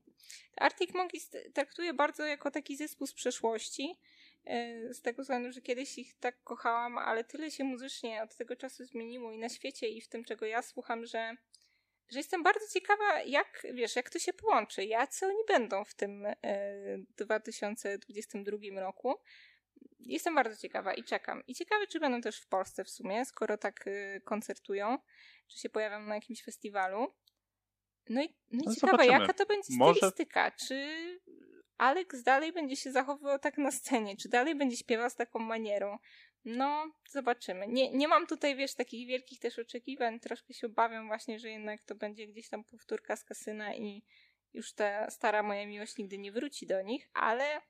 [0.56, 3.98] Arctic Monkeys traktuję bardzo jako taki zespół z przeszłości,
[4.44, 8.56] e, z tego względu, że kiedyś ich tak kochałam, ale tyle się muzycznie od tego
[8.56, 11.36] czasu zmieniło i na świecie i w tym, czego ja słucham, że
[12.10, 16.26] że jestem bardzo ciekawa, jak, wiesz, jak to się połączy, jacy oni będą w tym
[16.26, 16.34] e,
[17.16, 19.14] 2022 roku.
[19.98, 21.42] Jestem bardzo ciekawa i czekam.
[21.46, 24.98] I ciekawe, czy będą też w Polsce w sumie, skoro tak y, koncertują
[25.48, 27.14] czy się pojawiam na jakimś festiwalu.
[28.08, 29.20] No i, no i no ciekawe, zobaczymy.
[29.20, 30.44] jaka to będzie stylistyka.
[30.44, 30.56] Może...
[30.66, 31.20] Czy
[31.78, 34.16] Alex dalej będzie się zachowywał tak na scenie?
[34.16, 35.98] Czy dalej będzie śpiewał z taką manierą?
[36.44, 37.68] No, zobaczymy.
[37.68, 40.20] Nie, nie mam tutaj, wiesz, takich wielkich też oczekiwań.
[40.20, 44.02] Troszkę się obawiam właśnie, że jednak to będzie gdzieś tam powtórka z kasyna i
[44.52, 47.60] już ta stara moja miłość nigdy nie wróci do nich, ale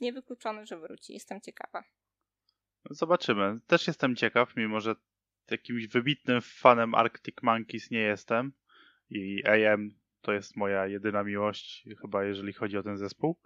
[0.00, 1.12] niewykluczone, że wróci.
[1.12, 1.84] Jestem ciekawa.
[2.90, 3.60] Zobaczymy.
[3.66, 4.94] Też jestem ciekaw, mimo że
[5.50, 8.52] jakimś wybitnym fanem Arctic Monkeys nie jestem
[9.10, 9.90] i AM
[10.20, 13.40] to jest moja jedyna miłość, chyba jeżeli chodzi o ten zespół,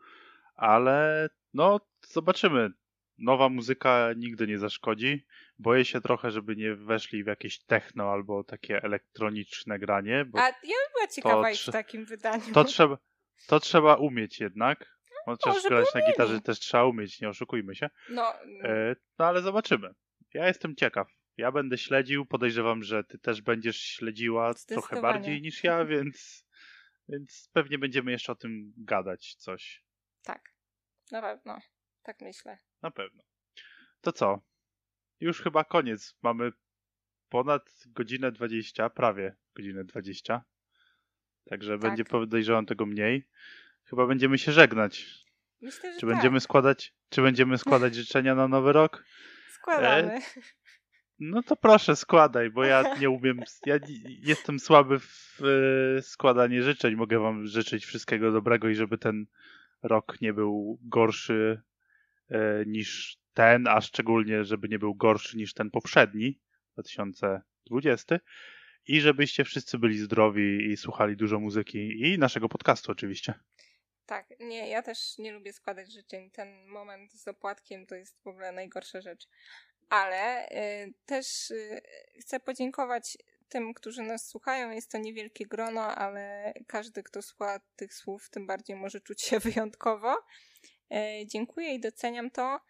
[0.54, 2.70] ale no zobaczymy.
[3.18, 5.26] Nowa muzyka nigdy nie zaszkodzi.
[5.58, 10.24] Boję się trochę, żeby nie weszli w jakieś techno albo takie elektroniczne granie.
[10.24, 12.42] Bo A ja bym była ciekawa ich w takim wydaniu.
[12.54, 12.98] to, trzeba,
[13.46, 14.96] to trzeba umieć jednak.
[15.24, 17.90] Chociaż może grać na gitarze też trzeba umieć, nie oszukujmy się.
[18.10, 18.32] No,
[18.62, 19.90] E, No ale zobaczymy.
[20.34, 21.08] Ja jestem ciekaw.
[21.36, 22.26] Ja będę śledził.
[22.26, 26.46] Podejrzewam, że ty też będziesz śledziła trochę bardziej niż ja, więc,
[27.08, 29.82] więc pewnie będziemy jeszcze o tym gadać coś.
[30.22, 30.56] tak.
[31.12, 31.58] Na pewno.
[32.02, 32.58] Tak myślę.
[32.82, 33.22] Na pewno.
[34.00, 34.40] To co?
[35.20, 36.16] Już chyba koniec.
[36.22, 36.52] Mamy
[37.28, 40.44] ponad godzinę 20, prawie godzinę 20.
[41.48, 43.28] Także będzie podejrzewam tego mniej.
[43.84, 45.06] Chyba będziemy się żegnać.
[45.60, 46.14] Myślę, że Czy tak.
[46.14, 49.04] będziemy składać, czy będziemy składać życzenia na nowy rok?
[49.50, 50.20] Składamy.
[51.18, 53.40] No to proszę, składaj, bo ja nie umiem.
[53.66, 55.40] Ja jestem słaby w
[55.98, 56.94] e, składanie życzeń.
[56.94, 59.26] Mogę Wam życzyć wszystkiego dobrego i żeby ten
[59.82, 61.62] rok nie był gorszy
[62.28, 66.40] e, niż ten, a szczególnie, żeby nie był gorszy niż ten poprzedni,
[66.72, 68.20] 2020.
[68.86, 73.34] I żebyście wszyscy byli zdrowi i słuchali dużo muzyki i naszego podcastu oczywiście.
[74.06, 76.30] Tak, nie, ja też nie lubię składać życzeń.
[76.30, 79.28] Ten moment z opłatkiem to jest w ogóle najgorsza rzecz.
[79.88, 81.80] Ale y, też y,
[82.20, 83.18] chcę podziękować
[83.48, 84.70] tym, którzy nas słuchają.
[84.70, 89.38] Jest to niewielkie grono, ale każdy, kto słucha tych słów, tym bardziej może czuć się
[89.48, 90.16] wyjątkowo.
[90.90, 92.60] E, dziękuję i doceniam to.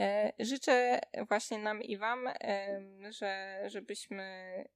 [0.00, 4.24] E, życzę właśnie nam i Wam, em, że, żebyśmy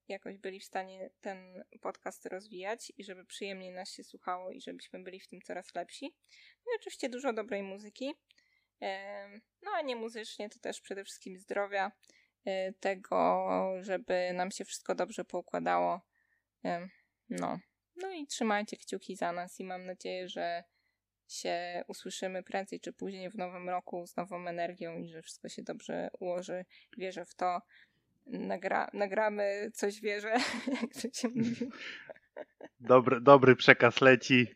[0.09, 5.02] jakoś byli w stanie ten podcast rozwijać i żeby przyjemniej nas się słuchało i żebyśmy
[5.02, 6.14] byli w tym coraz lepsi.
[6.66, 8.14] No i oczywiście dużo dobrej muzyki.
[9.62, 11.92] No a nie muzycznie to też przede wszystkim zdrowia,
[12.44, 13.48] e, tego,
[13.80, 16.00] żeby nam się wszystko dobrze poukładało.
[17.30, 17.58] No.
[17.96, 20.64] No i trzymajcie kciuki za nas i mam nadzieję, że
[21.28, 25.62] się usłyszymy prędzej czy później w nowym roku z nową energią i że wszystko się
[25.62, 26.64] dobrze ułoży.
[26.96, 27.60] Wierzę w to.
[28.26, 30.32] Nagra nagramy coś wierzę,
[30.82, 31.70] jak to się mówi.
[32.80, 34.54] Dobry, dobry przekaz leci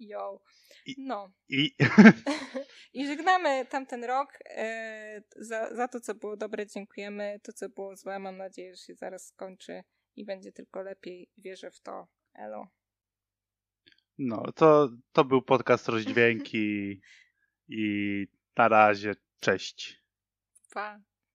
[0.00, 0.40] Yo.
[0.88, 1.32] I- No.
[1.48, 1.74] i
[2.92, 4.28] I żegnamy tamten rok.
[4.46, 7.40] E, za, za to, co było dobre, dziękujemy.
[7.42, 9.82] To, co było złe, mam nadzieję, że się zaraz skończy
[10.16, 11.30] i będzie tylko lepiej.
[11.38, 12.08] Wierzę w to.
[12.34, 12.68] Elo.
[14.18, 17.00] no, to, to był podcast rozdźwięki
[17.68, 20.02] i na razie, cześć.
[20.74, 21.00] Pa.